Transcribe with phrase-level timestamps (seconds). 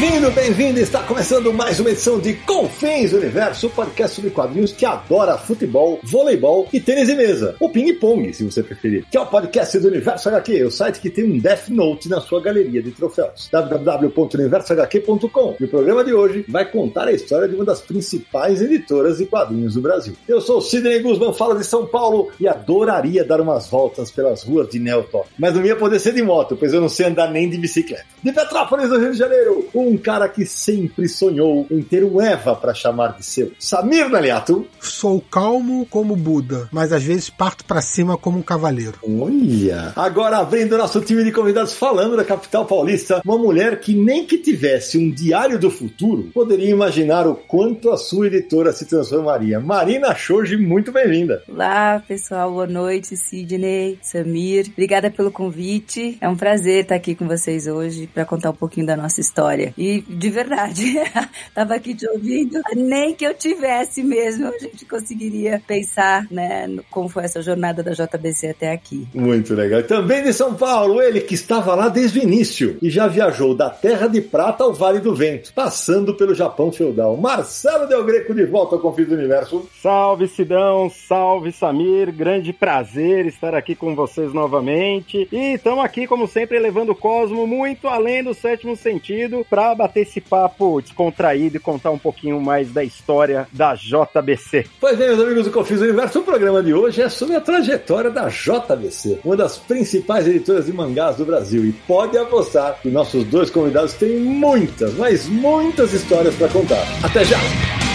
[0.00, 0.80] Bem-vindo, bem-vindo!
[0.80, 6.00] Está começando mais uma edição de Confins Universo, o podcast sobre quadrinhos que adora futebol,
[6.02, 7.54] voleibol e tênis de mesa.
[7.60, 9.04] Ou ping-pong, se você preferir.
[9.10, 12.18] Que é o podcast do Universo HQ, o site que tem um Death Note na
[12.18, 13.50] sua galeria de troféus.
[13.52, 15.56] www.universohq.com.
[15.60, 19.26] E o programa de hoje vai contar a história de uma das principais editoras de
[19.26, 20.14] quadrinhos do Brasil.
[20.26, 24.44] Eu sou o Sidney Guzman, falo de São Paulo e adoraria dar umas voltas pelas
[24.44, 25.26] ruas de Nelton.
[25.38, 28.06] Mas não ia poder ser de moto, pois eu não sei andar nem de bicicleta.
[28.22, 32.54] De Petrópolis, no Rio de Janeiro, um cara que sempre sonhou em ter um Eva
[32.54, 33.52] para chamar de seu.
[33.58, 34.66] Samir Naliato.
[34.80, 38.98] Sou calmo como Buda, mas às vezes parto para cima como um cavaleiro.
[39.02, 39.92] Olha!
[39.96, 44.38] Agora abrindo nosso time de convidados falando da capital paulista, uma mulher que nem que
[44.38, 49.60] tivesse um diário do futuro poderia imaginar o quanto a sua editora se transformaria.
[49.60, 51.42] Marina Shoji, muito bem-vinda.
[51.48, 52.50] Olá, pessoal.
[52.50, 54.66] Boa noite, Sidney, Samir.
[54.72, 56.18] Obrigada pelo convite.
[56.20, 59.74] É um prazer estar aqui com vocês hoje para contar um pouquinho da nossa história.
[59.80, 61.00] E de verdade,
[61.54, 67.08] tava aqui te ouvindo, nem que eu tivesse mesmo, a gente conseguiria pensar, né, como
[67.08, 69.08] foi essa jornada da JBC até aqui.
[69.14, 69.82] Muito legal.
[69.84, 73.70] Também de São Paulo, ele que estava lá desde o início e já viajou da
[73.70, 77.16] Terra de Prata ao Vale do Vento, passando pelo Japão feudal.
[77.16, 79.66] Marcelo Del Greco de volta ao Confins do Universo.
[79.80, 85.26] Salve Sidão, salve Samir, grande prazer estar aqui com vocês novamente.
[85.32, 90.00] E estamos aqui, como sempre, levando o Cosmo muito além do sétimo sentido para bater
[90.00, 94.66] esse papo descontraído e contar um pouquinho mais da história da JBC.
[94.80, 98.10] Pois bem, meus amigos do Confis Universo, o programa de hoje é sobre a trajetória
[98.10, 101.64] da JBC, uma das principais editoras de mangás do Brasil.
[101.64, 106.84] E pode apostar que nossos dois convidados têm muitas, mas muitas histórias para contar.
[107.02, 107.89] Até já!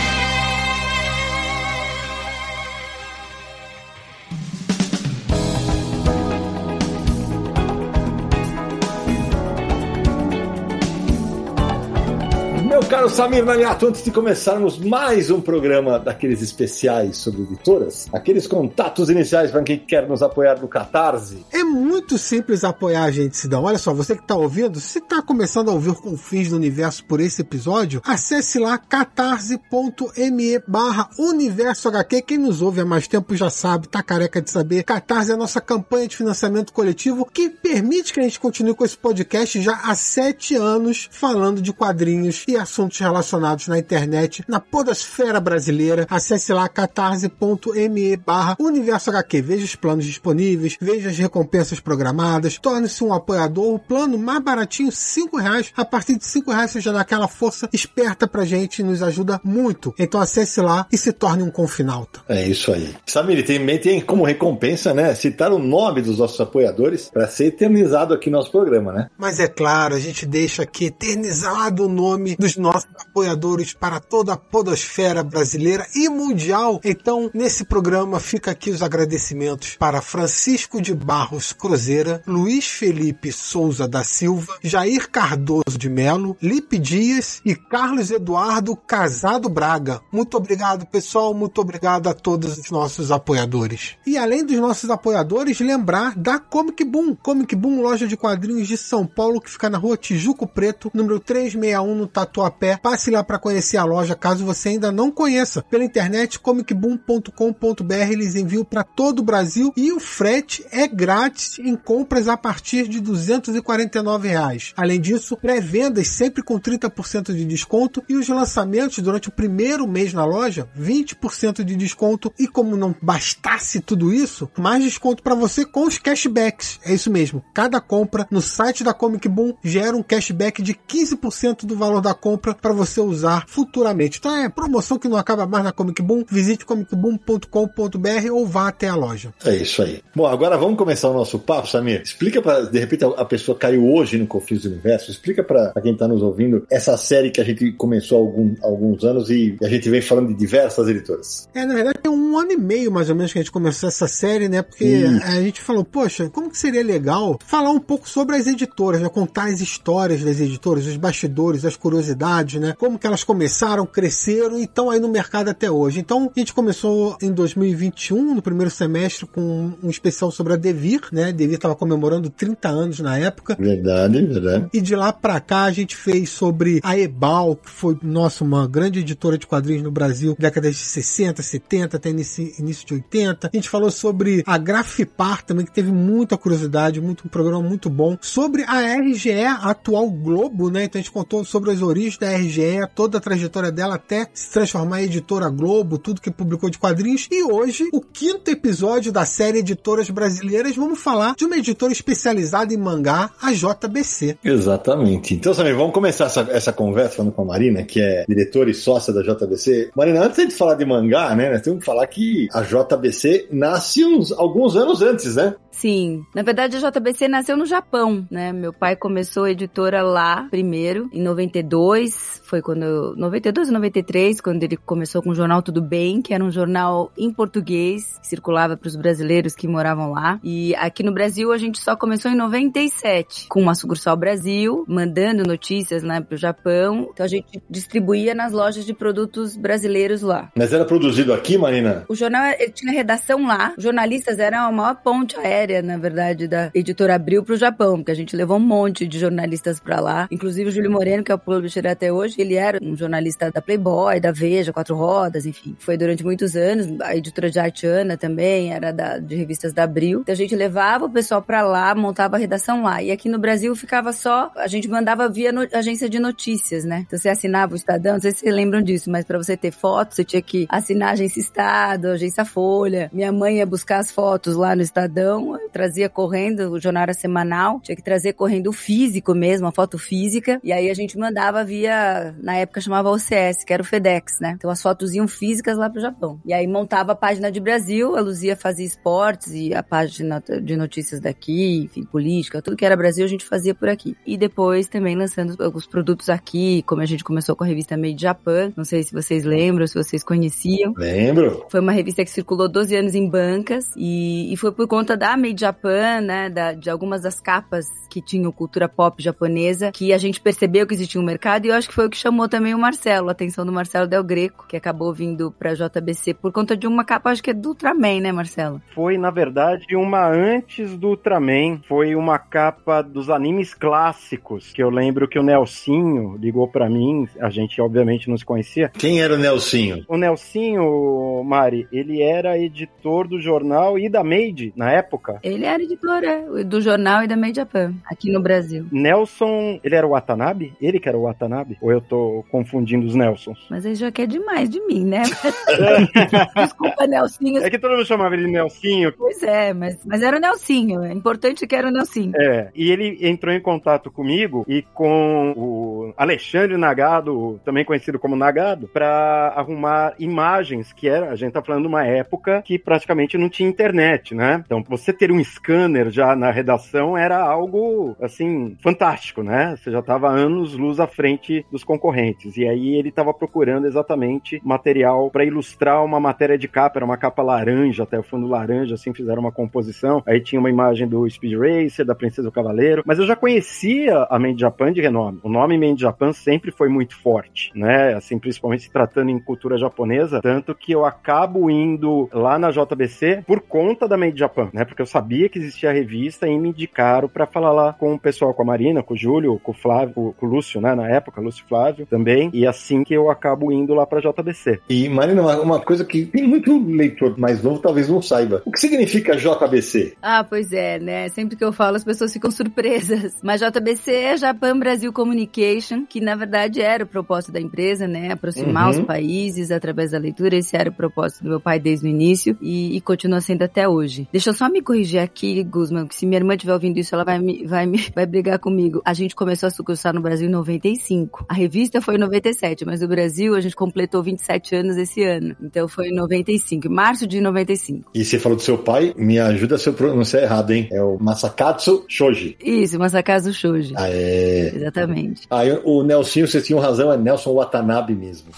[13.15, 19.51] Samir Naliato, antes de começarmos mais um programa daqueles especiais sobre editoras, aqueles contatos iniciais
[19.51, 21.45] para quem quer nos apoiar no Catarse.
[21.49, 23.63] É muito simples apoiar a gente, Sidão.
[23.63, 27.21] Olha só, você que está ouvindo, se está começando a ouvir Confins do Universo por
[27.21, 32.21] esse episódio, acesse lá catarse.me barra Universo HQ.
[32.21, 34.83] Quem nos ouve há mais tempo já sabe, tá careca de saber.
[34.83, 38.83] Catarse é a nossa campanha de financiamento coletivo que permite que a gente continue com
[38.83, 44.59] esse podcast já há sete anos falando de quadrinhos e assuntos relacionados na internet, na
[44.59, 46.05] podosfera brasileira.
[46.09, 49.41] Acesse lá catarse.me barra Universo HQ.
[49.41, 53.75] Veja os planos disponíveis, veja as recompensas programadas, torne-se um apoiador.
[53.75, 55.71] O plano mais baratinho, cinco reais.
[55.75, 59.01] A partir de cinco reais você já dá aquela força esperta pra gente e nos
[59.01, 59.93] ajuda muito.
[59.99, 62.21] Então acesse lá e se torne um confinalta.
[62.27, 62.95] É isso aí.
[63.05, 68.13] Samir, também tem como recompensa, né, citar o nome dos nossos apoiadores para ser eternizado
[68.13, 69.09] aqui no nosso programa, né?
[69.17, 74.33] Mas é claro, a gente deixa aqui eternizado o nome dos nossos apoiadores para toda
[74.33, 76.81] a podosfera brasileira e mundial.
[76.83, 83.87] Então, nesse programa fica aqui os agradecimentos para Francisco de Barros Cruzeira, Luiz Felipe Souza
[83.87, 90.01] da Silva, Jair Cardoso de Melo, Lipe Dias e Carlos Eduardo Casado Braga.
[90.11, 91.33] Muito obrigado, pessoal.
[91.33, 93.95] Muito obrigado a todos os nossos apoiadores.
[94.05, 97.15] E além dos nossos apoiadores, lembrar da Comic Boom.
[97.15, 101.19] Comic Boom, loja de quadrinhos de São Paulo, que fica na rua Tijuco Preto, número
[101.19, 105.63] 361, no Tatuapé Passe lá para conhecer a loja, caso você ainda não conheça.
[105.63, 111.75] Pela internet, comicboom.com.br, eles enviam para todo o Brasil e o frete é grátis em
[111.75, 114.73] compras a partir de 249 reais.
[114.77, 120.13] Além disso, pré-vendas sempre com 30% de desconto e os lançamentos durante o primeiro mês
[120.13, 122.33] na loja, 20% de desconto.
[122.37, 126.79] E como não bastasse tudo isso, mais desconto para você com os cashbacks.
[126.83, 127.43] É isso mesmo.
[127.53, 132.13] Cada compra no site da Comic Boom gera um cashback de 15% do valor da
[132.13, 134.17] compra para você usar futuramente.
[134.17, 136.23] Então é promoção que não acaba mais na Comic Boom.
[136.27, 139.31] Visite comicboom.com.br ou vá até a loja.
[139.45, 140.01] É isso aí.
[140.15, 142.01] Bom, agora vamos começar o nosso papo, Samir.
[142.01, 145.11] Explica para de repente a pessoa caiu hoje no Confins do Universo.
[145.11, 149.03] Explica para quem está nos ouvindo essa série que a gente começou há algum, alguns
[149.03, 151.47] anos e a gente vem falando de diversas editoras.
[151.53, 153.87] É, na verdade, tem um ano e meio mais ou menos que a gente começou
[153.89, 154.61] essa série, né?
[154.61, 158.47] Porque a gente falou, poxa, como que seria legal legal falar um pouco sobre as
[158.47, 159.09] editoras, né?
[159.09, 162.73] contar as histórias das editoras, os bastidores, as curiosidades, né?
[162.77, 165.99] Como que elas começaram, cresceram e estão aí no mercado até hoje.
[165.99, 171.01] Então, a gente começou em 2021, no primeiro semestre, com um especial sobre a Devir,
[171.11, 171.25] né?
[171.25, 173.55] A Devir estava comemorando 30 anos na época.
[173.59, 174.69] Verdade, verdade.
[174.73, 178.67] E de lá pra cá a gente fez sobre a Ebal, que foi, nossa, uma
[178.67, 183.49] grande editora de quadrinhos no Brasil, décadas de 60, 70, até início, início de 80.
[183.53, 187.89] A gente falou sobre a Grafipar também, que teve muita curiosidade, muito, um programa muito
[187.89, 188.17] bom.
[188.21, 190.85] Sobre a RGE, a atual Globo, né?
[190.85, 192.44] Então a gente contou sobre as origens da RGE,
[192.93, 197.27] toda a trajetória dela até se transformar em editora Globo, tudo que publicou de quadrinhos.
[197.31, 202.73] E hoje, o quinto episódio da série Editoras Brasileiras, vamos falar de uma editora especializada
[202.73, 204.37] em mangá, a JBC.
[204.43, 205.33] Exatamente.
[205.33, 208.73] Então, Samir, vamos começar essa, essa conversa falando com a Marina, que é diretora e
[208.73, 209.91] sócia da JBC.
[209.95, 214.05] Marina, antes de falar de mangá, né, nós temos que falar que a JBC nasce
[214.05, 215.55] uns, alguns anos antes, né?
[215.71, 216.23] Sim.
[216.33, 218.53] Na verdade, a JBC nasceu no Japão, né?
[218.53, 222.34] Meu pai começou a editora lá primeiro, em 92.
[222.43, 222.83] Foi quando.
[222.83, 226.51] Eu, 92 ou 93, quando ele começou com o jornal Tudo Bem, que era um
[226.51, 230.39] jornal em português, que circulava para os brasileiros que moravam lá.
[230.43, 235.43] E aqui no Brasil a gente só começou em 97, com uma sucursal Brasil, mandando
[235.43, 237.09] notícias né, para o Japão.
[237.13, 240.51] Então a gente distribuía nas lojas de produtos brasileiros lá.
[240.55, 242.05] Mas era produzido aqui, Marina?
[242.07, 243.73] O jornal ele tinha redação lá.
[243.77, 248.11] Os jornalistas eram a maior ponte aérea na verdade, da editora Abril pro Japão, porque
[248.11, 250.27] a gente levou um monte de jornalistas para lá.
[250.31, 253.61] Inclusive o Júlio Moreno, que é o publisher até hoje, ele era um jornalista da
[253.61, 255.75] Playboy, da Veja, Quatro Rodas, enfim.
[255.79, 256.87] Foi durante muitos anos.
[257.01, 260.21] A editora de arte Ana também era da, de revistas da Abril.
[260.21, 263.01] Então a gente levava o pessoal para lá, montava a redação lá.
[263.01, 267.03] E aqui no Brasil ficava só, a gente mandava via no, agência de notícias, né?
[267.05, 269.71] Então você assinava o Estadão, não sei se vocês lembram disso, mas para você ter
[269.71, 273.09] fotos, você tinha que assinar a agência Estado, a agência Folha.
[273.13, 277.79] Minha mãe ia buscar as fotos lá no Estadão, trazia correndo, o jornal era semanal,
[277.81, 281.63] tinha que trazer correndo o físico mesmo, a foto física, e aí a gente mandava
[281.63, 284.53] via, na época chamava OCS, que era o FedEx, né?
[284.55, 286.39] Então as fotos iam físicas lá pro Japão.
[286.45, 290.75] E aí montava a página de Brasil, a Luzia fazia esportes e a página de
[290.75, 294.15] notícias daqui, enfim, política, tudo que era Brasil a gente fazia por aqui.
[294.25, 298.21] E depois também lançando os produtos aqui, como a gente começou com a revista Made
[298.21, 300.93] Japan, não sei se vocês lembram, se vocês conheciam.
[300.97, 301.65] Lembro.
[301.69, 305.35] Foi uma revista que circulou 12 anos em bancas e, e foi por conta da
[305.37, 310.17] Made Japan, né, da, de algumas das capas que tinham cultura pop japonesa, que a
[310.17, 312.75] gente percebeu que existia um mercado e eu acho que foi o que chamou também
[312.75, 316.75] o Marcelo, a atenção do Marcelo Del Greco, que acabou vindo pra JBC por conta
[316.75, 318.81] de uma capa, acho que é do Ultraman, né, Marcelo?
[318.93, 324.89] Foi, na verdade, uma antes do Ultraman, foi uma capa dos animes clássicos, que eu
[324.89, 328.89] lembro que o Nelsinho ligou para mim, a gente obviamente não se conhecia.
[328.89, 330.03] Quem era o Nelsinho?
[330.09, 335.39] O Nelsinho, Mari, ele era editor do jornal e da Made na época.
[335.41, 338.85] Ele era editor é, do jornal e da Made Japan, aqui no Brasil.
[338.91, 340.73] Nelson, ele era o Watanabe?
[340.81, 341.77] Ele que era o Watanabe?
[341.85, 343.67] Ou eu tô confundindo os Nelsons?
[343.69, 345.21] Mas ele já quer demais de mim, né?
[346.57, 347.63] Desculpa, Nelsinho.
[347.63, 349.13] É que todo mundo chamava ele de Nelsinho.
[349.15, 351.03] Pois é, mas, mas era o Nelsinho.
[351.03, 352.31] É importante que era o Nelsinho.
[352.35, 358.35] É, e ele entrou em contato comigo e com o Alexandre Nagado, também conhecido como
[358.35, 363.37] Nagado, para arrumar imagens, que era, a gente tá falando de uma época que praticamente
[363.37, 364.63] não tinha internet, né?
[364.65, 369.75] Então, você ter um scanner já na redação era algo, assim, fantástico, né?
[369.77, 372.55] Você já estava anos luz à frente dos concorrentes.
[372.55, 377.17] E aí ele estava procurando exatamente material para ilustrar uma matéria de capa, era uma
[377.17, 380.23] capa laranja, até o fundo laranja, assim, fizeram uma composição.
[380.25, 383.03] Aí tinha uma imagem do Speed Racer, da Princesa do Cavaleiro.
[383.05, 385.39] Mas eu já conhecia a Made Japan de renome.
[385.43, 388.13] O nome Made Japan sempre foi muito forte, né?
[388.13, 390.41] Assim, principalmente se tratando em cultura japonesa.
[390.41, 394.85] Tanto que eu acabo indo lá na JBC por conta da Made Japan, né?
[394.85, 398.19] Porque eu sabia que existia a revista e me indicaram para falar lá com o
[398.19, 400.95] pessoal, com a Marina, com o Júlio, com o Flávio, com o Lúcio, né?
[400.95, 402.49] Na época, Lúcio Flávio também.
[402.53, 404.81] E assim que eu acabo indo lá pra JBC.
[404.89, 408.61] E, Marina, uma, uma coisa que tem muito leitor mais novo talvez não saiba.
[408.65, 410.13] O que significa JBC?
[410.21, 411.29] Ah, pois é, né?
[411.29, 413.33] Sempre que eu falo, as pessoas ficam surpresas.
[413.43, 418.31] Mas JBC é Japan Brasil Communication, que na verdade era o propósito da empresa, né?
[418.31, 418.89] Aproximar Uhum.
[418.91, 420.55] os países através da leitura.
[420.57, 423.87] Esse era o propósito do meu pai desde o início e, e continua sendo até
[423.87, 424.27] hoje.
[424.31, 427.23] Deixa eu só me corrigir aqui, Guzman, que se minha irmã estiver ouvindo isso, ela
[427.23, 429.01] vai me, vai me vai brigar comigo.
[429.05, 431.45] A gente começou a sucursar no Brasil em 95.
[431.49, 435.55] A revista foi em 97, mas o Brasil a gente completou 27 anos esse ano.
[435.61, 438.11] Então foi em 95, em março de 95.
[438.13, 440.87] E você falou do seu pai, me ajuda se eu pronunciar errado, hein?
[440.91, 442.57] É o Masakatsu Shoji.
[442.63, 443.93] Isso, Masakazu Shoji.
[443.95, 444.71] Ah, é.
[444.75, 445.47] Exatamente.
[445.49, 448.49] Aí o Nelsinho, vocês tinham razão, é Nelson Watanabe mesmo.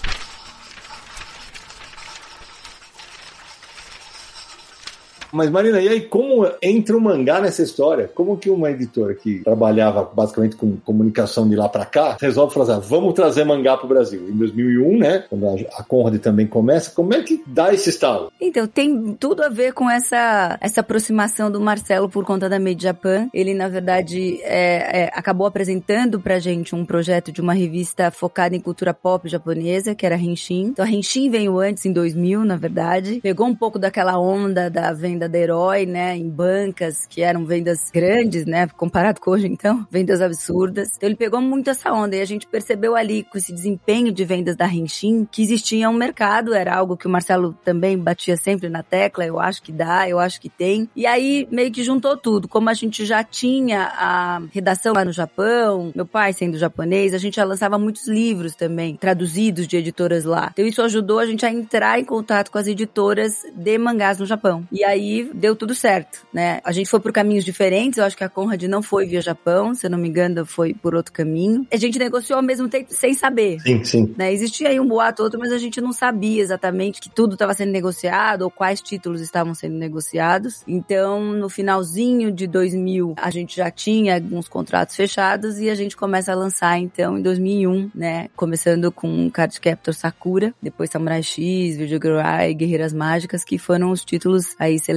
[5.37, 8.09] Mas Marina, e aí como entra o mangá nessa história?
[8.15, 12.65] Como que uma editora que trabalhava basicamente com comunicação de lá para cá resolve falar,
[12.65, 14.27] assim, ah, vamos trazer mangá pro Brasil?
[14.29, 15.25] Em 2001, né?
[15.29, 18.31] Quando a Conrad também começa, como é que dá esse estalo?
[18.41, 22.81] Então, tem tudo a ver com essa, essa aproximação do Marcelo por conta da Made
[22.81, 23.29] Japan.
[23.31, 28.55] Ele, na verdade, é, é, acabou apresentando pra gente um projeto de uma revista focada
[28.55, 30.69] em cultura pop japonesa, que era a Henshin.
[30.69, 33.19] Então, a Henshin veio antes, em 2000, na verdade.
[33.21, 36.15] Pegou um pouco daquela onda da venda da Herói, né?
[36.15, 38.67] Em bancas, que eram vendas grandes, né?
[38.67, 40.89] Comparado com hoje, então, vendas absurdas.
[40.95, 44.25] Então, ele pegou muito essa onda e a gente percebeu ali, com esse desempenho de
[44.25, 48.69] vendas da Henshin, que existia um mercado, era algo que o Marcelo também batia sempre
[48.69, 50.89] na tecla, eu acho que dá, eu acho que tem.
[50.95, 52.47] E aí, meio que juntou tudo.
[52.47, 57.17] Como a gente já tinha a redação lá no Japão, meu pai sendo japonês, a
[57.17, 60.49] gente já lançava muitos livros também, traduzidos de editoras lá.
[60.53, 64.25] Então, isso ajudou a gente a entrar em contato com as editoras de mangás no
[64.25, 64.67] Japão.
[64.71, 66.59] E aí, deu tudo certo, né?
[66.63, 69.73] A gente foi por caminhos diferentes, eu acho que a Conrad não foi via Japão,
[69.73, 71.65] se eu não me engano, foi por outro caminho.
[71.71, 73.59] A gente negociou ao mesmo tempo sem saber.
[73.61, 74.13] Sim, sim.
[74.17, 74.31] Né?
[74.31, 77.71] Existia aí um boato outro, mas a gente não sabia exatamente que tudo estava sendo
[77.71, 80.61] negociado ou quais títulos estavam sendo negociados.
[80.67, 85.95] Então, no finalzinho de 2000, a gente já tinha alguns contratos fechados e a gente
[85.95, 88.29] começa a lançar então em 2001, né?
[88.35, 93.91] Começando com Card Captor Sakura, depois Samurai X, Video Girl Eye, Guerreiras Mágicas, que foram
[93.91, 94.96] os títulos aí selecionados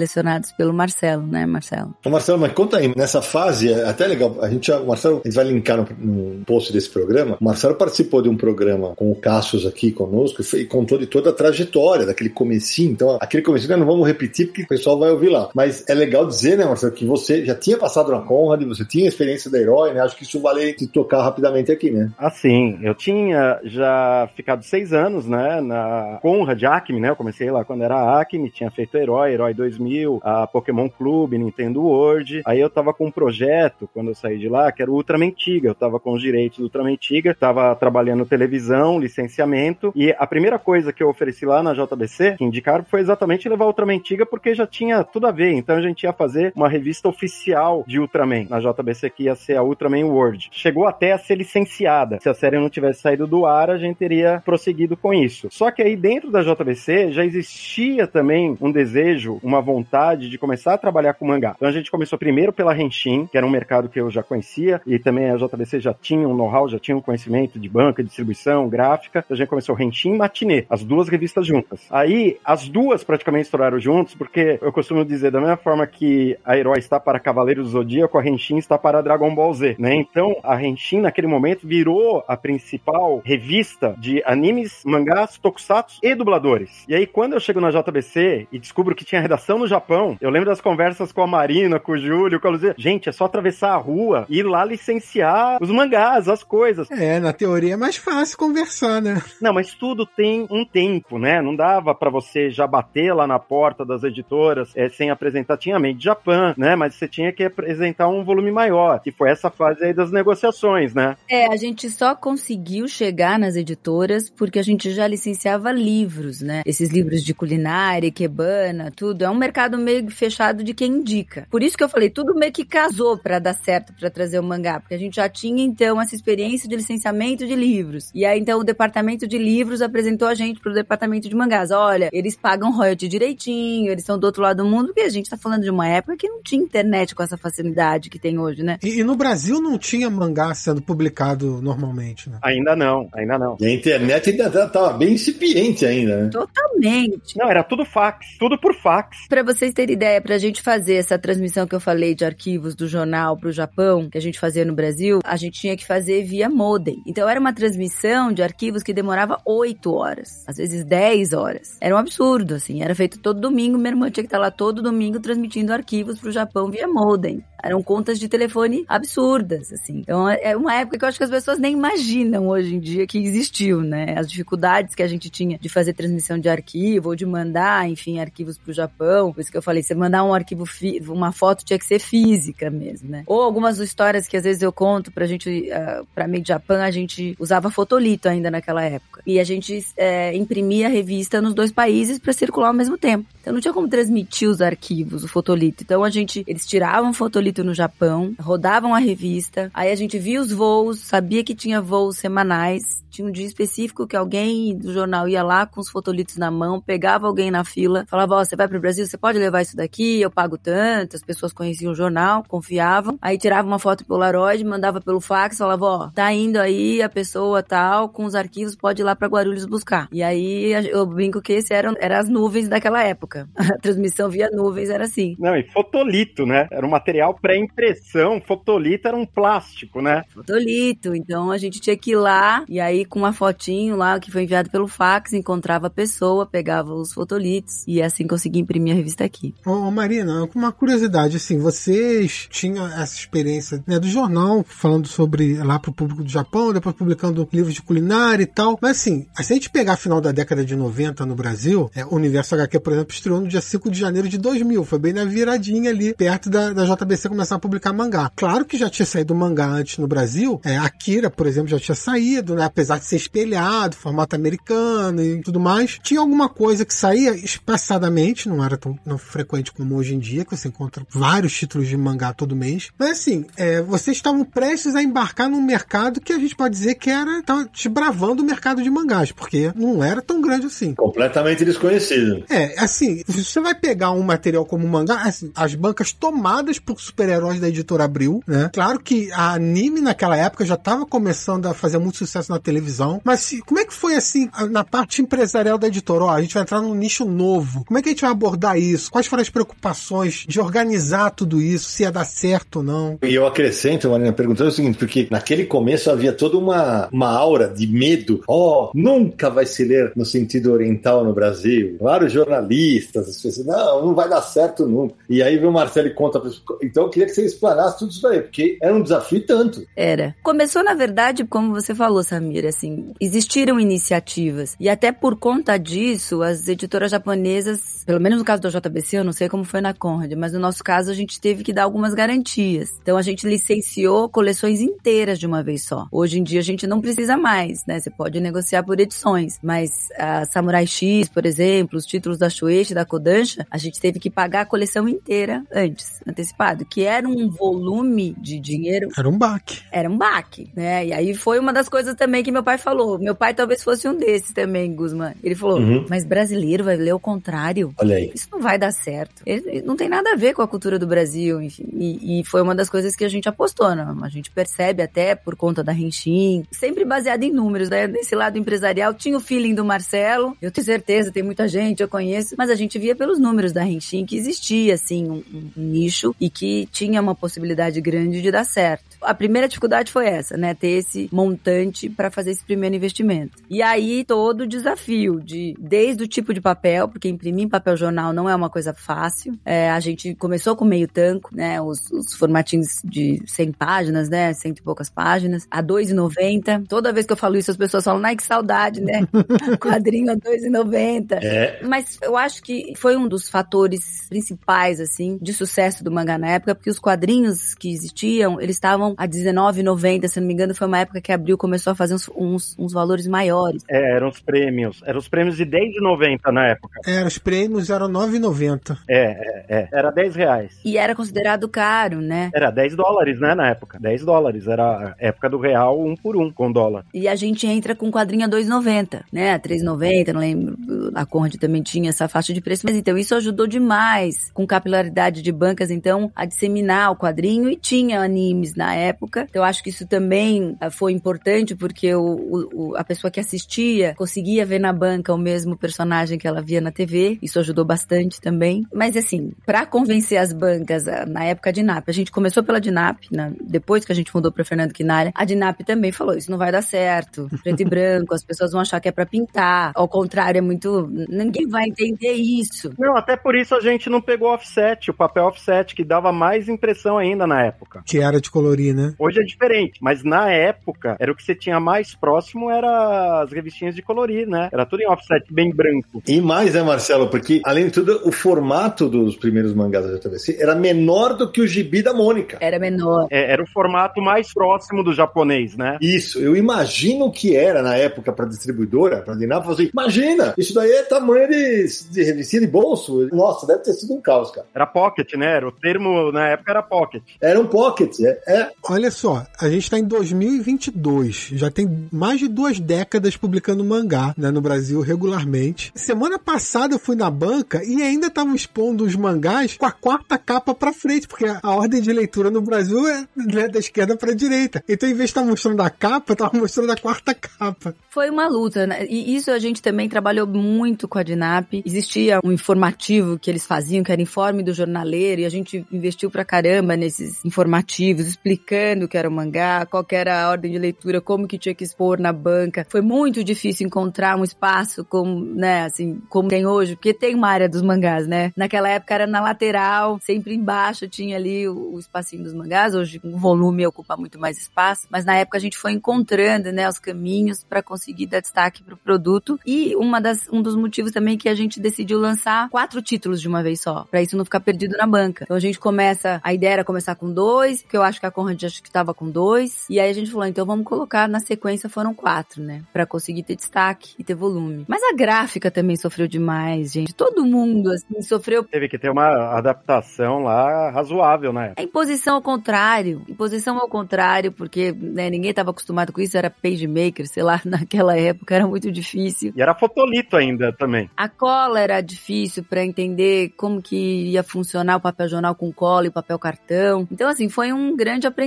[0.57, 1.95] pelo Marcelo, né, Marcelo?
[2.05, 5.29] Ô Marcelo, mas conta aí, nessa fase, é até legal, a gente, o Marcelo, a
[5.29, 9.11] gente vai linkar no, no post desse programa, o Marcelo participou de um programa com
[9.11, 13.43] o Cassius aqui conosco e, e contou de toda a trajetória daquele comecinho, então aquele
[13.43, 16.65] comecinho não vamos repetir porque o pessoal vai ouvir lá, mas é legal dizer, né,
[16.65, 20.17] Marcelo, que você já tinha passado na Conrad, você tinha experiência da Herói, né, acho
[20.17, 22.11] que isso vale te tocar rapidamente aqui, né?
[22.19, 27.65] Assim, eu tinha já ficado seis anos, né, na Conrad Acme, né, eu comecei lá
[27.65, 29.90] quando era Acme, tinha feito Herói, Herói 2000,
[30.23, 34.49] a Pokémon Clube, Nintendo World, aí eu tava com um projeto, quando eu saí de
[34.49, 37.75] lá, que era o Ultraman Tiga, eu tava com os direitos do Ultraman Tiga, tava
[37.75, 42.85] trabalhando televisão, licenciamento, e a primeira coisa que eu ofereci lá na JBC, que indicaram,
[42.85, 46.05] foi exatamente levar o Ultraman Tiga, porque já tinha tudo a ver, então a gente
[46.05, 50.49] ia fazer uma revista oficial de Ultraman, na JBC que ia ser a Ultraman World.
[50.53, 52.19] Chegou até a ser licenciada.
[52.21, 55.49] Se a série não tivesse saído do ar, a gente teria prosseguido com isso.
[55.51, 59.80] Só que aí dentro da JBC já existia também um desejo, uma vontade
[60.29, 61.55] de começar a trabalhar com mangá.
[61.57, 64.81] Então a gente começou primeiro pela Henshin, que era um mercado que eu já conhecia,
[64.87, 68.69] e também a JBC já tinha um know-how, já tinha um conhecimento de banca, distribuição,
[68.69, 69.21] gráfica.
[69.25, 71.87] Então a gente começou Henshin e Matinê, as duas revistas juntas.
[71.91, 76.57] Aí as duas praticamente estouraram juntos, porque eu costumo dizer, da mesma forma que a
[76.57, 79.95] Herói está para Cavaleiros do Zodíaco, a Henshin está para Dragon Ball Z, né?
[79.95, 86.85] Então a Henshin naquele momento virou a principal revista de animes, mangás, tokusatsu e dubladores.
[86.89, 90.31] E aí quando eu chego na JBC e descubro que tinha redação no Japão, eu
[90.31, 92.75] lembro das conversas com a Marina, com o Júlio, com a Luzia.
[92.77, 96.91] Gente, é só atravessar a rua e ir lá licenciar os mangás, as coisas.
[96.91, 99.23] É, na teoria é mais fácil conversar, né?
[99.41, 101.41] Não, mas tudo tem um tempo, né?
[101.41, 105.57] Não dava para você já bater lá na porta das editoras é, sem apresentar.
[105.57, 106.75] Tinha Made Japan, né?
[106.75, 110.95] Mas você tinha que apresentar um volume maior, que foi essa fase aí das negociações,
[110.95, 111.17] né?
[111.29, 116.63] É, a gente só conseguiu chegar nas editoras porque a gente já licenciava livros, né?
[116.67, 119.25] Esses livros de culinária, ikebana, tudo.
[119.25, 121.47] É um mercado meio fechado de quem indica.
[121.51, 124.43] Por isso que eu falei, tudo meio que casou para dar certo para trazer o
[124.43, 128.11] mangá, porque a gente já tinha então essa experiência de licenciamento de livros.
[128.15, 131.71] E aí então o departamento de livros apresentou a gente pro departamento de mangás.
[131.71, 135.31] Olha, eles pagam royalty direitinho, eles são do outro lado do mundo, porque a gente
[135.31, 138.63] tá falando de uma época que não tinha internet com essa facilidade que tem hoje,
[138.63, 138.79] né?
[138.83, 142.39] E, e no Brasil não tinha mangá sendo publicado normalmente, né?
[142.43, 143.57] Ainda não, ainda não.
[143.61, 146.31] E a internet ainda tava tá, bem incipiente ainda, né?
[146.31, 147.37] Totalmente.
[147.37, 149.27] Não, era tudo fax, tudo por fax.
[149.29, 152.87] Para vocês terem ideia, pra gente fazer essa transmissão que eu falei de arquivos do
[152.87, 156.49] jornal pro Japão, que a gente fazia no Brasil, a gente tinha que fazer via
[156.49, 157.03] modem.
[157.07, 161.77] Então era uma transmissão de arquivos que demorava 8 horas, às vezes 10 horas.
[161.81, 162.83] Era um absurdo, assim.
[162.83, 166.31] Era feito todo domingo, minha irmã tinha que estar lá todo domingo transmitindo arquivos pro
[166.31, 167.45] Japão via modem.
[167.63, 169.99] Eram contas de telefone absurdas, assim.
[169.99, 173.07] Então é uma época que eu acho que as pessoas nem imaginam hoje em dia
[173.07, 174.15] que existiu, né?
[174.17, 178.19] As dificuldades que a gente tinha de fazer transmissão de arquivo ou de mandar, enfim,
[178.19, 179.33] arquivos pro Japão.
[179.41, 180.65] Por isso que eu falei, você mandar um arquivo,
[181.09, 183.23] uma foto tinha que ser física mesmo, né?
[183.27, 186.91] Ou algumas histórias que às vezes eu conto pra gente, uh, pra Made Japan, a
[186.91, 189.23] gente usava fotolito ainda naquela época.
[189.27, 193.25] E a gente é, imprimia a revista nos dois países para circular ao mesmo tempo.
[193.41, 195.83] Então não tinha como transmitir os arquivos, o fotolito.
[195.83, 200.19] Então a gente, eles tiravam o fotolito no Japão, rodavam a revista, aí a gente
[200.19, 204.93] via os voos, sabia que tinha voos semanais, tinha um dia específico que alguém do
[204.93, 208.45] jornal ia lá com os fotolitos na mão, pegava alguém na fila, falava, ó, oh,
[208.45, 211.93] você vai pro Brasil, você pode levar isso daqui, eu pago tanto, as pessoas conheciam
[211.93, 213.19] o jornal, confiavam.
[213.21, 217.63] Aí tirava uma foto Polaroid, mandava pelo fax, falava, ó, tá indo aí a pessoa
[217.63, 220.09] tal, com os arquivos, pode ir lá pra Guarulhos buscar.
[220.11, 223.49] E aí eu brinco que esse eram, eram as nuvens daquela época.
[223.71, 225.37] A transmissão via nuvens era assim.
[225.39, 226.67] Não, e fotolito, né?
[226.73, 230.25] Era um material pré-impressão, fotolito era um plástico, né?
[230.35, 234.31] Fotolito, então a gente tinha que ir lá, e aí com uma fotinho lá, que
[234.31, 238.97] foi enviado pelo fax, encontrava a pessoa, pegava os fotolitos, e assim conseguia imprimir a
[238.97, 239.55] revista aqui.
[239.65, 245.79] Ô, Marina, uma curiosidade, assim, vocês tinham essa experiência né, do jornal, falando sobre lá
[245.79, 249.57] pro público do Japão, depois publicando livros de culinária e tal, mas assim, se a
[249.57, 252.93] gente pegar a final da década de 90 no Brasil, é, o Universo HQ, por
[252.93, 256.51] exemplo, estreou no dia 5 de janeiro de 2000, foi bem na viradinha ali, perto
[256.51, 258.31] da, da JBC começar a publicar mangá.
[258.37, 261.95] Claro que já tinha saído mangá antes no Brasil, é, Akira, por exemplo, já tinha
[261.95, 266.95] saído, né, apesar de ser espelhado, formato americano e tudo mais, tinha alguma coisa que
[266.95, 271.53] saía espaçadamente, não era tão não frequente como hoje em dia, que você encontra vários
[271.53, 276.21] títulos de mangá todo mês, mas assim, é, vocês estavam prestes a embarcar num mercado
[276.21, 280.03] que a gente pode dizer que era, tava desbravando o mercado de mangás, porque não
[280.03, 280.95] era tão grande assim.
[280.95, 282.45] Completamente desconhecido.
[282.49, 287.61] É, assim, você vai pegar um material como mangá, assim, as bancas tomadas por super-heróis
[287.61, 288.71] da editora Abril, né?
[288.73, 293.21] Claro que a anime naquela época já estava começando a fazer muito sucesso na televisão,
[293.25, 296.25] mas se, como é que foi assim na parte empresarial da editora?
[296.25, 297.85] Ó, a gente vai entrar num nicho novo.
[297.85, 298.90] Como é que a gente vai abordar isso?
[299.11, 303.19] Quais foram as preocupações de organizar tudo isso, se ia dar certo ou não?
[303.23, 307.69] E eu acrescento, Marina, perguntando o seguinte, porque naquele começo havia toda uma, uma aura
[307.69, 308.43] de medo.
[308.49, 311.97] Ó, oh, nunca vai se ler no sentido oriental no Brasil.
[312.01, 315.15] Vários jornalistas, as pessoas, não, não vai dar certo nunca.
[315.29, 316.41] E aí vem o Marcelo e conta.
[316.83, 319.87] Então eu queria que você explanasse tudo isso daí, porque era um desafio tanto.
[319.97, 320.35] Era.
[320.43, 324.77] Começou, na verdade, como você falou, Samir, assim, existiram iniciativas.
[324.79, 329.25] E até por conta disso, as editoras japonesas, pelo menos no caso da JBC, eu
[329.25, 331.85] não sei como foi na Conrad, mas no nosso caso a gente teve que dar
[331.85, 332.91] algumas garantias.
[333.03, 336.07] Então a gente licenciou coleções inteiras de uma vez só.
[336.11, 337.99] Hoje em dia a gente não precisa mais, né?
[337.99, 342.95] Você pode negociar por edições, mas a Samurai X, por exemplo, os títulos da Shueisha,
[342.95, 347.49] da Kodansha, a gente teve que pagar a coleção inteira antes, antecipado, que era um
[347.51, 349.09] volume de dinheiro.
[349.17, 349.83] Era um baque.
[349.93, 351.07] Era um baque, né?
[351.07, 353.19] E aí foi uma das coisas também que meu pai falou.
[353.19, 355.35] Meu pai talvez fosse um desses também, Guzman.
[355.43, 356.07] Ele falou, uhum.
[356.09, 357.95] mas brasileiro vai ler o contrário.
[357.99, 358.31] Olha aí.
[358.35, 359.43] Isso não vai dar certo.
[359.47, 361.87] Ele, não tem nada a ver com a cultura do Brasil, enfim.
[361.93, 364.07] E, e foi uma das coisas que a gente apostou, né?
[364.23, 368.07] A gente percebe até por conta da Renshin, sempre baseado em números, né?
[368.07, 370.57] Nesse lado empresarial, tinha o feeling do Marcelo.
[370.61, 373.83] Eu tenho certeza, tem muita gente, eu conheço, mas a gente via pelos números da
[373.83, 378.65] Renshin que existia, assim, um, um, nicho e que tinha uma possibilidade grande de dar
[378.65, 379.10] certo.
[379.23, 380.75] A primeira dificuldade foi essa, né?
[380.75, 383.59] Ter esse montante para fazer esse primeiro investimento.
[383.69, 387.97] E aí todo o desafio de, desde o tipo de papel, porque imprimir em papel
[387.97, 389.59] jornal não é uma coisa fácil.
[389.65, 391.81] É, a gente começou com meio tanco, né?
[391.81, 394.53] Os, os formatinhos de 100 páginas, né?
[394.55, 396.87] Cento e poucas páginas, a 2,90.
[396.89, 399.27] Toda vez que eu falo isso, as pessoas falam, ai que saudade, né?
[399.81, 401.33] Quadrinho a 2,90.
[401.43, 401.81] É.
[401.83, 406.49] Mas eu acho que foi um dos fatores principais, assim, de sucesso do mangá na
[406.49, 410.87] época, porque os quadrinhos que existiam, eles estavam a R$19,90, se não me engano, foi
[410.87, 413.85] uma época que a Abril começou a fazer uns, uns, uns valores maiores.
[413.89, 415.03] É, eram os prêmios.
[415.05, 417.01] Eram os prêmios de R$10,90 na época.
[417.07, 418.97] É, os prêmios eram R$9,90.
[419.09, 419.89] É, é, é.
[419.93, 420.79] Era 10 reais.
[420.85, 422.51] E era considerado caro, né?
[422.55, 423.99] Era 10 dólares, né, na época.
[424.01, 424.67] 10 dólares.
[424.67, 427.05] Era a época do real, um por um com dólar.
[427.13, 429.55] E a gente entra com quadrinho a 2,90, né?
[429.55, 430.77] A 3,90, não lembro.
[431.15, 432.87] A Conrad também tinha essa faixa de preço.
[432.87, 437.77] Mas então, isso ajudou demais com capilaridade de bancas, então, a disseminar o quadrinho e
[437.77, 439.47] tinha animes na época.
[439.49, 443.41] Então, eu acho que isso também ah, foi importante porque o, o, a pessoa que
[443.41, 447.39] assistia conseguia ver na banca o mesmo personagem que ela via na TV.
[447.43, 448.85] Isso ajudou bastante também.
[448.93, 452.81] Mas, assim, para convencer as bancas ah, na época de NAP, a gente começou pela
[452.81, 456.51] DINAP, na, depois que a gente mudou para Fernando Quinalha, a DINAP também falou: isso
[456.51, 457.49] não vai dar certo.
[457.63, 459.93] Preto e branco, as pessoas vão achar que é para pintar.
[459.95, 461.09] Ao contrário, é muito.
[461.29, 462.93] Ninguém vai entender isso.
[462.99, 466.69] Não, até por isso a gente não pegou offset, o papel offset, que dava mais
[466.69, 468.03] impressão ainda na época.
[468.05, 469.15] Que era de colorir, né?
[469.19, 473.53] Hoje é diferente, mas na época, era o que você tinha mais próximo, era as
[473.53, 474.69] revistinhas de colorir, né?
[474.73, 476.23] Era tudo em offset bem branco.
[476.27, 477.29] E mais, né, Marcelo?
[477.29, 481.61] Porque, além de tudo, o formato dos primeiros mangás da JVC era menor do que
[481.61, 482.59] o gibi da Mônica.
[482.61, 483.27] Era menor.
[483.31, 485.99] É, era o formato mais próximo do japonês, né?
[486.01, 490.91] Isso, eu imagino que era na época para distribuidora, para Dinap, assim, imagina, isso daí
[490.91, 493.29] é tamanho de, de revistinha de bolso.
[493.33, 494.67] Nossa, deve ter sido um caos, cara.
[494.75, 495.57] Era pocket, né?
[495.57, 497.23] Era o termo na época era pocket.
[497.41, 498.41] Era um pocket, é.
[498.47, 498.71] é.
[498.89, 504.35] Olha só, a gente está em 2022, já tem mais de duas décadas publicando mangá
[504.37, 505.93] né, no Brasil regularmente.
[505.95, 510.39] Semana passada eu fui na banca e ainda estavam expondo os mangás com a quarta
[510.39, 514.33] capa pra frente, porque a ordem de leitura no Brasil é né, da esquerda pra
[514.33, 514.83] direita.
[514.89, 517.95] Então, em vez de estar mostrando a capa, tava mostrando a quarta capa.
[518.09, 519.07] Foi uma luta, né?
[519.09, 521.83] E isso a gente também trabalhou muito com a DINAP.
[521.85, 526.31] Existia um informativo que eles faziam, que era informe do jornaleiro, e a gente investiu
[526.31, 528.60] pra caramba nesses informativos, explicando
[529.05, 531.85] o que era o mangá, qual era a ordem de leitura, como que tinha que
[531.85, 532.87] expor na banca.
[532.89, 537.49] Foi muito difícil encontrar um espaço como, né, assim, como tem hoje, porque tem uma
[537.49, 538.53] área dos mangás, né?
[538.57, 543.21] Naquela época era na lateral, sempre embaixo tinha ali o, o espacinho dos mangás, hoje
[543.23, 546.99] o volume ocupa muito mais espaço, mas na época a gente foi encontrando, né, os
[546.99, 551.49] caminhos para conseguir dar destaque pro produto e uma das, um dos motivos também que
[551.49, 554.97] a gente decidiu lançar quatro títulos de uma vez só, para isso não ficar perdido
[554.97, 555.45] na banca.
[555.45, 558.31] Então a gente começa, a ideia era começar com dois, que eu acho que a
[558.31, 561.41] Conrad acho que tava com dois, e aí a gente falou, então vamos colocar na
[561.41, 564.85] sequência foram quatro, né, para conseguir ter destaque e ter volume.
[564.89, 567.15] Mas a gráfica também sofreu demais, gente.
[567.15, 568.65] Todo mundo assim sofreu.
[568.65, 571.75] Teve que ter uma adaptação lá razoável, né?
[571.77, 576.51] A imposição ao contrário, imposição ao contrário, porque né, ninguém estava acostumado com isso, era
[576.51, 579.53] PageMaker, sei lá, naquela época era muito difícil.
[579.57, 581.11] E era fotolito ainda também.
[581.17, 586.07] A cola era difícil para entender como que ia funcionar o papel jornal com cola
[586.07, 587.07] e papel cartão.
[587.11, 588.40] Então, assim, foi um grande aprendizado.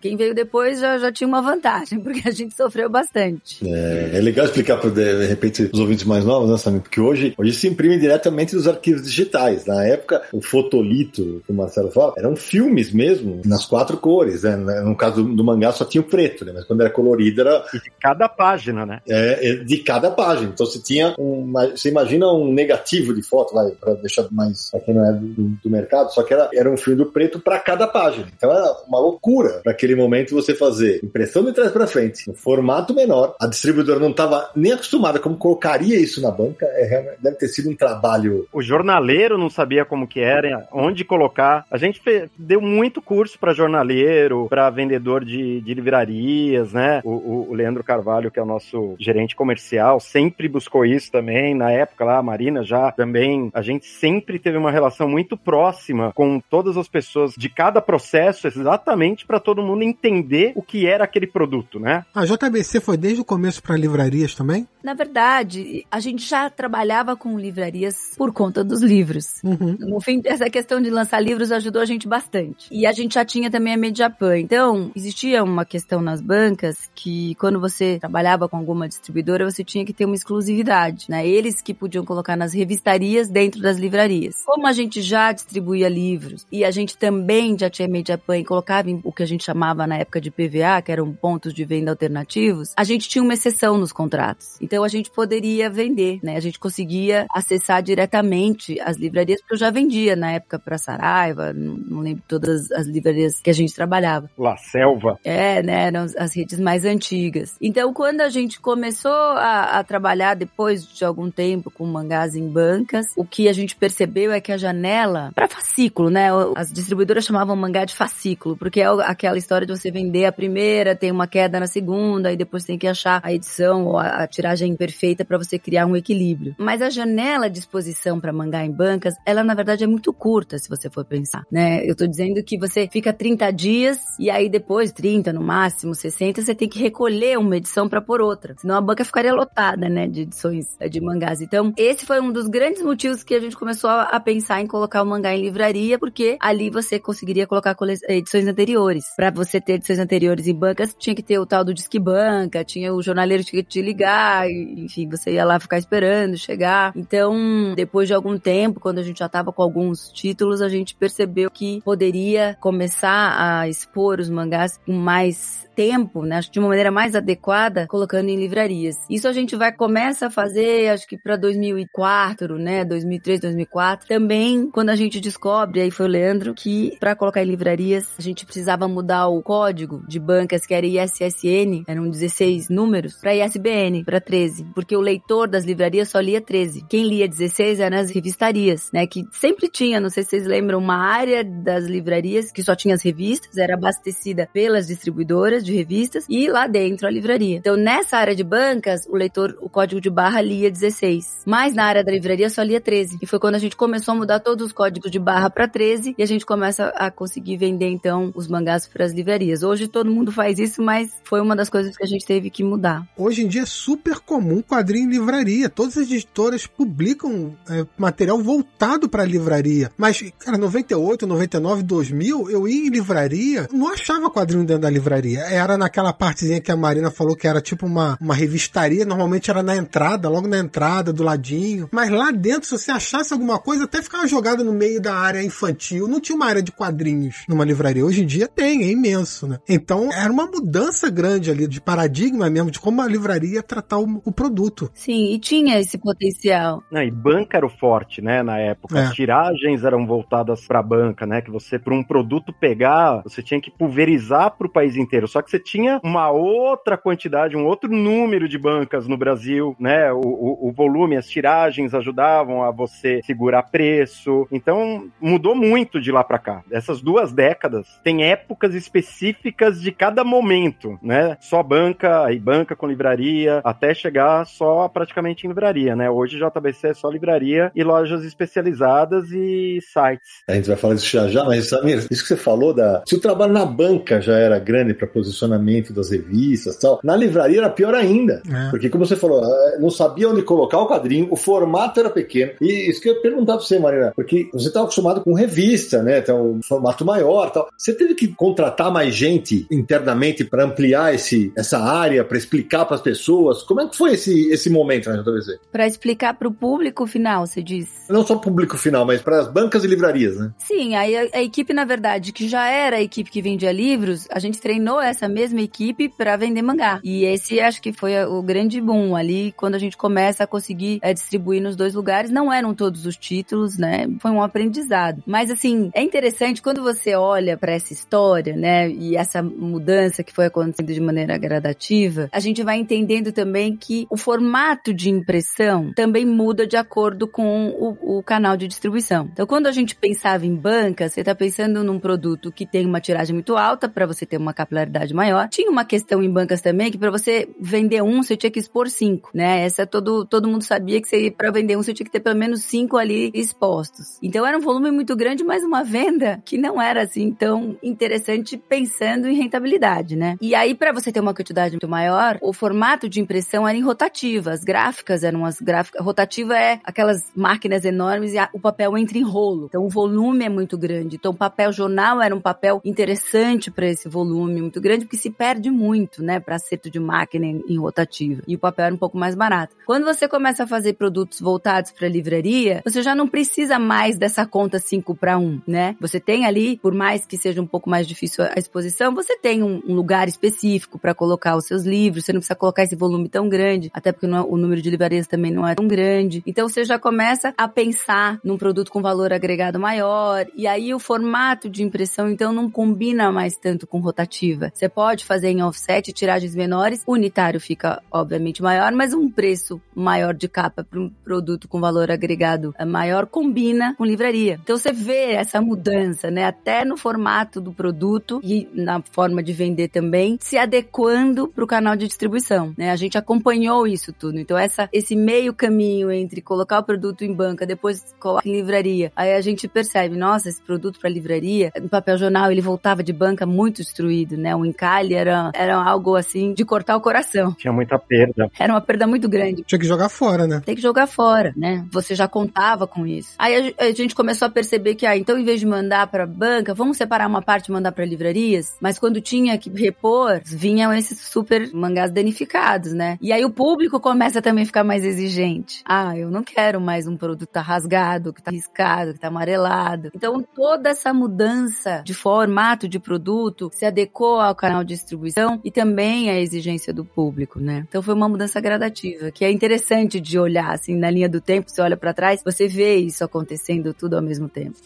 [0.00, 3.66] Quem veio depois já, já tinha uma vantagem, porque a gente sofreu bastante.
[3.66, 6.80] É, é legal explicar para, de repente, os ouvintes mais novos, né, Samir?
[6.80, 9.66] Porque hoje, hoje se imprime diretamente dos arquivos digitais.
[9.66, 14.56] Na época, o fotolito, que o Marcelo fala, eram filmes mesmo, nas quatro cores, né?
[14.56, 16.52] No caso do, do mangá só tinha o preto, né?
[16.54, 17.64] Mas quando era colorido era...
[17.72, 19.00] E de cada página, né?
[19.08, 20.50] É, é de cada página.
[20.52, 21.52] Então você tinha um...
[21.70, 24.70] Você imagina um negativo de foto, vai, para deixar mais...
[24.70, 27.40] Pra quem não é do, do, mercado, só que era, era um filme do preto
[27.40, 28.26] para cada página.
[28.36, 32.94] Então era uma loucura aquele momento você fazer impressão de trás para frente, no formato
[32.94, 33.34] menor.
[33.40, 36.66] A distribuidora não estava nem acostumada como colocaria isso na banca.
[36.66, 38.46] É, deve ter sido um trabalho...
[38.52, 41.64] O jornaleiro não sabia como que era, onde colocar.
[41.70, 42.00] A gente
[42.36, 47.00] deu muito curso para jornaleiro, para vendedor de, de livrarias, né?
[47.04, 51.54] O, o, o, Leandro Carvalho, que é o nosso gerente comercial, sempre buscou isso também.
[51.54, 53.50] Na época lá, a Marina já também.
[53.54, 58.46] A gente sempre teve uma relação muito próxima com todas as pessoas de cada processo,
[58.46, 62.04] exatamente para todo mundo entender o que era aquele produto, né?
[62.14, 64.66] A JBC foi desde o começo para livrarias também?
[64.82, 69.42] Na verdade, a gente já trabalhava com livrarias por conta dos livros.
[69.42, 69.76] Uhum.
[69.80, 72.68] No fim, essa questão de lançar livros ajudou a gente bastante.
[72.70, 74.38] E a gente já tinha também a Mediapan.
[74.38, 79.84] Então, existia uma questão nas bancas que quando você trabalhava com alguma distribuidora, você tinha
[79.84, 81.26] que ter uma exclusividade, né?
[81.26, 84.36] Eles que podiam colocar nas revistarias dentro das livrarias.
[84.44, 88.90] Como a gente já distribuía livros e a gente também já tinha Mediapan e colocava
[88.90, 91.90] em o que a gente chamava na época de PVA, que eram pontos de venda
[91.90, 94.56] alternativos, a gente tinha uma exceção nos contratos.
[94.60, 96.36] Então a gente poderia vender, né?
[96.36, 101.52] A gente conseguia acessar diretamente as livrarias, porque eu já vendia na época para Saraiva,
[101.52, 104.30] não, não, lembro todas as livrarias que a gente trabalhava.
[104.38, 105.18] La Selva.
[105.24, 105.86] É, né?
[105.86, 107.56] Eram as redes mais antigas.
[107.60, 112.48] Então, quando a gente começou a, a trabalhar depois de algum tempo com mangás em
[112.48, 116.28] bancas, o que a gente percebeu é que a janela, para fascículo, né?
[116.56, 120.94] As distribuidoras chamavam mangá de fascículo, porque é aquela história de você vender a primeira,
[120.94, 124.74] tem uma queda na segunda, e depois tem que achar a edição ou a, tiragem
[124.76, 126.54] perfeita para você criar um equilíbrio.
[126.58, 130.58] Mas a janela de exposição para mangá em bancas, ela na verdade é muito curta,
[130.58, 131.84] se você for pensar, né?
[131.84, 136.42] Eu tô dizendo que você fica 30 dias e aí depois, 30 no máximo, 60,
[136.42, 138.54] você tem que recolher uma edição para pôr outra.
[138.58, 141.40] Senão a banca ficaria lotada, né, de edições é, de mangás.
[141.40, 145.02] Então, esse foi um dos grandes motivos que a gente começou a pensar em colocar
[145.02, 147.76] o mangá em livraria, porque ali você conseguiria colocar
[148.08, 148.73] edições anteriores.
[149.16, 152.64] Para você ter edições anteriores em bancas, tinha que ter o tal do disque banca,
[152.64, 156.92] tinha o jornaleiro tinha que te ligar, enfim, você ia lá ficar esperando chegar.
[156.96, 160.94] Então, depois de algum tempo, quando a gente já tava com alguns títulos, a gente
[160.94, 166.60] percebeu que poderia começar a expor os mangás com mais tempo, né, acho que de
[166.60, 168.96] uma maneira mais adequada, colocando em livrarias.
[169.10, 174.06] Isso a gente vai começa a fazer, acho que para 2004, né, 2003, 2004.
[174.06, 178.22] Também quando a gente descobre, aí foi o Leandro, que para colocar em livrarias a
[178.22, 184.04] gente precisava mudar o código de bancas que era ISSN, eram 16 números, para ISBN,
[184.04, 186.86] para 13, porque o leitor das livrarias só lia 13.
[186.88, 190.78] Quem lia 16 eram as revistarias, né, que sempre tinha, não sei se vocês lembram,
[190.78, 196.24] uma área das livrarias que só tinha as revistas, era abastecida pelas distribuidoras de revistas
[196.28, 197.56] e lá dentro a livraria.
[197.56, 201.42] Então, nessa área de bancas, o leitor, o código de barra lia 16.
[201.44, 203.18] Mas na área da livraria só lia 13.
[203.20, 206.14] E foi quando a gente começou a mudar todos os códigos de barra para 13
[206.16, 209.62] e a gente começa a conseguir vender então os mangás para as livrarias.
[209.62, 212.62] Hoje todo mundo faz isso, mas foi uma das coisas que a gente teve que
[212.62, 213.06] mudar.
[213.16, 215.68] Hoje em dia é super comum quadrinho em livraria.
[215.68, 219.90] Todas as editoras publicam é material voltado para livraria.
[219.96, 225.40] Mas, cara, 98, 99, 2000, eu ia em livraria, não achava quadrinho dentro da livraria.
[225.40, 229.62] Era naquela partezinha que a Marina falou que era tipo uma, uma revistaria, normalmente era
[229.62, 231.88] na entrada, logo na entrada, do ladinho.
[231.92, 235.42] Mas lá dentro, se você achasse alguma coisa, até ficava jogada no meio da área
[235.42, 236.08] infantil.
[236.08, 238.04] Não tinha uma área de quadrinhos numa livraria.
[238.04, 239.58] Hoje em dia tem, é imenso, né?
[239.68, 243.98] Então, era uma mudança grande ali de paradigma mesmo, de como a livraria ia tratar
[243.98, 244.90] o, o produto.
[244.94, 246.82] Sim, e tinha esse potencial.
[246.90, 248.98] Não, e banca era o forte, né, na época.
[248.98, 249.04] É.
[249.04, 253.60] As tiragens eram voltadas pra banca, né, que você, para um produto pegar, você tinha
[253.60, 255.28] que pulverizar pro país inteiro.
[255.28, 260.12] Só que você tinha uma outra quantidade, um outro número de bancas no Brasil, né,
[260.12, 264.46] o, o, o volume, as tiragens ajudavam a você segurar preço.
[264.50, 266.62] Então, mudou muito de lá pra cá.
[266.70, 271.36] Essas duas décadas tem épocas específicas de cada momento, né?
[271.40, 276.10] Só banca e banca com livraria, até chegar só praticamente em livraria, né?
[276.10, 280.42] Hoje JBC é só livraria e lojas especializadas e sites.
[280.48, 283.02] A gente vai falar disso já já, mas Samir, isso que você falou da.
[283.06, 287.16] Se o trabalho na banca já era grande para posicionamento das revistas e tal, na
[287.16, 288.42] livraria era pior ainda.
[288.48, 288.70] É.
[288.70, 292.52] Porque, como você falou, eh, não sabia onde colocar o quadrinho, o formato era pequeno.
[292.60, 296.02] E isso que eu ia perguntar pra você, Marina, porque você estava acostumado com revista,
[296.02, 296.18] né?
[296.18, 297.68] Então, um formato maior e tal.
[297.76, 302.96] Você teve que contratar mais gente internamente para ampliar esse, essa área, para explicar para
[302.96, 303.62] as pessoas?
[303.62, 305.58] Como é que foi esse, esse momento na JBC?
[305.70, 307.88] Pra explicar pro público final, você diz.
[308.08, 310.52] Não só público final, mas para as bancas e livrarias, né?
[310.58, 314.26] Sim, aí a, a equipe, na verdade, que já era a equipe que vendia livros,
[314.30, 317.00] a gente treinou essa mesma equipe pra vender mangá.
[317.02, 320.98] E esse acho que foi o grande boom ali, quando a gente começa a conseguir
[321.02, 322.30] é, distribuir nos dois lugares.
[322.30, 324.06] Não eram todos os títulos, né?
[324.20, 325.22] Foi um aprendizado.
[325.26, 328.88] Mas assim, é interessante quando você olha pra essa história, né?
[328.88, 334.06] E essa mudança que foi acontecendo de maneira gradativa, a gente vai entendendo também que
[334.10, 339.28] o formato de impressão também muda de acordo com o, o canal de distribuição.
[339.32, 343.00] Então, quando a gente pensava em banca, você está pensando num produto que tem uma
[343.00, 345.48] tiragem muito alta para você ter uma capilaridade maior.
[345.48, 348.88] Tinha uma questão em bancas também que para você vender um, você tinha que expor
[348.88, 349.64] cinco, né?
[349.64, 352.62] Essa todo todo mundo sabia que para vender um você tinha que ter pelo menos
[352.64, 354.18] cinco ali expostos.
[354.22, 358.56] Então era um volume muito grande, mas uma venda que não era assim tão interessante
[358.56, 360.36] pensando em rentabilidade, né?
[360.40, 363.82] E aí para você ter uma quantidade muito maior, o formato de impressão era em
[363.82, 366.04] rotativa, as gráficas eram as gráficas.
[366.04, 369.66] Rotativa é aquelas máquinas enormes e a- o papel entra em rolo.
[369.68, 371.16] Então o volume é muito grande.
[371.16, 375.30] Então o papel jornal era um papel interessante para esse volume muito grande, porque se
[375.30, 378.42] perde muito, né, para acerto de máquina em, em rotativa.
[378.46, 379.74] E o papel era um pouco mais barato.
[379.86, 384.46] Quando você começa a fazer produtos voltados para livraria, você já não precisa mais dessa
[384.46, 385.96] conta 5 para 1, né?
[386.00, 389.62] Você tem ali, por mais que seja um pouco mais difícil a exposição, você tem
[389.62, 393.28] um, um lugar específico para colocar os seus livros, você não precisa colocar esse volume
[393.28, 396.42] tão grande, até porque é- o número de livrarias também não é tão grande.
[396.46, 400.98] Então você já começa a pensar num produto com valor agregado maior, e aí o
[400.98, 404.70] formato de impressão então não combina mais tanto com rotativa.
[404.72, 410.34] Você pode fazer em offset tiragens menores, unitário fica obviamente maior, mas um preço maior
[410.34, 414.58] de capa para um produto com valor agregado eh, maior combina com livraria.
[414.62, 419.52] Então você vê essa mudança, né, até no formato do produto e na forma de
[419.52, 422.90] vender também, se adequando para o canal de distribuição, né?
[422.90, 424.38] A gente acompanhou isso tudo.
[424.38, 429.12] Então essa esse meio caminho entre colocar o produto em banca, depois colocar em livraria,
[429.16, 433.12] aí a gente percebe, nossa, esse produto para livraria, em papel jornal, ele voltava de
[433.12, 434.54] banca muito destruído, né?
[434.54, 437.52] O encalhe era era algo assim de cortar o coração.
[437.54, 438.50] Tinha muita perda.
[438.58, 440.60] Era uma perda muito grande Tinha que jogar fora, né?
[440.64, 441.86] tem que jogar fora, né?
[441.90, 443.34] Você já contava com isso.
[443.38, 446.26] Aí a, a gente começou a perceber que, ah, então em vez de mandar pra
[446.26, 448.76] banca, vamos separar uma parte e mandar pra livrarias?
[448.80, 453.18] Mas quando tinha que repor, vinham esses super mangás danificados, né?
[453.20, 455.82] E aí o público começa também a ficar mais exigente.
[455.84, 459.28] Ah, eu não quero mais um produto que tá rasgado, que tá riscado, que tá
[459.28, 460.10] amarelado.
[460.14, 465.70] Então toda essa mudança de formato de produto se adequou ao canal de distribuição e
[465.70, 467.84] também à exigência do público, né?
[467.88, 471.70] Então foi uma mudança gradativa, que é interessante de olhar assim na linha do tempo,
[471.70, 474.76] você olha pra trás, você vê isso acontecendo tudo ao mesmo tempo.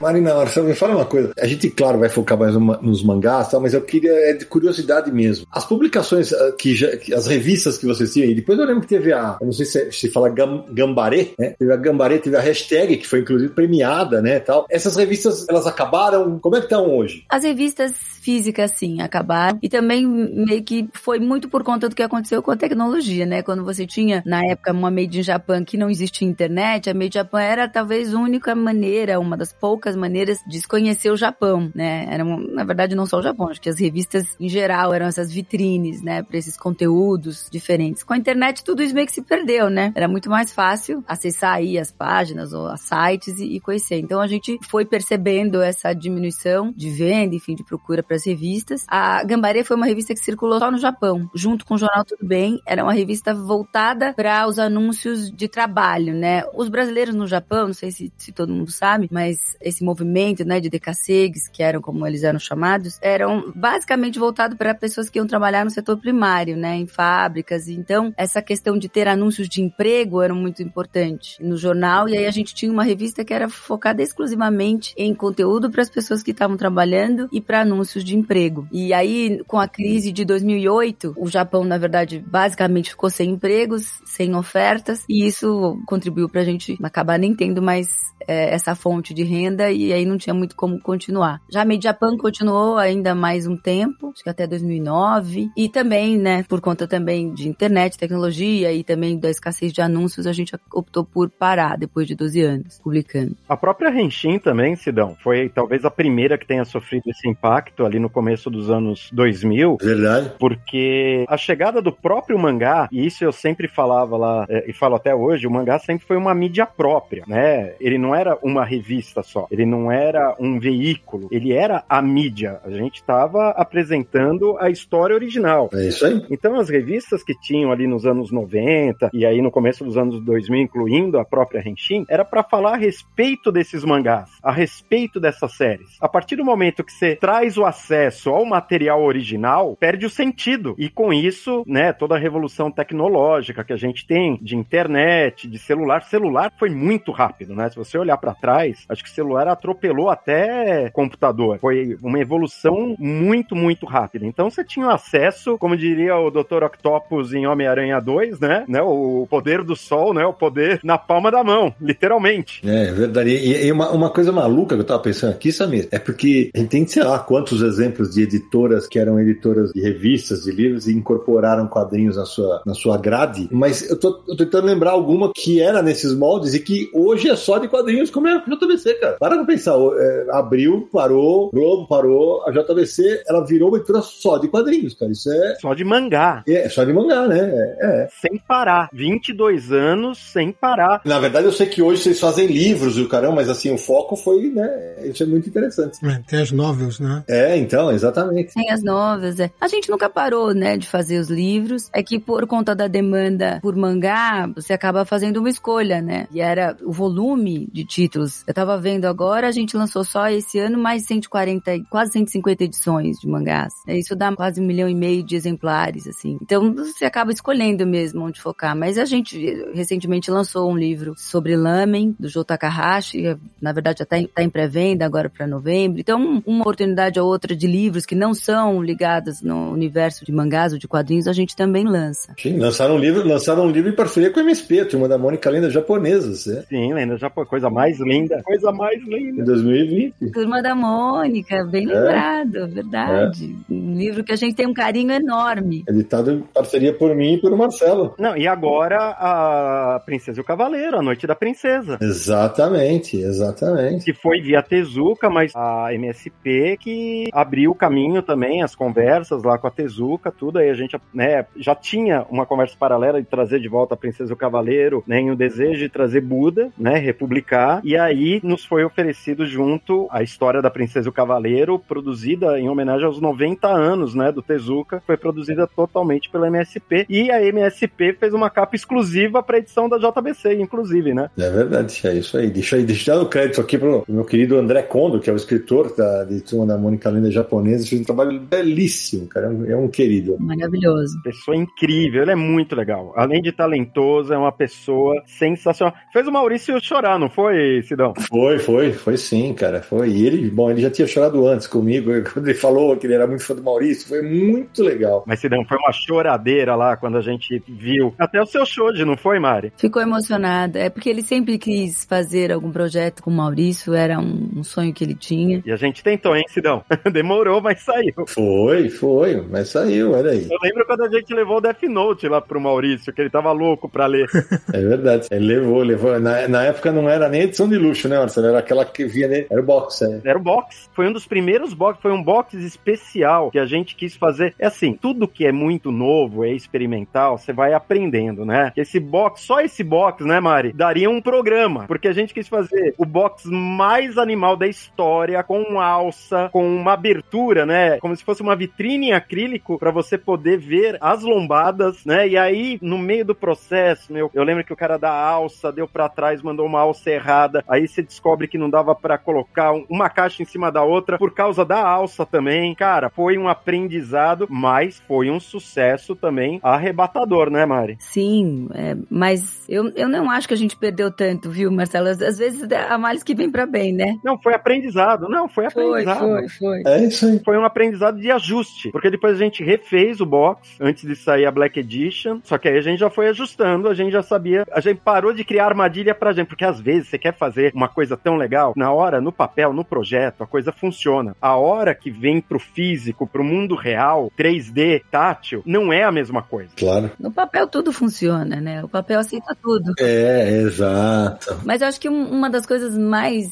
[0.00, 1.32] Marina, Marcelo, me fala uma coisa.
[1.38, 5.10] A gente, claro, vai focar mais nos mangás, tal, mas eu queria, é de curiosidade
[5.10, 5.46] mesmo.
[5.50, 8.88] As publicações, ah, que já, as revistas que vocês tinham, e depois eu lembro que
[8.88, 11.54] teve a, eu não sei se, se fala gam, Gambaré, né?
[11.58, 14.66] Teve a Gambaré, teve a hashtag, que foi inclusive premiada, né, tal.
[14.70, 17.24] Essas revistas, elas acabaram, como é que estão hoje?
[17.28, 19.58] As revistas físicas, sim, acabaram.
[19.62, 23.42] E também meio que foi muito por conta do que aconteceu com a tecnologia, né?
[23.42, 27.06] Quando você tinha, na época, uma Made in Japan que não existia internet, a Made
[27.06, 31.16] in Japan era talvez a única maneira, uma das poucas maneiras de se conhecer o
[31.16, 32.06] Japão, né?
[32.10, 35.32] Era, na verdade, não só o Japão, acho que as revistas em geral eram essas
[35.32, 38.02] vitrines, né, para esses conteúdos diferentes.
[38.02, 39.92] Com a internet tudo isso meio que se perdeu, né?
[39.94, 43.98] Era muito mais fácil acessar aí as páginas ou as sites e, e conhecer.
[43.98, 48.84] Então a gente foi percebendo essa diminuição de venda, enfim, de procura para as revistas.
[48.88, 52.26] A Gambare foi uma revista que circulou só no Japão, junto com o jornal Tudo
[52.26, 52.60] Bem.
[52.66, 56.44] Era uma revista voltada para os anúncios de trabalho, né?
[56.54, 60.60] Os brasileiros no Japão, não sei se, se todo mundo sabe, mas esse movimento, né,
[60.60, 65.26] de decassegues, que eram como eles eram chamados, eram basicamente voltados para pessoas que iam
[65.26, 67.68] trabalhar no setor primário, né, em fábricas.
[67.68, 72.08] Então, essa questão de ter anúncios de emprego era muito importante no jornal.
[72.08, 75.90] E aí a gente tinha uma revista que era focada exclusivamente em conteúdo para as
[75.90, 78.66] pessoas que estavam trabalhando e para anúncios de emprego.
[78.72, 84.00] E aí, com a crise de 2008, o Japão, na verdade, basicamente ficou sem empregos,
[84.04, 87.88] sem ofertas, e isso contribuiu para a gente acabar nem tendo mais
[88.26, 91.40] é, essa fonte de renda e aí não tinha muito como continuar.
[91.50, 96.18] Já a Made Japan continuou ainda mais um tempo, acho que até 2009, e também,
[96.18, 100.54] né, por conta também de internet, tecnologia e também da escassez de anúncios, a gente
[100.72, 103.36] optou por parar depois de 12 anos publicando.
[103.48, 107.98] A própria Henshin também, Sidão, foi talvez a primeira que tenha sofrido esse impacto ali
[107.98, 109.78] no começo dos anos 2000.
[109.80, 110.32] Verdade.
[110.38, 114.96] Porque a chegada do próprio mangá, e isso eu sempre falava lá, é, e falo
[114.96, 117.74] até hoje, o mangá sempre foi uma mídia própria, né?
[117.80, 122.60] Ele não era uma revista só, ele não era um veículo, ele era a mídia.
[122.64, 125.68] A gente estava apresentando a história original.
[125.72, 126.24] É isso aí.
[126.30, 130.24] Então as revistas que tinham ali nos anos 90 e aí no começo dos anos
[130.24, 135.56] 2000, incluindo a própria Henshin, era para falar a respeito desses mangás, a respeito dessas
[135.56, 135.96] séries.
[136.00, 140.74] A partir do momento que você traz o acesso ao material original, perde o sentido.
[140.78, 145.58] E com isso, né, toda a revolução tecnológica que a gente tem de internet, de
[145.58, 147.68] celular, celular foi muito rápido, né?
[147.68, 149.12] Se você olhar para trás, acho que o
[149.48, 151.58] celular atropelou até computador.
[151.58, 154.26] Foi uma evolução muito, muito rápida.
[154.26, 156.64] Então você tinha acesso, como diria o Dr.
[156.64, 158.64] Octopus em Homem-Aranha 2, né?
[158.68, 158.82] né?
[158.82, 160.24] O poder do sol, né?
[160.24, 162.60] O poder na palma da mão, literalmente.
[162.68, 163.30] É, verdade.
[163.30, 166.58] E, e uma, uma coisa maluca que eu tava pensando aqui, Samir, é porque a
[166.58, 170.86] gente tem, sei lá, quantos exemplos de editoras que eram editoras de revistas, de livros
[170.86, 174.90] e incorporaram quadrinhos na sua, na sua grade, mas eu tô, eu tô tentando lembrar
[174.90, 178.38] alguma que era nesses moldes e que hoje é só de quadrinhos, como é a
[178.38, 179.16] JVC, cara.
[179.28, 184.38] Para pra pensar, é, Abril parou, Globo parou, a JVC, ela virou uma editora só
[184.38, 185.12] de quadrinhos, cara.
[185.12, 185.56] Isso é...
[185.56, 186.42] Só de mangá.
[186.48, 187.38] É, é só de mangá, né?
[187.38, 188.08] É, é.
[188.22, 188.88] Sem parar.
[188.90, 191.02] 22 anos sem parar.
[191.04, 193.76] Na verdade, eu sei que hoje vocês fazem livros e o caramba, mas assim, o
[193.76, 194.96] foco foi, né?
[195.04, 195.98] Isso é muito interessante.
[196.06, 197.22] É, tem as novels, né?
[197.28, 198.54] É, então, exatamente.
[198.54, 199.50] Tem as novels, é.
[199.60, 201.90] A gente nunca parou, né, de fazer os livros.
[201.92, 206.26] É que por conta da demanda por mangá, você acaba fazendo uma escolha, né?
[206.32, 208.42] E era o volume de títulos.
[208.46, 213.18] Eu tava vendo agora, a gente lançou só esse ano mais 140, quase 150 edições
[213.18, 213.72] de mangás.
[213.88, 216.38] Isso dá quase um milhão e meio de exemplares, assim.
[216.40, 218.76] Então você acaba escolhendo mesmo onde focar.
[218.76, 219.36] Mas a gente
[219.74, 223.36] recentemente lançou um livro sobre lamen, do Jô Takahashi.
[223.60, 225.98] Na verdade, já tá em, tá em pré-venda agora para novembro.
[225.98, 230.72] Então, uma oportunidade ou outra de livros que não são ligados no universo de mangás
[230.72, 232.34] ou de quadrinhos, a gente também lança.
[232.38, 235.18] Sim, lançaram um livro, lançaram um livro em parceria com a MSP, a turma da
[235.18, 236.64] Mônica Lenda Japonesa, né?
[236.68, 239.07] Sim, Lenda Japonesa, coisa mais linda, coisa mais linda.
[239.16, 240.30] Em 2020.
[240.32, 241.94] Turma da Mônica, bem é.
[241.94, 243.56] lembrado, verdade.
[243.70, 243.74] É.
[243.88, 245.82] Um livro que a gente tem um carinho enorme.
[245.88, 248.14] Editado em parceria por mim e por Marcelo.
[248.18, 251.96] Não, e agora a Princesa e o Cavaleiro, a Noite da Princesa.
[252.02, 254.04] Exatamente, exatamente.
[254.04, 259.56] Que foi via Tezuka, mas a MSP que abriu o caminho também, as conversas lá
[259.56, 260.58] com a Tezuka, tudo.
[260.58, 264.32] Aí a gente né, já tinha uma conversa paralela de trazer de volta a Princesa
[264.32, 267.80] e o Cavaleiro, né, em o desejo de trazer Buda, né, republicar.
[267.82, 272.68] E aí nos foi oferecido junto a história da Princesa e o Cavaleiro, produzida em
[272.68, 273.77] homenagem aos 90 anos,
[274.14, 275.02] né, do Tezuka.
[275.06, 277.06] Foi produzida totalmente pela MSP.
[277.08, 281.30] E a MSP fez uma capa exclusiva para edição da JBC, inclusive, né?
[281.38, 282.50] É verdade, é isso aí.
[282.50, 285.32] Deixa aí, deixa eu dar o crédito aqui pro meu querido André Kondo, que é
[285.32, 287.86] o escritor da, de Turma da Mônica Lenda Japonesa.
[287.86, 289.46] Fez um trabalho belíssimo, cara.
[289.46, 290.36] É um, é um querido.
[290.38, 291.20] Maravilhoso.
[291.22, 293.12] Pessoa incrível, ele é muito legal.
[293.16, 295.94] Além de talentoso, é uma pessoa sensacional.
[296.12, 298.14] Fez o Maurício chorar, não foi, Sidão?
[298.28, 299.82] Foi, foi, foi sim, cara.
[299.82, 300.08] Foi.
[300.08, 303.26] E ele, bom, ele já tinha chorado antes comigo, quando ele falou que ele era
[303.26, 304.08] muito fã do Maurício.
[304.08, 305.24] Foi muito legal.
[305.26, 308.14] Mas, Sidão, foi uma choradeira lá quando a gente viu.
[308.18, 309.72] Até o seu show de, não foi, Mari?
[309.76, 310.78] Ficou emocionada.
[310.78, 314.92] É porque ele sempre quis fazer algum projeto com o Maurício, era um, um sonho
[314.92, 315.62] que ele tinha.
[315.64, 316.82] E a gente tentou, hein, Sidão?
[317.12, 318.14] Demorou, mas saiu.
[318.26, 320.46] Foi, foi, mas saiu, olha aí.
[320.50, 323.52] Eu lembro quando a gente levou o Death Note lá pro Maurício, que ele tava
[323.52, 324.28] louco pra ler.
[324.72, 325.28] é verdade.
[325.30, 326.18] Ele levou, levou.
[326.18, 328.48] Na, na época não era nem edição de luxo, né, Marcelo?
[328.48, 329.46] Era aquela que via, né?
[329.50, 330.20] Era o box, é.
[330.24, 330.88] Era o box.
[330.94, 334.54] Foi um dos primeiros box, foi um box especial que a gente quis fazer.
[334.58, 338.72] É assim, tudo que é muito novo, é experimental, você vai aprendendo, né?
[338.76, 342.94] Esse box, só esse box, né, Mari, daria um programa, porque a gente quis fazer
[342.96, 347.98] o box mais animal da história, com alça, com uma abertura, né?
[347.98, 352.28] Como se fosse uma vitrine em acrílico para você poder ver as lombadas, né?
[352.28, 355.88] E aí, no meio do processo, meu, eu lembro que o cara da alça deu
[355.88, 360.08] para trás, mandou uma alça errada, aí você descobre que não dava para colocar uma
[360.08, 362.74] caixa em cima da outra por causa da alça também.
[362.74, 367.96] Cara, foi um aprendizado, mas foi um sucesso também arrebatador, né, Mari?
[368.00, 372.08] Sim, é, mas eu, eu não acho que a gente perdeu tanto, viu, Marcelo?
[372.08, 374.16] Às vezes há males que vem para bem, né?
[374.24, 375.28] Não, foi aprendizado.
[375.28, 376.18] Não, foi aprendizado.
[376.18, 376.92] Foi, foi, foi.
[376.92, 377.40] É isso aí.
[377.44, 381.46] Foi um aprendizado de ajuste, porque depois a gente refez o box antes de sair
[381.46, 384.64] a Black Edition, só que aí a gente já foi ajustando, a gente já sabia,
[384.70, 387.88] a gente parou de criar armadilha pra gente, porque às vezes você quer fazer uma
[387.88, 391.36] coisa tão legal, na hora, no papel, no projeto, a coisa funciona.
[391.40, 396.42] A hora que vem pro físico, pro mundo real, 3D, tátil, não é a mesma
[396.42, 396.70] coisa.
[396.76, 397.08] Claro.
[397.20, 398.82] No papel tudo funciona, né?
[398.82, 399.94] O papel aceita tudo.
[400.00, 401.60] É, exato.
[401.64, 403.48] Mas eu acho que um- uma das coisas mais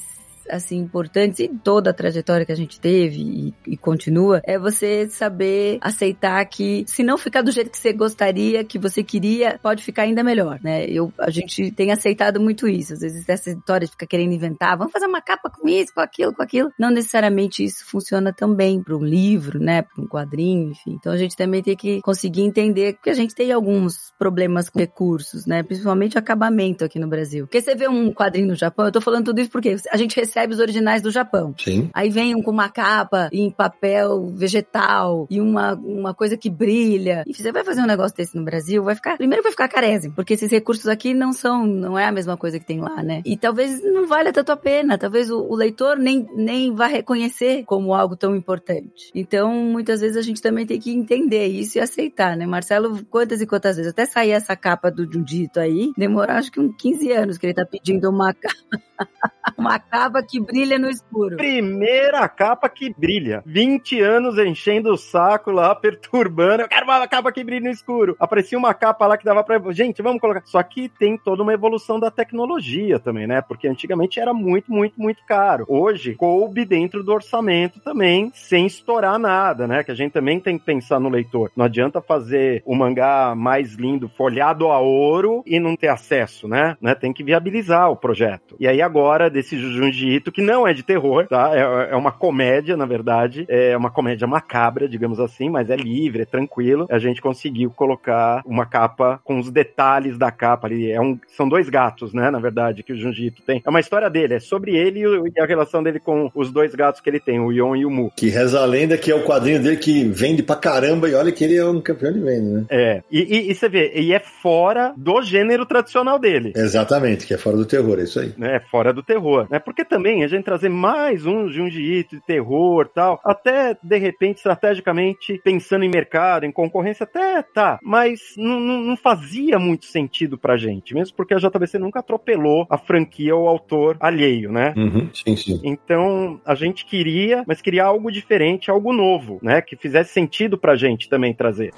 [0.51, 5.09] assim importantes em toda a trajetória que a gente teve e, e continua é você
[5.09, 9.83] saber aceitar que se não ficar do jeito que você gostaria, que você queria, pode
[9.83, 10.87] ficar ainda melhor, né?
[10.87, 12.95] Eu a gente tem aceitado muito isso.
[12.95, 16.01] Às vezes essa história de ficar querendo inventar, vamos fazer uma capa com isso, com
[16.01, 16.71] aquilo, com aquilo.
[16.79, 19.83] Não necessariamente isso funciona também para um livro, né?
[19.83, 20.97] Para um quadrinho, enfim.
[20.99, 24.79] Então a gente também tem que conseguir entender que a gente tem alguns problemas com
[24.79, 25.63] recursos, né?
[25.63, 27.47] Principalmente acabamento aqui no Brasil.
[27.47, 30.17] Porque você vê um quadrinho no Japão, eu tô falando tudo isso porque a gente
[30.17, 31.55] recebe os originais do Japão.
[31.59, 31.91] Sim.
[31.95, 37.25] Aí vem um com uma capa em papel vegetal e uma, uma coisa que brilha.
[37.27, 39.17] E você vai fazer um negócio desse no Brasil, vai ficar.
[39.17, 42.59] Primeiro vai ficar carésimo, porque esses recursos aqui não são, não é a mesma coisa
[42.59, 43.23] que tem lá, né?
[43.25, 44.99] E talvez não valha tanto a pena.
[44.99, 49.11] Talvez o, o leitor nem, nem vá reconhecer como algo tão importante.
[49.15, 52.47] Então, muitas vezes a gente também tem que entender isso e aceitar, né?
[52.47, 53.93] Marcelo, quantas e quantas vezes?
[53.93, 57.55] Até sair essa capa do Jundito aí, demorou acho que uns 15 anos que ele
[57.55, 59.33] tá pedindo uma capa.
[59.57, 61.37] uma capa que brilha no escuro.
[61.37, 63.43] Primeira capa que brilha.
[63.47, 66.63] 20 anos enchendo o saco lá, perturbando.
[66.63, 68.17] Eu quero uma capa que brilha no escuro.
[68.19, 69.61] Aparecia uma capa lá que dava pra.
[69.73, 70.43] Gente, vamos colocar.
[70.45, 73.41] Só que tem toda uma evolução da tecnologia também, né?
[73.41, 75.65] Porque antigamente era muito, muito, muito caro.
[75.69, 79.83] Hoje, coube dentro do orçamento também, sem estourar nada, né?
[79.83, 81.51] Que a gente também tem que pensar no leitor.
[81.57, 86.77] Não adianta fazer o mangá mais lindo, folhado a ouro e não ter acesso, né?
[86.81, 86.95] né?
[86.95, 88.57] Tem que viabilizar o projeto.
[88.59, 91.51] E aí agora, desse Junji Ito, que não é de terror, tá?
[91.55, 93.45] É, é uma comédia, na verdade.
[93.49, 96.87] É uma comédia macabra, digamos assim, mas é livre, é tranquilo.
[96.91, 100.91] A gente conseguiu colocar uma capa com os detalhes da capa ali.
[100.91, 102.31] É um, são dois gatos, né?
[102.31, 103.63] Na verdade, que o Junji Ito tem.
[103.65, 105.01] É uma história dele, é sobre ele
[105.37, 107.91] e a relação dele com os dois gatos que ele tem, o Yon e o
[107.91, 108.11] Mu.
[108.17, 111.31] Que reza a lenda que é o quadrinho dele que vende pra caramba e olha
[111.33, 112.65] que ele é um campeão de venda, né?
[112.71, 116.53] É, e, e- e você vê, e é fora do gênero tradicional dele.
[116.57, 118.33] Exatamente, que é fora do terror, é isso aí.
[118.39, 119.59] né, fora do terror, né?
[119.59, 124.37] Porque também a gente trazer mais um Junji Ito de terror, tal, até de repente
[124.39, 130.39] estrategicamente pensando em mercado, em concorrência, até tá, mas não, não- não fazia muito sentido
[130.39, 134.73] pra gente, mesmo porque a JBC nunca atropelou a franquia ou o autor alheio, né?
[134.77, 135.61] Uhum, sim, sim.
[135.65, 139.61] Então, a gente queria, mas queria algo diferente, algo novo, né?
[139.61, 141.73] Que fizesse sentido pra gente também trazer.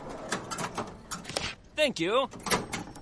[1.76, 2.28] Thank you.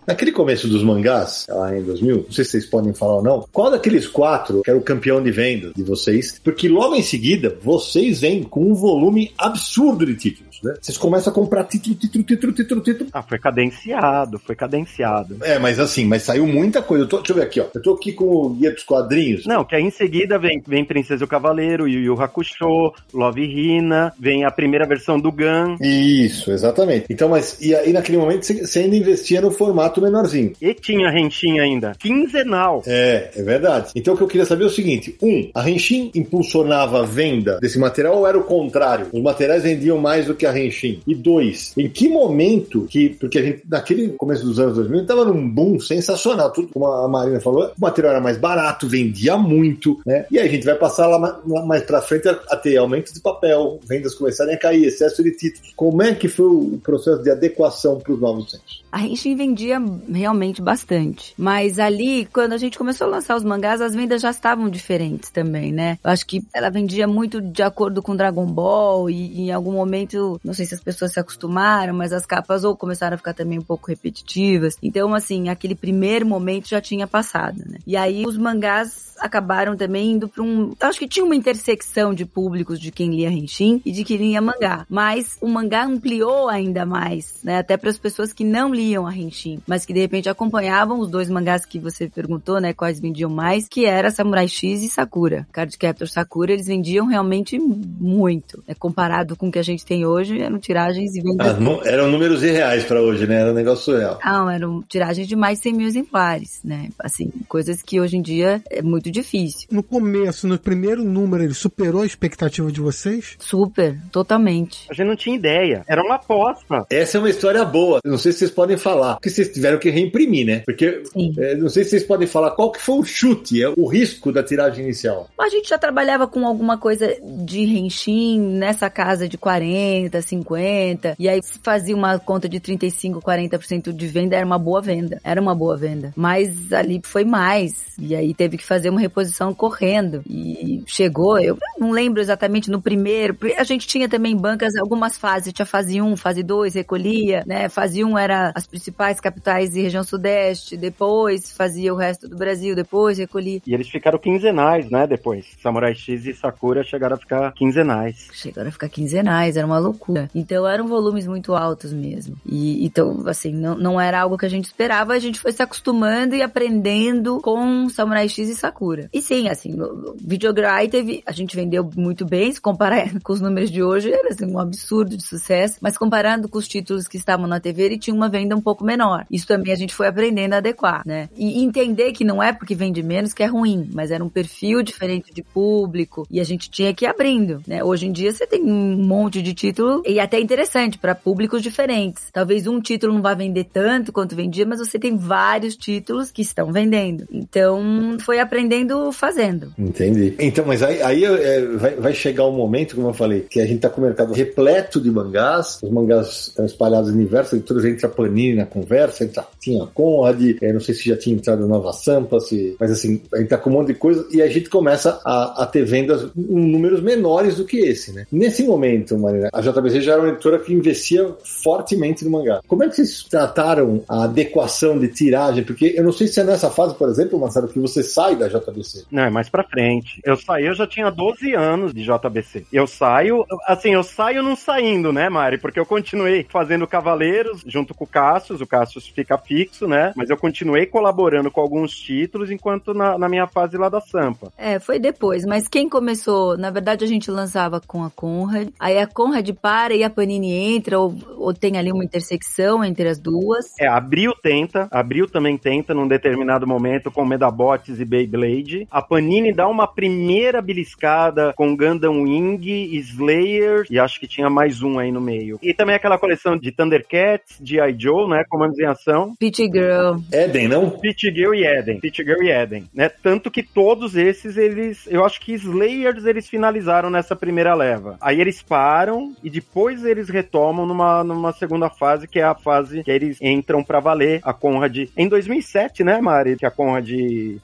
[0.07, 3.49] Naquele começo dos mangás, lá em 2000, não sei se vocês podem falar ou não,
[3.53, 6.41] qual daqueles quatro que era o campeão de venda de vocês?
[6.45, 10.75] Porque logo em seguida, vocês vêm com um volume absurdo de títulos, né?
[10.81, 13.11] Vocês começam a comprar título, título, título, título, título.
[13.13, 15.37] Ah, foi cadenciado, foi cadenciado.
[15.43, 17.05] É, mas assim, mas saiu muita coisa.
[17.05, 17.67] Eu tô- deixa eu ver aqui, ó.
[17.75, 19.47] Eu tô aqui com o Guia dos Quadrinhos.
[19.47, 23.43] Não, que aí em seguida vem, vem Princesa e o Cavaleiro, Yu Yu Hakusho, Love
[23.43, 27.07] Hina, vem a primeira versão do Gun, Isso, exatamente.
[27.11, 30.53] Então, mas e aí naquele momento você ainda investia no formato menorzinho.
[30.61, 32.83] e tinha Renshin ainda, quinzenal.
[32.87, 33.91] É, é verdade.
[33.95, 37.59] Então o que eu queria saber é o seguinte: um, a Renshin impulsionava a venda
[37.61, 39.07] desse material ou era o contrário?
[39.13, 41.01] Os materiais vendiam mais do que a Renshin?
[41.07, 45.25] E dois, em que momento que, porque a gente, naquele começo dos anos 2000, estava
[45.25, 50.01] num boom sensacional, tudo como a Marina falou, o material era mais barato, vendia muito,
[50.07, 50.27] né?
[50.31, 53.21] E aí a gente vai passar lá lá mais pra frente a, ter aumento de
[53.21, 55.73] papel, vendas começarem a cair, excesso de títulos.
[55.75, 58.85] Como é que foi o processo de adequação para os novos tempos?
[58.91, 59.79] A Henshin vendia
[60.11, 61.35] realmente bastante.
[61.37, 65.31] Mas ali, quando a gente começou a lançar os mangás, as vendas já estavam diferentes
[65.31, 65.99] também, né?
[66.03, 70.36] Eu acho que ela vendia muito de acordo com Dragon Ball e em algum momento,
[70.45, 73.59] não sei se as pessoas se acostumaram, mas as capas ou começaram a ficar também
[73.59, 74.77] um pouco repetitivas.
[74.83, 77.79] Então, assim, aquele primeiro momento já tinha passado, né?
[77.87, 80.75] E aí os mangás acabaram também indo para um.
[80.81, 84.41] Acho que tinha uma intersecção de públicos de quem lia Henshin e de quem lia
[84.41, 84.87] mangá.
[84.89, 87.59] Mas o mangá ampliou ainda mais, né?
[87.59, 91.11] Até para as pessoas que não liam a Henshin, mas que de repente acompanhavam os
[91.11, 92.73] dois mangás que você perguntou, né?
[92.73, 95.47] Quais vendiam mais, que era Samurai X e Sakura.
[95.53, 98.63] Cardcaptor Sakura, eles vendiam realmente muito.
[98.67, 98.75] Né?
[98.79, 101.57] Comparado com o que a gente tem hoje, eram tiragens e vendas.
[101.57, 103.41] Ah, eram números irreais para hoje, né?
[103.41, 104.19] Era um negócio real.
[104.25, 106.89] Não, eram tiragens de mais de 100 mil exemplares, né?
[106.99, 109.69] Assim, coisas que hoje em dia é muito difícil.
[109.71, 113.37] No começo, no primeiro número, ele superou a expectativa de vocês?
[113.39, 114.87] Super, totalmente.
[114.91, 115.85] A gente não tinha ideia.
[115.87, 116.87] Era uma aposta.
[116.91, 118.01] Essa é uma história boa.
[118.05, 120.63] Não sei se vocês podem falar, porque vocês tiveram que reimprimir, né?
[120.65, 121.03] Porque
[121.39, 124.33] é, não sei se vocês podem falar qual que foi o chute, é o risco
[124.33, 125.29] da tiragem inicial.
[125.39, 131.29] A gente já trabalhava com alguma coisa de Renshin nessa casa de 40, 50, e
[131.29, 135.21] aí se fazia uma conta de 35, 40% de venda, era uma boa venda.
[135.23, 136.13] Era uma boa venda.
[136.17, 137.95] Mas ali foi mais.
[137.99, 140.23] E aí teve que fazer uma reposição correndo.
[140.29, 143.37] E chegou, eu não lembro exatamente no primeiro.
[143.57, 145.53] A gente tinha também bancas, algumas fases.
[145.53, 147.69] Tinha fase 1, fase 2, recolhia, né?
[147.69, 150.77] Fase 1 era as principais capitais e região sudeste.
[150.77, 153.61] Depois fazia o resto do Brasil, depois recolhia.
[153.67, 155.07] E eles ficaram quinzenais, né?
[155.07, 155.47] Depois.
[155.63, 158.29] Samurai X e Sakura chegaram a ficar quinzenais.
[158.33, 160.29] Chegaram a ficar quinzenais, era uma loucura.
[160.35, 162.37] Então eram volumes muito altos mesmo.
[162.45, 165.63] E então, assim, não, não era algo que a gente esperava, a gente foi se
[165.63, 169.09] acostumando e aprendendo com Samurai X e Sakura.
[169.13, 169.77] E sim, assim,
[170.17, 171.23] Videograi teve.
[171.27, 174.59] A gente vendeu muito bem, se comparar com os números de hoje, era assim, um
[174.59, 175.79] absurdo de sucesso.
[175.81, 178.85] Mas comparando com os títulos que estavam na TV, ele tinha uma venda um pouco
[178.85, 179.27] menor.
[179.31, 181.29] Isso também a gente foi aprendendo a adequar, né?
[181.37, 184.83] E entender que não é porque vende menos que é ruim, mas era um perfil
[184.83, 187.83] diferente de público e a gente tinha que ir abrindo, né?
[187.83, 192.31] Hoje em dia você tem um monte de título e até interessante para públicos diferentes.
[192.33, 196.43] Talvez um título não vá vender tanto quanto vendia, mas você tem vários títulos que
[196.43, 197.27] estão vendendo.
[197.31, 199.73] Então, foi aprendendo fazendo.
[199.79, 200.35] Entendi.
[200.39, 203.67] Então, mas aí, aí é, vai, vai, chegar um momento, como eu falei, que a
[203.67, 207.85] gente tá com o mercado repleto de mangás, os mangás estão espalhados no universo, todos
[207.85, 211.93] entra Panini na conversa, entra, tinha Conrad, é, não sei se já tinha entrado Nova
[211.93, 214.69] Sampa, se, mas assim, a gente tá com um monte de coisa e a gente
[214.69, 218.27] começa a, a ter vendas em números menores do que esse, né?
[218.31, 222.61] Nesse momento, Marina, a JBC já era uma editora que investia fortemente no mangá.
[222.67, 225.65] Como é que vocês trataram a adequação de tiragem?
[225.65, 228.49] Porque eu não sei se é nessa fase, por exemplo, Marcelo, que você sai da
[228.49, 229.05] JBC.
[229.11, 230.21] Não, é mais pra frente.
[230.25, 232.67] Eu saí, eu já tinha 12 anos de JBC.
[232.73, 235.59] Eu saio, assim, eu saio não saindo, né, Mari?
[235.59, 240.13] Porque eu continuei fazendo Cavaleiros junto com o Cassius, o Cassius fica fixo, né?
[240.17, 244.53] Mas eu continuei colaborando com alguns títulos enquanto na, na minha fase lá da Sampa.
[244.57, 248.99] É, foi depois, mas quem começou, na verdade a gente lançava com a Conrad, aí
[248.99, 253.19] a Conrad para e a Panini entra, ou, ou tem ali uma intersecção entre as
[253.19, 253.67] duas.
[253.79, 258.87] É, Abril tenta, Abril também tenta num determinado momento com Medabots e Beyblade.
[258.91, 264.83] A Panini dá uma primeira beliscada com Gundam Wing, Slayer e acho que tinha mais
[264.83, 265.59] um aí no meio.
[265.63, 267.95] E também aquela coleção de Thundercats, G.I.
[267.99, 269.35] Joe, né, comandos em ação.
[269.39, 270.19] Pit Girl.
[270.33, 270.91] Eden, não?
[270.91, 272.01] Pit Girl e Eden.
[272.01, 273.09] Pit Girl e Eden, né?
[273.09, 278.17] Tanto que todos esses, eles, eu acho que Slayers eles finalizaram nessa primeira leva.
[278.21, 283.03] Aí eles param e depois eles retomam numa, numa segunda fase, que é a fase
[283.03, 285.09] que eles entram para valer a Conrad.
[285.17, 287.11] Em 2007, né, Mari, que a Conrad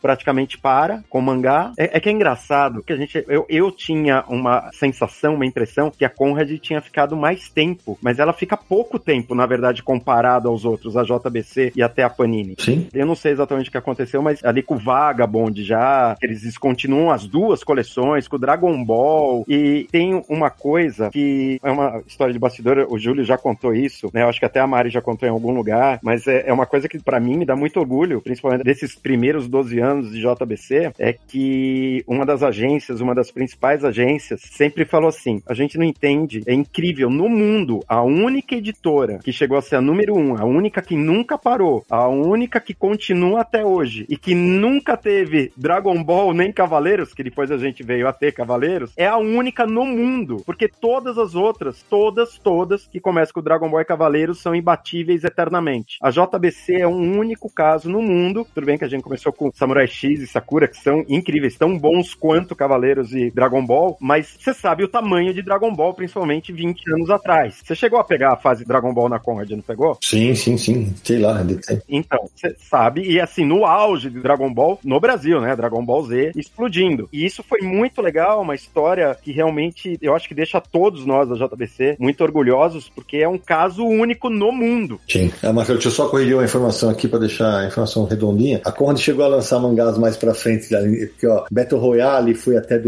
[0.00, 1.72] praticamente para com o mangá.
[1.78, 5.90] É, é, que é engraçado que a gente, eu, eu tinha uma sensação, uma impressão
[5.90, 10.48] que a Conrad tinha ficado mais tempo, mas ela fica pouco tempo, na verdade, comparado
[10.48, 12.54] aos outros, a JBC e até a Panini.
[12.58, 12.88] Sim.
[12.92, 17.10] Eu não sei exatamente o que aconteceu, mas ali com o Vagabond já, eles descontinuam
[17.10, 22.32] as duas coleções, com o Dragon Ball, e tem uma coisa que é uma história
[22.32, 24.22] de bastidor, o Júlio já contou isso, né?
[24.22, 26.66] Eu acho que até a Mari já contou em algum lugar, mas é, é uma
[26.66, 30.92] coisa que para mim me dá muito orgulho, principalmente desses primeiros 12 anos de JBC,
[30.98, 33.51] é que uma das agências, uma das principais
[33.84, 39.18] agências, sempre falou assim: a gente não entende, é incrível, no mundo, a única editora
[39.18, 42.74] que chegou a ser a número um, a única que nunca parou, a única que
[42.74, 47.82] continua até hoje e que nunca teve Dragon Ball nem Cavaleiros, que depois a gente
[47.82, 52.86] veio a ter Cavaleiros, é a única no mundo, porque todas as outras, todas, todas
[52.86, 55.98] que começam com Dragon Ball e Cavaleiros são imbatíveis eternamente.
[56.02, 59.50] A JBC é um único caso no mundo, tudo bem que a gente começou com
[59.52, 64.36] Samurai X e Sakura, que são incríveis, tão bons quanto Cavaleiros e Dragon Ball, mas
[64.38, 67.60] você sabe o tamanho de Dragon Ball, principalmente 20 anos atrás.
[67.64, 69.98] Você chegou a pegar a fase Dragon Ball na Conrad, não pegou?
[70.02, 70.94] Sim, sim, sim.
[71.02, 71.44] Sei lá.
[71.88, 75.56] Então, você sabe, e assim, no auge de Dragon Ball no Brasil, né?
[75.56, 77.08] Dragon Ball Z explodindo.
[77.12, 81.28] E isso foi muito legal, uma história que realmente eu acho que deixa todos nós
[81.28, 85.00] da JBC muito orgulhosos, porque é um caso único no mundo.
[85.08, 85.32] Sim.
[85.42, 88.60] Ah, Marcelo, deixa eu só corrigir uma informação aqui para deixar a informação redondinha.
[88.64, 90.68] A Conrad chegou a lançar mangás mais pra frente
[91.08, 92.78] porque ó, Battle Royale foi até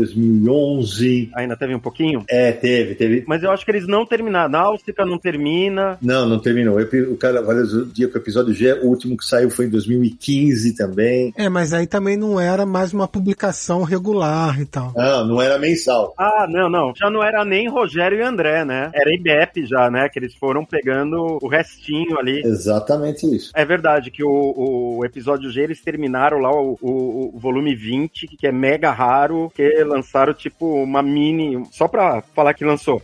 [0.45, 1.31] 2011.
[1.35, 2.25] Ainda teve um pouquinho?
[2.29, 3.25] É, teve, teve.
[3.27, 4.51] Mas eu acho que eles não terminaram.
[4.51, 5.99] Náutica não termina.
[6.01, 6.79] Não, não terminou.
[6.79, 10.77] O cara, o dia que o episódio G, o último que saiu foi em 2015
[10.77, 11.33] também.
[11.37, 14.93] É, mas aí também não era mais uma publicação regular e tal.
[14.95, 16.15] Não, não era mensal.
[16.19, 16.93] Ah, não, não.
[16.95, 18.91] Já não era nem Rogério e André, né?
[18.95, 20.09] Era IBEP já, né?
[20.09, 22.43] Que eles foram pegando o restinho ali.
[22.45, 23.53] Exatamente isso.
[23.55, 28.27] É verdade que o, o episódio G eles terminaram lá o, o, o, volume 20,
[28.37, 31.67] que é mega raro, que lançaram tipo uma mini.
[31.71, 33.01] Só pra falar que lançou.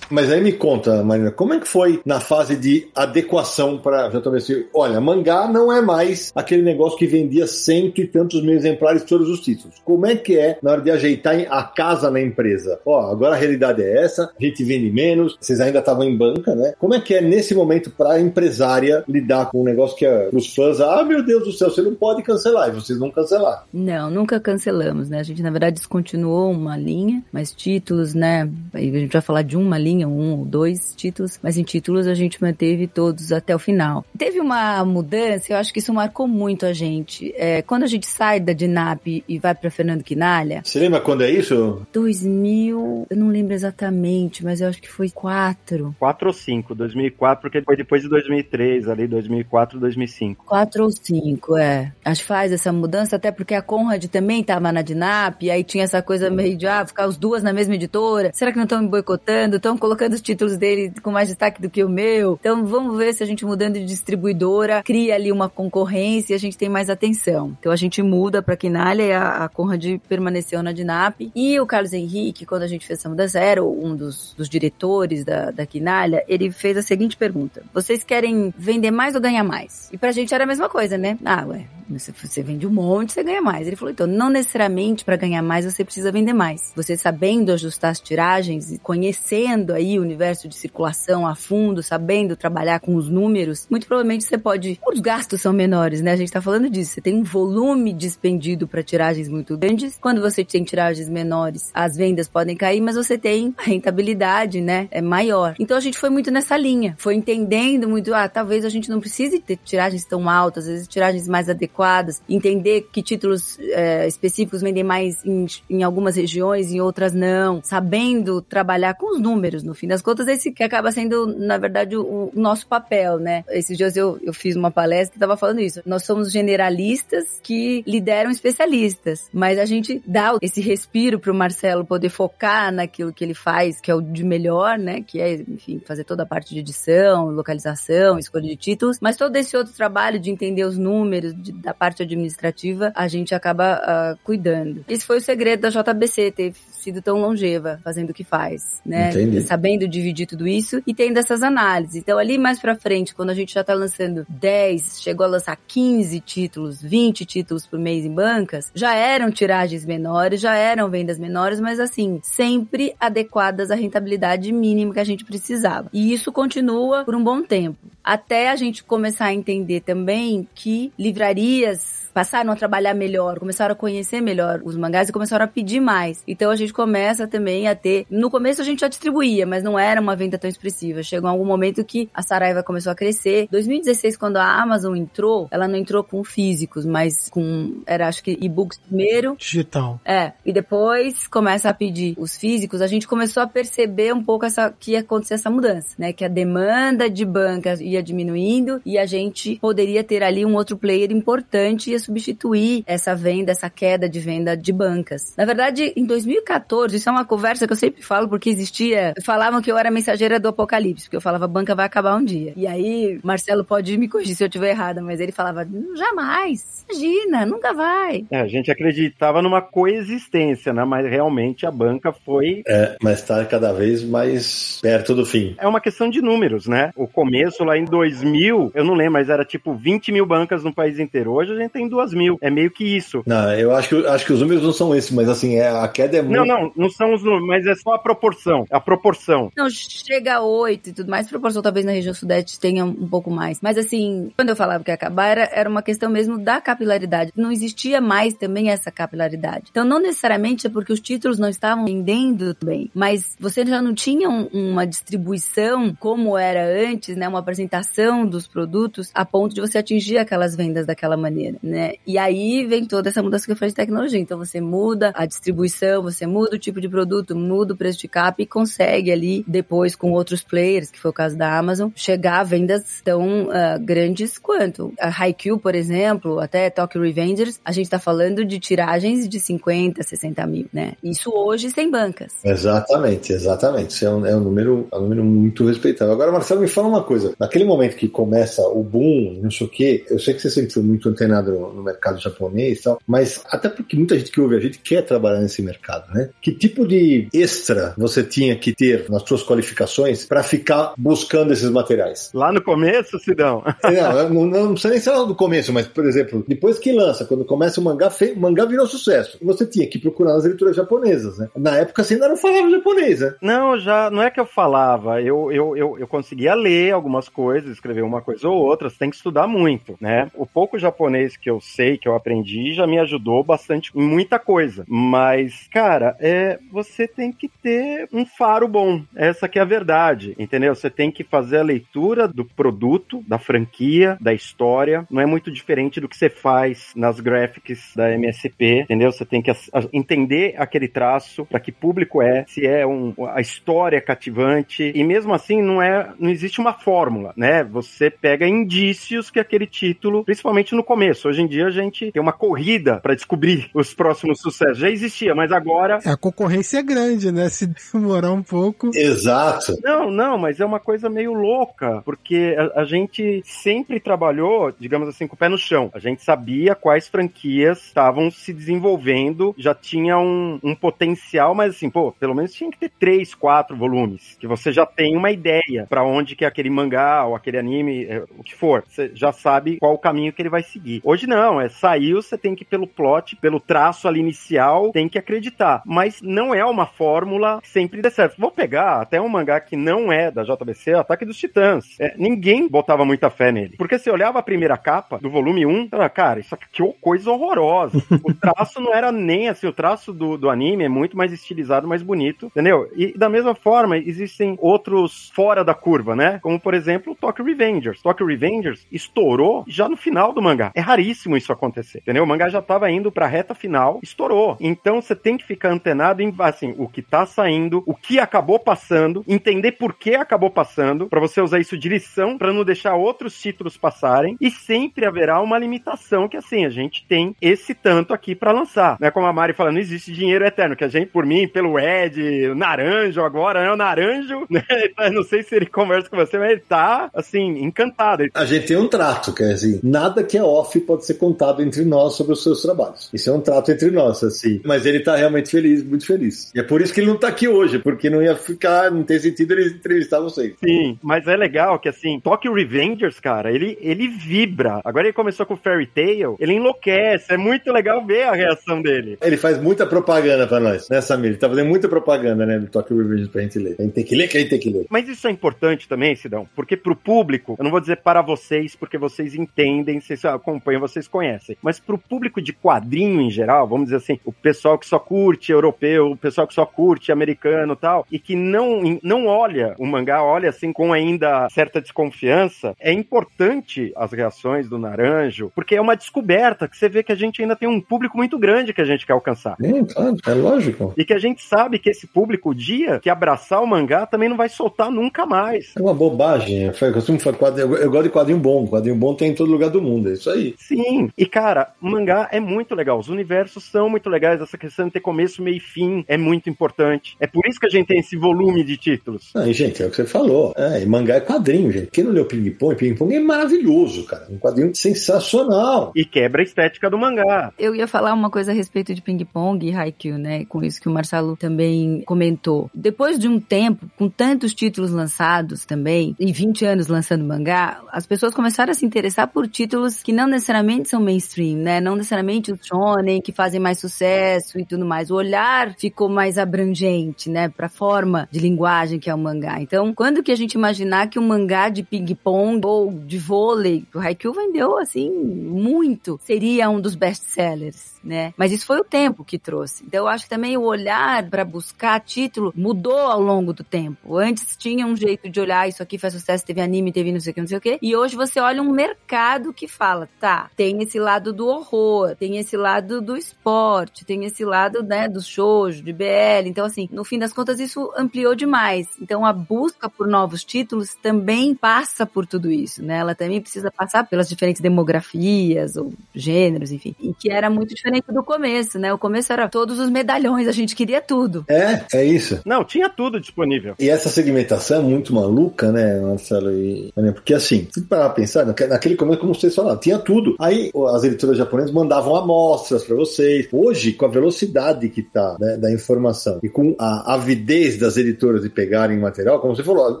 [0.10, 4.64] Mas aí me conta, Marina, como é que foi na fase de adequação para assim,
[4.72, 9.08] olha, mangá não é mais aquele negócio que vendia cento e tantos mil exemplares de
[9.08, 9.76] todos os títulos.
[9.84, 12.78] Como é que é na hora de ajeitar a casa na empresa?
[12.84, 16.54] Ó, agora a realidade é essa, a gente vende menos, vocês ainda estavam em banca,
[16.54, 16.74] né?
[16.78, 20.28] Como é que é nesse momento para a empresária lidar com um negócio que é
[20.32, 23.62] os fãs, ah, meu Deus do céu, você não pode cancelar, e vocês não cancelaram.
[23.72, 25.20] Não, nunca cancelamos, né?
[25.20, 28.48] A gente na verdade descontinuou uma linha, mas títulos, né?
[28.72, 32.06] A gente vai falar de uma linha linha, um ou dois títulos, mas em títulos
[32.06, 34.04] a gente manteve todos até o final.
[34.16, 37.32] Teve uma mudança, eu acho que isso marcou muito a gente.
[37.36, 40.62] É, quando a gente sai da DINAP e vai para Fernando Quinalha.
[40.64, 41.86] Você lembra quando é isso?
[41.92, 45.94] 2000, eu não lembro exatamente, mas eu acho que foi 4.
[45.98, 50.44] 4 ou 5, 2004, porque foi depois de 2003, ali 2004, 2005.
[50.44, 51.92] 4 ou 5, é.
[52.04, 55.62] Acho que faz essa mudança, até porque a Conrad também tava na DINAP, e aí
[55.62, 58.30] tinha essa coisa meio de, ah, ficar os duas na mesma editora.
[58.32, 59.56] Será que não estão me boicotando?
[59.56, 62.38] Estão colocando os títulos dele com mais destaque do que o meu.
[62.40, 66.38] Então vamos ver se a gente mudando de distribuidora cria ali uma concorrência e a
[66.38, 67.54] gente tem mais atenção.
[67.60, 71.20] Então a gente muda para Quinalha e a, a Conrad permaneceu na Dinap.
[71.34, 75.22] E o Carlos Henrique, quando a gente fez essa mudança, era um dos, dos diretores
[75.22, 79.90] da, da Quinalha, ele fez a seguinte pergunta: Vocês querem vender mais ou ganhar mais?
[79.92, 81.18] E pra gente era a mesma coisa, né?
[81.22, 83.66] Ah, ué, você, vende um monte, você ganha mais.
[83.66, 86.72] Ele falou, então, não necessariamente para ganhar mais você precisa vender mais.
[86.74, 92.36] Você sabendo ajustar as tiragens e conhecendo aí o universo de circulação a fundo, sabendo
[92.36, 94.80] trabalhar com os números, muito provavelmente você pode.
[94.86, 96.12] Os gastos são menores, né?
[96.12, 96.92] A gente tá falando disso.
[96.92, 99.98] Você tem um volume dispendido para tiragens muito grandes.
[100.00, 104.88] Quando você tem tiragens menores, as vendas podem cair, mas você tem a rentabilidade, né?
[104.90, 105.54] É maior.
[105.58, 106.94] Então a gente foi muito nessa linha.
[106.98, 110.88] Foi entendendo muito, ah, talvez a gente não precise ter tiragens tão altas, às vezes
[110.88, 116.80] tiragens mais adequadas, entender que títulos é, específicos vendem mais em, em algumas regiões, em
[116.80, 121.26] outras não, sabendo trabalhar com os números no fim das contas, esse que acaba sendo,
[121.26, 123.44] na verdade, o, o nosso papel, né?
[123.48, 125.80] Esses dias eu, eu fiz uma palestra e estava falando isso.
[125.86, 131.84] Nós somos generalistas que lideram especialistas, mas a gente dá esse respiro para o Marcelo
[131.84, 135.00] poder focar naquilo que ele faz, que é o de melhor, né?
[135.00, 139.34] Que é, enfim, fazer toda a parte de edição, localização, escolha de títulos, mas todo
[139.36, 144.18] esse outro trabalho de entender os números, de, da parte administrativa, a gente acaba uh,
[144.22, 144.84] cuidando.
[144.88, 146.54] Esse foi o segredo da JBC, ter
[146.84, 149.10] sido tão longeva fazendo o que faz, né?
[149.10, 149.40] Entendi.
[149.54, 151.94] Sabendo dividir tudo isso e tendo essas análises.
[151.94, 155.56] Então, ali mais pra frente, quando a gente já tá lançando 10, chegou a lançar
[155.68, 161.20] 15 títulos, 20 títulos por mês em bancas, já eram tiragens menores, já eram vendas
[161.20, 165.88] menores, mas assim, sempre adequadas à rentabilidade mínima que a gente precisava.
[165.92, 167.78] E isso continua por um bom tempo.
[168.02, 173.76] Até a gente começar a entender também que livrarias passaram a trabalhar melhor, começaram a
[173.76, 176.22] conhecer melhor os mangás e começaram a pedir mais.
[176.26, 178.06] Então a gente começa também a ter.
[178.08, 181.02] No começo a gente já distribuía, mas não era uma venda tão expressiva.
[181.02, 183.48] Chegou algum momento que a Saraiva começou a crescer.
[183.50, 187.82] 2016, quando a Amazon entrou, ela não entrou com físicos, mas com.
[187.86, 189.36] Era acho que e-books primeiro.
[189.36, 190.00] Digital.
[190.04, 190.32] É.
[190.46, 192.80] E depois começa a pedir os físicos.
[192.80, 196.12] A gente começou a perceber um pouco essa, que ia acontecer essa mudança, né?
[196.12, 200.76] Que a demanda de banca ia diminuindo e a gente poderia ter ali um outro
[200.76, 205.34] player importante e substituir essa venda, essa queda de venda de bancas.
[205.36, 209.60] Na verdade, em 2014, isso é uma conversa que eu sempre falo porque existia, falavam
[209.62, 212.52] que eu era mensageira do apocalipse, porque eu falava banca vai acabar um dia.
[212.56, 217.46] E aí, Marcelo pode me corrigir se eu estiver errada, mas ele falava, jamais, imagina,
[217.46, 218.24] nunca vai.
[218.30, 220.84] É, a gente acreditava numa coexistência, né?
[220.84, 222.62] Mas realmente a banca foi.
[222.66, 225.54] É, mas está cada vez mais perto do fim.
[225.58, 226.90] É uma questão de números, né?
[226.96, 230.74] O começo lá em 2000, eu não lembro, mas era tipo 20 mil bancas no
[230.74, 231.32] país inteiro.
[231.32, 232.36] Hoje a gente tem duas mil.
[232.40, 233.22] É meio que isso.
[233.24, 235.86] Não, eu acho que, acho que os números não são esses, mas assim, é, a
[235.88, 236.44] queda é muito.
[236.44, 238.66] Não, não, não são os números, mas é só a proporção.
[238.70, 239.50] A proporção.
[239.56, 241.28] Não, chega a oito e tudo mais.
[241.28, 243.60] Proporção talvez na região sudeste tenha um pouco mais.
[243.62, 247.32] Mas assim, quando eu falava que ia acabar, era, era uma questão mesmo da capilaridade.
[247.36, 249.66] Não existia mais também essa capilaridade.
[249.70, 253.94] Então, não necessariamente é porque os títulos não estavam vendendo bem, mas você já não
[253.94, 257.28] tinha um, uma distribuição como era antes, né?
[257.28, 261.83] Uma apresentação dos produtos a ponto de você atingir aquelas vendas daquela maneira, né?
[262.06, 264.18] E aí vem toda essa mudança que eu falei de tecnologia.
[264.18, 268.08] Então, você muda a distribuição, você muda o tipo de produto, muda o preço de
[268.08, 272.40] capa e consegue ali, depois com outros players, que foi o caso da Amazon, chegar
[272.40, 274.92] a vendas tão uh, grandes quanto.
[275.00, 280.02] A Haikyuu, por exemplo, até Tokyo Revengers, a gente tá falando de tiragens de 50,
[280.02, 280.92] 60 mil, né?
[281.02, 282.32] Isso hoje sem bancas.
[282.44, 283.90] Exatamente, exatamente.
[283.90, 286.14] Isso é um, é um, número, é um número muito respeitável.
[286.14, 287.34] Agora, Marcelo, me fala uma coisa.
[287.38, 290.72] Naquele momento que começa o boom, não sei o quê, eu sei que você sempre
[290.72, 294.56] foi muito antenado no, mercado japonês e tal, mas até porque muita gente que ouve
[294.56, 296.30] a gente quer trabalhar nesse mercado, né?
[296.40, 301.70] Que tipo de extra você tinha que ter nas suas qualificações para ficar buscando esses
[301.70, 302.30] materiais?
[302.34, 303.62] Lá no começo, Sidão?
[303.84, 306.92] É, não, não, não precisa nem ser lá no começo, mas, por exemplo, depois que
[306.92, 309.38] lança, quando começa o mangá, o mangá virou sucesso.
[309.42, 311.48] Você tinha que procurar nas leituras japonesas, né?
[311.56, 313.34] Na época você ainda não falava japonês, né?
[313.40, 317.70] Não, já não é que eu falava, eu, eu, eu, eu conseguia ler algumas coisas,
[317.70, 320.30] escrever uma coisa ou outra, você tem que estudar muito, né?
[320.34, 324.38] O pouco japonês que eu sei, que eu aprendi, já me ajudou bastante em muita
[324.38, 324.84] coisa.
[324.88, 329.02] Mas, cara, é, você tem que ter um faro bom.
[329.16, 330.74] Essa que é a verdade, entendeu?
[330.74, 335.06] Você tem que fazer a leitura do produto, da franquia, da história.
[335.10, 339.10] Não é muito diferente do que você faz nas graphics da MSP, entendeu?
[339.10, 339.52] Você tem que
[339.92, 344.92] entender aquele traço, para que público é, se é um, a história é cativante.
[344.94, 347.64] E mesmo assim, não é, não existe uma fórmula, né?
[347.64, 351.28] Você pega indícios que aquele título, principalmente no começo.
[351.28, 354.78] Hoje em dia a gente tem uma corrida para descobrir os próximos sucessos.
[354.78, 356.00] Já existia, mas agora.
[356.04, 357.48] É, a concorrência é grande, né?
[357.48, 358.90] Se demorar um pouco.
[358.94, 359.76] Exato.
[359.82, 365.08] Não, não, mas é uma coisa meio louca, porque a, a gente sempre trabalhou, digamos
[365.08, 365.90] assim, com o pé no chão.
[365.94, 371.90] A gente sabia quais franquias estavam se desenvolvendo, já tinha um, um potencial, mas assim,
[371.90, 375.86] pô, pelo menos tinha que ter três, quatro volumes, que você já tem uma ideia
[375.88, 379.32] para onde que é aquele mangá ou aquele anime, é, o que for, você já
[379.32, 381.00] sabe qual o caminho que ele vai seguir.
[381.04, 385.08] Hoje não, é saiu, você tem que ir pelo plot, pelo traço ali inicial, tem
[385.08, 385.82] que acreditar.
[385.84, 388.36] Mas não é uma fórmula que sempre dê certo.
[388.38, 391.98] Vou pegar até um mangá que não é da JBC, Ataque dos Titãs.
[392.00, 393.76] É, ninguém botava muita fé nele.
[393.76, 397.30] Porque você olhava a primeira capa do volume 1, falava, cara, isso aqui é coisa
[397.30, 397.98] horrorosa.
[398.22, 401.88] o traço não era nem assim, o traço do, do anime é muito mais estilizado,
[401.88, 402.90] mais bonito, entendeu?
[402.96, 406.38] E da mesma forma, existem outros fora da curva, né?
[406.42, 408.02] Como, por exemplo, o Tokyo Revengers.
[408.02, 410.70] Tokyo Revengers estourou já no final do mangá.
[410.74, 412.24] É raríssimo isso acontecer, entendeu?
[412.24, 414.56] O mangá já tava indo pra reta final, estourou.
[414.60, 418.58] Então você tem que ficar antenado em, assim, o que tá saindo, o que acabou
[418.58, 422.94] passando, entender por que acabou passando, para você usar isso de lição, para não deixar
[422.94, 428.12] outros títulos passarem, e sempre haverá uma limitação que, assim, a gente tem esse tanto
[428.12, 428.96] aqui para lançar.
[429.00, 429.10] Né?
[429.10, 432.54] Como a Mari fala, não existe dinheiro eterno, que a gente, por mim, pelo Ed,
[432.54, 433.72] Naranjo agora, né?
[433.72, 434.64] O Naranjo, né?
[435.12, 438.24] não sei se ele conversa com você, mas ele tá, assim, encantado.
[438.34, 441.84] A gente tem um trato, que assim, nada que é off pode ser contado entre
[441.84, 443.08] nós sobre os seus trabalhos.
[443.12, 444.60] Isso é um trato entre nós, assim.
[444.64, 446.50] Mas ele tá realmente feliz, muito feliz.
[446.54, 449.02] E é por isso que ele não tá aqui hoje, porque não ia ficar, não
[449.02, 450.54] tem sentido ele entrevistar vocês.
[450.64, 454.80] Sim, mas é legal que, assim, Tokyo Revengers, cara, ele, ele vibra.
[454.84, 457.32] Agora ele começou com Fairy Tail, ele enlouquece.
[457.32, 459.18] É muito legal ver a reação dele.
[459.22, 461.30] Ele faz muita propaganda pra nós, né, Samir?
[461.30, 463.76] Ele tá fazendo muita propaganda, né, do Tokyo Revengers pra gente ler.
[463.78, 464.86] A gente tem que ler, que a gente tem que ler.
[464.90, 468.74] Mas isso é importante também, Sidão, porque pro público, eu não vou dizer para vocês,
[468.74, 473.86] porque vocês entendem, vocês acompanham, vocês conhecem, mas pro público de quadrinho em geral, vamos
[473.86, 478.06] dizer assim, o pessoal que só curte europeu, o pessoal que só curte americano tal,
[478.10, 483.92] e que não, não olha o mangá, olha assim com ainda certa desconfiança, é importante
[483.96, 487.56] as reações do Naranjo, porque é uma descoberta que você vê que a gente ainda
[487.56, 489.56] tem um público muito grande que a gente quer alcançar.
[489.62, 490.94] É, claro, é lógico.
[490.96, 494.28] E que a gente sabe que esse público, o dia que abraçar o mangá, também
[494.28, 495.72] não vai soltar nunca mais.
[495.76, 496.64] É uma bobagem.
[496.64, 497.18] Eu, costumo
[497.56, 498.66] eu, eu gosto de quadrinho bom.
[498.66, 500.10] Quadrinho bom tem em todo lugar do mundo.
[500.10, 500.54] É isso aí.
[500.58, 500.93] Sim.
[501.16, 502.98] E, cara, mangá é muito legal.
[502.98, 504.40] Os universos são muito legais.
[504.40, 507.16] Essa questão de ter começo, meio e fim é muito importante.
[507.20, 509.34] É por isso que a gente tem esse volume de títulos.
[509.36, 510.52] Aí, gente, é o que você falou.
[510.56, 511.88] É, mangá é quadrinho, gente.
[511.88, 514.26] Quem não leu Ping Pong, Ping Pong é maravilhoso, cara.
[514.30, 515.92] Um quadrinho sensacional.
[515.94, 517.52] E quebra a estética do mangá.
[517.58, 520.44] Eu ia falar uma coisa a respeito de Ping Pong e Haikyuu, né?
[520.46, 522.70] Com isso que o Marcelo também comentou.
[522.74, 528.06] Depois de um tempo, com tantos títulos lançados também, e 20 anos lançando mangá, as
[528.06, 531.80] pessoas começaram a se interessar por títulos que não necessariamente são mainstream, né?
[531.80, 535.10] Não necessariamente os shonen que fazem mais sucesso e tudo mais.
[535.10, 537.48] O olhar ficou mais abrangente, né?
[537.48, 539.60] Pra forma de linguagem que é o mangá.
[539.60, 543.98] Então, quando que a gente imaginar que um mangá de ping-pong ou de vôlei, o
[543.98, 547.94] Haikyuu vendeu, assim, muito, seria um dos best-sellers?
[548.04, 548.34] né?
[548.36, 549.84] Mas isso foi o tempo que trouxe.
[549.84, 554.16] Então eu acho que também o olhar para buscar título mudou ao longo do tempo.
[554.18, 557.30] Antes tinha um jeito de olhar, isso aqui faz sucesso, teve anime, teve não sei
[557.30, 557.78] o que, não sei o que.
[557.80, 562.38] E hoje você olha um mercado que fala, tá, tem esse lado do horror, tem
[562.38, 566.46] esse lado do esporte, tem esse lado, né, do shoujo, de BL.
[566.46, 568.86] Então assim, no fim das contas isso ampliou demais.
[569.00, 572.98] Então a busca por novos títulos também passa por tudo isso, né?
[572.98, 576.94] Ela também precisa passar pelas diferentes demografias ou gêneros, enfim.
[577.00, 578.92] E que era muito diferente do começo, né?
[578.92, 581.44] O começo era todos os medalhões, a gente queria tudo.
[581.48, 582.40] É, é isso.
[582.44, 583.74] Não, tinha tudo disponível.
[583.78, 586.52] E essa segmentação é muito maluca, né, Marcelo?
[586.52, 590.36] E, porque assim, se parar pra pensar, naquele começo, como vocês falaram, tinha tudo.
[590.38, 590.53] Aí
[590.88, 593.48] as editoras japonesas mandavam amostras para vocês.
[593.52, 598.42] Hoje, com a velocidade que tá né, da informação e com a avidez das editoras
[598.42, 600.00] de pegarem material, como você falou,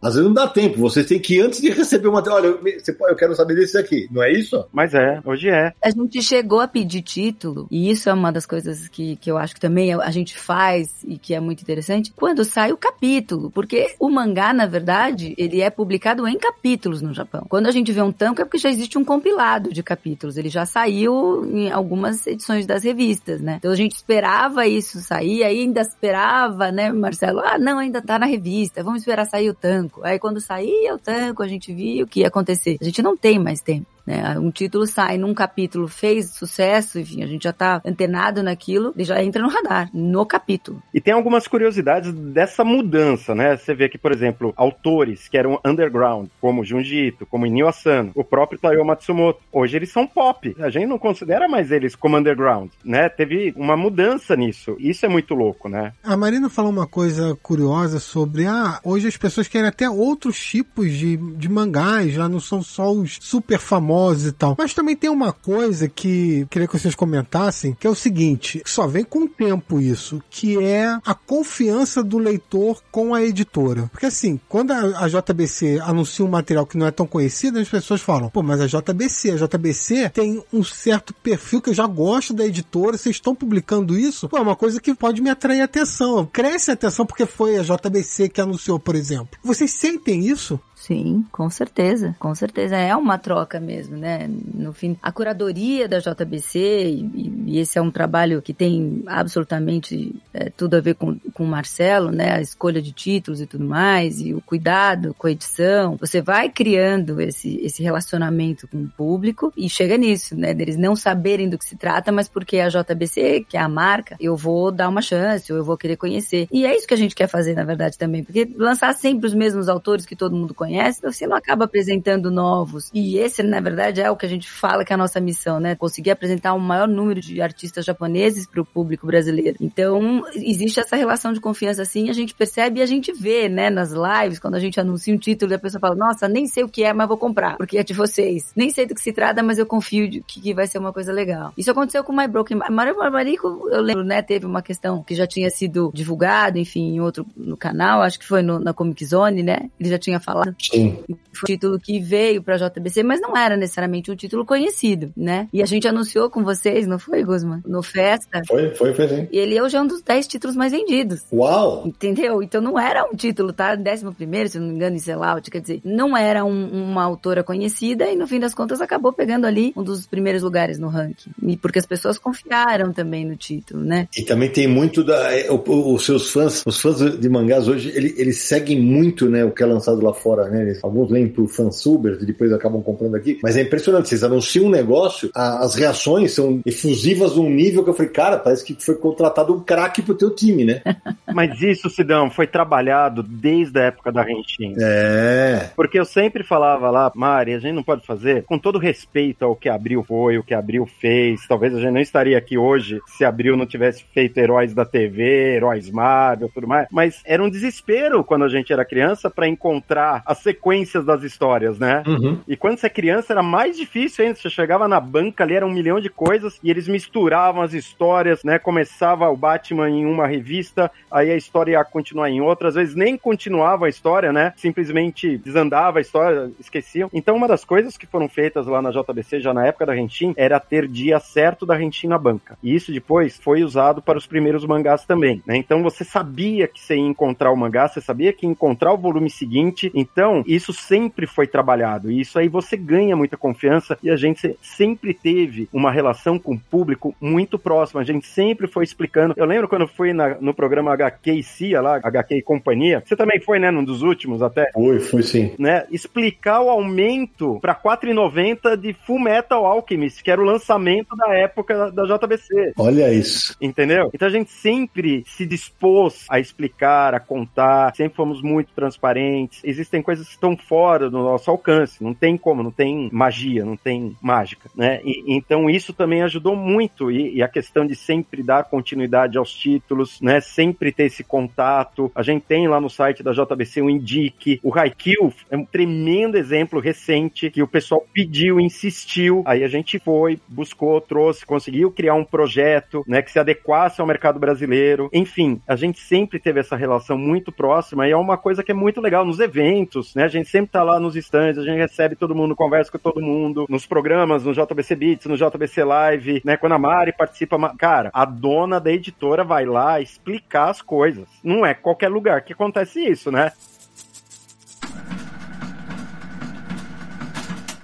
[0.00, 0.78] às vezes não dá tempo.
[0.78, 3.78] Vocês têm que, antes de receber o material, olha, eu, você, eu quero saber desse
[3.78, 4.08] aqui.
[4.10, 4.64] Não é isso?
[4.72, 5.72] Mas é, hoje é.
[5.82, 9.36] A gente chegou a pedir título e isso é uma das coisas que, que eu
[9.36, 13.50] acho que também a gente faz e que é muito interessante, quando sai o capítulo,
[13.50, 17.46] porque o mangá, na verdade, ele é publicado em capítulos no Japão.
[17.48, 20.50] Quando a gente vê um tanco é porque já existe um compilado de capítulos, ele
[20.50, 23.56] já saiu em algumas edições das revistas, né?
[23.58, 27.40] Então a gente esperava isso sair, ainda esperava, né, Marcelo?
[27.40, 30.00] Ah, não, ainda tá na revista, vamos esperar sair o tanco.
[30.04, 32.76] Aí quando saía o tanco, a gente via o que ia acontecer.
[32.80, 33.86] A gente não tem mais tempo.
[34.06, 34.38] Né?
[34.38, 39.04] Um título sai num capítulo, fez sucesso, enfim, a gente já está antenado naquilo, ele
[39.04, 40.82] já entra no radar, no capítulo.
[40.92, 43.56] E tem algumas curiosidades dessa mudança, né?
[43.56, 48.12] Você vê que, por exemplo, autores que eram underground, como Junji Ito, como Inio Asano,
[48.14, 50.54] o próprio Taiyo Matsumoto, hoje eles são pop.
[50.58, 53.08] A gente não considera mais eles como underground, né?
[53.08, 54.76] Teve uma mudança nisso.
[54.78, 55.92] Isso é muito louco, né?
[56.02, 60.90] A Marina falou uma coisa curiosa sobre, ah, hoje as pessoas querem até outros tipos
[60.92, 63.91] de, de mangás, já não são só os super famosos
[64.26, 64.54] e tal.
[64.58, 68.86] Mas também tem uma coisa que queria que vocês comentassem, que é o seguinte, só
[68.86, 73.88] vem com o tempo isso, que é a confiança do leitor com a editora.
[73.92, 77.68] Porque assim, quando a, a JBC anuncia um material que não é tão conhecido, as
[77.68, 81.86] pessoas falam, pô, mas a JBC, a JBC tem um certo perfil que eu já
[81.86, 84.28] gosto da editora, vocês estão publicando isso?
[84.28, 86.28] Pô, é uma coisa que pode me atrair atenção.
[86.32, 89.38] Cresce a atenção porque foi a JBC que anunciou, por exemplo.
[89.42, 90.60] Vocês sentem isso?
[90.82, 92.76] Sim, com certeza, com certeza.
[92.76, 94.28] É uma troca mesmo, né?
[94.52, 100.12] No fim, a curadoria da JBC, e, e esse é um trabalho que tem absolutamente
[100.34, 102.32] é, tudo a ver com, com o Marcelo, né?
[102.32, 105.96] A escolha de títulos e tudo mais, e o cuidado com a edição.
[106.00, 110.52] Você vai criando esse, esse relacionamento com o público e chega nisso, né?
[110.52, 114.16] Deles não saberem do que se trata, mas porque a JBC, que é a marca,
[114.18, 116.48] eu vou dar uma chance, ou eu vou querer conhecer.
[116.50, 119.34] E é isso que a gente quer fazer, na verdade, também, porque lançar sempre os
[119.34, 122.90] mesmos autores que todo mundo conhece conhece, você não acaba apresentando novos.
[122.94, 125.60] E esse, na verdade, é o que a gente fala que é a nossa missão,
[125.60, 125.74] né?
[125.74, 129.56] Conseguir apresentar o um maior número de artistas japoneses para o público brasileiro.
[129.60, 133.68] Então, existe essa relação de confiança assim, a gente percebe e a gente vê, né,
[133.68, 136.64] nas lives, quando a gente anuncia um título e a pessoa fala, nossa, nem sei
[136.64, 138.52] o que é, mas vou comprar, porque é de vocês.
[138.56, 141.12] Nem sei do que se trata, mas eu confio de que vai ser uma coisa
[141.12, 141.52] legal.
[141.56, 142.58] Isso aconteceu com My Broken.
[142.70, 147.00] Mario Barbarico, eu lembro, né, teve uma questão que já tinha sido divulgado, enfim, em
[147.00, 149.70] outro no canal, acho que foi no, na Comic Zone, né?
[149.78, 150.54] Ele já tinha falado.
[150.70, 150.98] Sim.
[151.06, 155.48] Foi um título que veio pra JBC, mas não era necessariamente um título conhecido, né?
[155.52, 157.60] E a gente anunciou com vocês, não foi, Guzman?
[157.66, 158.42] No Festa.
[158.46, 159.28] Foi, foi, foi sim.
[159.32, 161.22] E ele hoje é um dos 10 títulos mais vendidos.
[161.32, 161.82] Uau!
[161.86, 162.42] Entendeu?
[162.42, 163.76] Então não era um título, tá?
[163.76, 167.42] 11 primeiro, se não me engano, em Sellout, quer dizer, não era um, uma autora
[167.42, 171.30] conhecida e no fim das contas acabou pegando ali um dos primeiros lugares no ranking.
[171.42, 174.08] E porque as pessoas confiaram também no título, né?
[174.16, 175.32] E também tem muito da.
[175.32, 179.50] É, os seus fãs, os fãs de mangás hoje, eles, eles seguem muito, né, o
[179.50, 180.62] que é lançado lá fora, né?
[180.62, 183.38] Eles, alguns leem por fansubers e depois acabam comprando aqui.
[183.42, 187.90] Mas é impressionante, vocês anunciam um negócio, a, as reações são efusivas num nível que
[187.90, 190.82] eu falei, cara, parece que foi contratado um craque pro teu time, né?
[191.32, 194.74] Mas isso, Sidão, foi trabalhado desde a época da Rentin.
[194.78, 195.70] É.
[195.74, 199.56] Porque eu sempre falava lá, Mari, a gente não pode fazer, com todo respeito ao
[199.56, 203.24] que Abril foi, o que Abril fez, talvez a gente não estaria aqui hoje se
[203.24, 208.22] Abril não tivesse feito Heróis da TV, Heróis Marvel, tudo mais, mas era um desespero
[208.22, 212.02] quando a gente era criança para encontrar as sequências das histórias, né?
[212.06, 212.38] Uhum.
[212.46, 214.38] E quando você é criança era mais difícil ainda.
[214.38, 218.42] Você chegava na banca ali, era um milhão de coisas, e eles misturavam as histórias,
[218.44, 218.58] né?
[218.58, 222.68] Começava o Batman em uma revista, aí a história ia continuar em outra.
[222.68, 224.52] Às vezes nem continuava a história, né?
[224.56, 227.08] Simplesmente desandava a história, esqueciam.
[227.12, 230.34] Então, uma das coisas que foram feitas lá na JBC, já na época da Rentin,
[230.36, 232.58] era ter dia certo da Rentin na banca.
[232.62, 235.56] E isso depois foi usado para os primeiros mangás também, né?
[235.56, 238.98] Então você sabia que você ia encontrar o mangá, você sabia que ia encontrar o
[238.98, 239.90] volume seguinte.
[239.94, 242.10] Então, isso sempre foi trabalhado.
[242.10, 246.54] E isso aí você ganha muita confiança e a gente sempre teve uma relação com
[246.54, 248.00] o público muito próxima.
[248.00, 249.34] A gente sempre foi explicando.
[249.36, 253.02] Eu lembro quando eu fui na- no programa HQ e CIA lá, HQ e Companhia.
[253.04, 255.52] Você também foi, né, num dos últimos até Foi, foi sim.
[255.58, 261.34] né, explicar o aumento para 4,90 de Full Metal Alchemist, que era o lançamento da
[261.34, 262.72] época da JBC.
[262.78, 263.56] Olha isso.
[263.60, 264.10] Entendeu?
[264.14, 269.60] Então a gente sempre se dispôs a explicar, a contar, sempre fomos muito transparentes.
[269.64, 273.76] Existem coisas que estão fora do nosso alcance, não tem como, não tem magia, não
[273.76, 275.00] tem mágica, né?
[275.04, 279.52] E, então isso também ajudou muito e, e a questão de sempre dar continuidade aos
[279.54, 280.40] títulos, né?
[280.40, 282.10] Sempre ter esse contato.
[282.14, 286.36] A gente tem lá no site da JBC o Indique, o Haikyuu é um tremendo
[286.36, 292.14] exemplo recente que o pessoal pediu, insistiu, aí a gente foi, buscou, trouxe, conseguiu criar
[292.14, 295.08] um projeto, né, que se adequasse ao mercado brasileiro.
[295.12, 298.74] Enfim, a gente sempre teve essa relação muito próxima e é uma coisa que é
[298.74, 300.24] muito legal nos eventos, né?
[300.24, 303.20] A gente sempre tá lá nos stands, a gente recebe todo mundo, conversa com todo
[303.20, 306.56] mundo, nos programas, no JBC Beats, no JBC Live, né?
[306.56, 311.26] Quando a Mari participa, cara, a dona da editora vai lá explicar as coisas.
[311.42, 313.52] Não é qualquer lugar que acontece isso, né?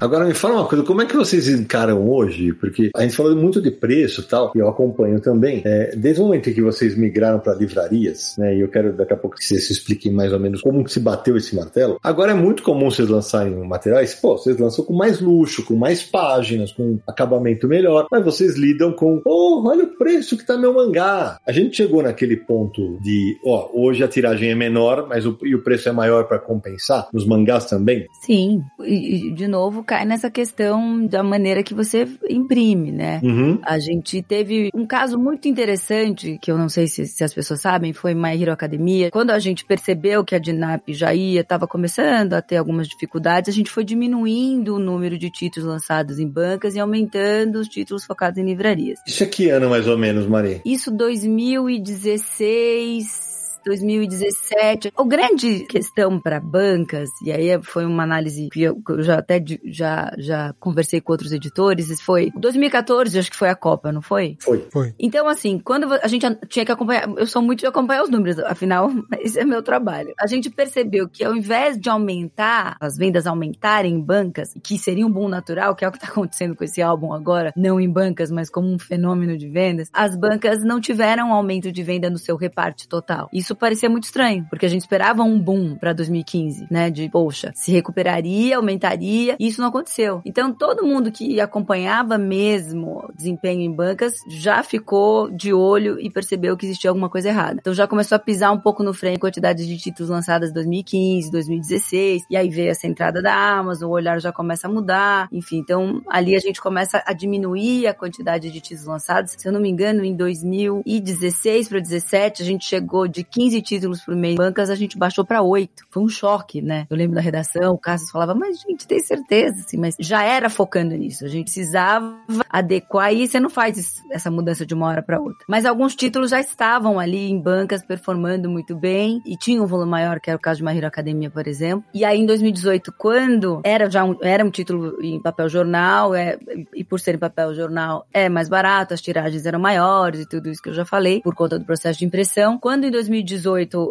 [0.00, 2.52] Agora me fala uma coisa, como é que vocês encaram hoje?
[2.52, 5.60] Porque a gente falou muito de preço e tal, e eu acompanho também.
[5.64, 8.56] É, desde o momento em que vocês migraram para livrarias, né?
[8.56, 11.00] E eu quero daqui a pouco que vocês expliquem mais ou menos como que se
[11.00, 11.98] bateu esse martelo.
[12.00, 16.00] Agora é muito comum vocês lançarem materiais, pô, vocês lançam com mais luxo, com mais
[16.00, 20.72] páginas, com acabamento melhor, mas vocês lidam com, oh, olha o preço que tá meu
[20.72, 21.40] mangá.
[21.44, 25.56] A gente chegou naquele ponto de, ó, hoje a tiragem é menor, mas o, e
[25.56, 28.06] o preço é maior para compensar, nos mangás também.
[28.24, 33.22] Sim, e, e, de novo cai nessa questão da maneira que você imprime, né?
[33.24, 33.58] Uhum.
[33.62, 37.62] A gente teve um caso muito interessante, que eu não sei se, se as pessoas
[37.62, 39.10] sabem, foi My Hero Academia.
[39.10, 43.48] Quando a gente percebeu que a DINAP já ia, estava começando a ter algumas dificuldades,
[43.48, 48.04] a gente foi diminuindo o número de títulos lançados em bancas e aumentando os títulos
[48.04, 49.00] focados em livrarias.
[49.06, 50.60] Isso é que ano mais ou menos, Maria?
[50.66, 53.27] Isso 2016.
[53.68, 54.92] 2017.
[54.96, 59.18] O grande questão para bancas, e aí foi uma análise que eu, que eu já
[59.18, 64.00] até já, já conversei com outros editores, foi 2014, acho que foi a Copa, não
[64.00, 64.36] foi?
[64.40, 64.66] Foi.
[64.70, 64.94] Foi.
[64.98, 68.38] Então, assim, quando a gente tinha que acompanhar, eu sou muito de acompanhar os números,
[68.38, 68.90] afinal,
[69.20, 70.14] esse é meu trabalho.
[70.18, 75.06] A gente percebeu que ao invés de aumentar, as vendas aumentarem em bancas, que seria
[75.06, 77.90] um boom natural, que é o que está acontecendo com esse álbum agora, não em
[77.90, 82.08] bancas, mas como um fenômeno de vendas, as bancas não tiveram um aumento de venda
[82.08, 83.28] no seu reparte total.
[83.32, 86.90] Isso parecia muito estranho, porque a gente esperava um boom para 2015, né?
[86.90, 90.20] De, poxa, se recuperaria, aumentaria, e isso não aconteceu.
[90.24, 96.56] Então, todo mundo que acompanhava mesmo desempenho em bancas já ficou de olho e percebeu
[96.56, 97.58] que existia alguma coisa errada.
[97.60, 100.52] Então, já começou a pisar um pouco no freio a quantidade de títulos lançados em
[100.52, 105.28] 2015, 2016, e aí veio essa entrada da Amazon, o olhar já começa a mudar,
[105.32, 105.58] enfim.
[105.58, 109.32] Então, ali a gente começa a diminuir a quantidade de títulos lançados.
[109.36, 114.00] Se eu não me engano, em 2016 para 17, a gente chegou de 15 títulos
[114.02, 115.84] por mês bancas, a gente baixou para 8.
[115.90, 116.86] Foi um choque, né?
[116.90, 120.48] Eu lembro da redação, o Cassius falava, mas gente, tem certeza, assim, mas já era
[120.50, 121.24] focando nisso.
[121.24, 122.16] A gente precisava
[122.48, 125.44] adequar e você não faz isso- essa mudança de uma hora para outra.
[125.48, 129.90] Mas alguns títulos já estavam ali em bancas performando muito bem e tinham um volume
[129.90, 131.84] maior, que era o caso de My Academia, por exemplo.
[131.92, 136.38] E aí em 2018, quando era já um, era um título em papel jornal, é,
[136.74, 140.48] e por ser em papel jornal é mais barato, as tiragens eram maiores e tudo
[140.48, 142.58] isso que eu já falei, por conta do processo de impressão.
[142.58, 143.27] Quando em 2018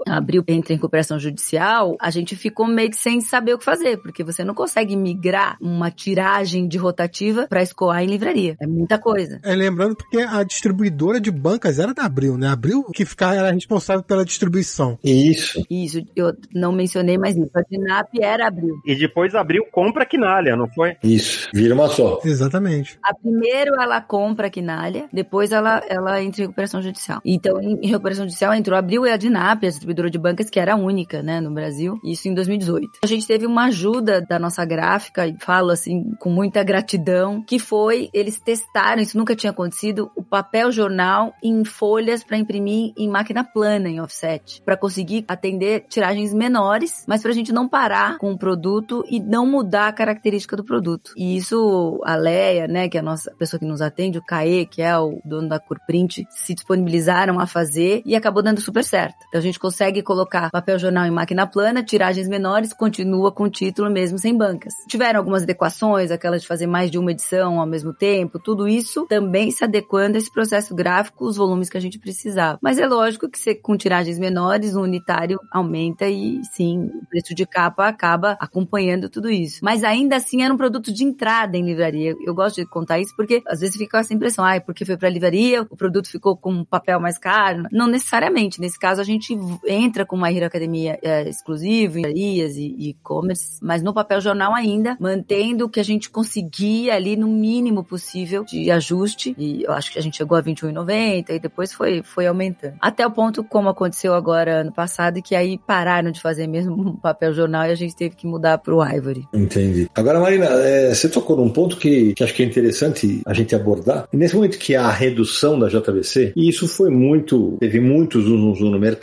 [0.07, 3.97] abriu entra em recuperação judicial, a gente ficou meio que sem saber o que fazer,
[3.97, 8.55] porque você não consegue migrar uma tiragem de rotativa para escoar em livraria.
[8.59, 9.39] É muita coisa.
[9.43, 12.47] É, lembrando porque a distribuidora de bancas era da Abril, né?
[12.47, 14.97] A Abril que ficava, era responsável pela distribuição.
[15.03, 15.63] Isso.
[15.69, 17.51] Isso, eu não mencionei mais isso.
[17.55, 18.75] A Dinap era abril.
[18.85, 20.97] E depois abriu compra Quinalha, não foi?
[21.03, 21.49] Isso.
[21.53, 22.19] Vira uma só.
[22.23, 22.97] Exatamente.
[23.03, 27.21] A primeiro ela compra a Quinalha, depois ela, ela entra em recuperação judicial.
[27.23, 30.75] Então, em, recuperação judicial entrou a Abril e a A distribuidora de bancas, que era
[30.75, 31.99] única, né, no Brasil.
[32.03, 32.99] Isso em 2018.
[33.03, 37.59] A gente teve uma ajuda da nossa gráfica, e falo assim, com muita gratidão, que
[37.59, 43.09] foi, eles testaram, isso nunca tinha acontecido, o papel jornal em folhas para imprimir em
[43.09, 48.17] máquina plana em offset, para conseguir atender tiragens menores, mas para a gente não parar
[48.17, 51.11] com o produto e não mudar a característica do produto.
[51.15, 54.65] E isso a Leia, né, que é a nossa pessoa que nos atende, o Caê,
[54.65, 59.16] que é o dono da Curprint, se disponibilizaram a fazer e acabou dando super certo.
[59.27, 63.49] Então a gente consegue colocar papel jornal em máquina plana, tiragens menores, continua com o
[63.49, 64.73] título mesmo sem bancas.
[64.87, 69.05] Tiveram algumas adequações, aquelas de fazer mais de uma edição ao mesmo tempo, tudo isso
[69.07, 72.57] também se adequando a esse processo gráfico, os volumes que a gente precisava.
[72.61, 77.45] Mas é lógico que com tiragens menores, o unitário aumenta e sim, o preço de
[77.45, 79.59] capa acaba acompanhando tudo isso.
[79.61, 82.15] Mas ainda assim era um produto de entrada em livraria.
[82.25, 85.09] Eu gosto de contar isso porque às vezes fica essa impressão, ah, porque foi para
[85.09, 87.63] livraria, o produto ficou com um papel mais caro.
[87.71, 88.59] Não necessariamente.
[88.59, 89.37] Nesse caso, a gente
[89.67, 94.97] entra com uma Hero Academia é, exclusiva, livrarias e e-commerce, mas no papel jornal ainda,
[94.99, 99.35] mantendo o que a gente conseguia ali no mínimo possível de ajuste.
[99.37, 102.75] E eu acho que a gente chegou a 21,90 e depois foi, foi aumentando.
[102.81, 107.33] Até o ponto como aconteceu agora ano passado, que aí pararam de fazer mesmo papel
[107.33, 109.25] jornal e a gente teve que mudar para o Ivory.
[109.33, 109.89] Entendi.
[109.95, 113.55] Agora, Marina, é, você tocou num ponto que, que acho que é interessante a gente
[113.55, 114.07] abordar.
[114.11, 118.71] Nesse momento que há a redução da JBC, e isso foi muito, teve muitos zoom
[118.71, 118.96] no mercado,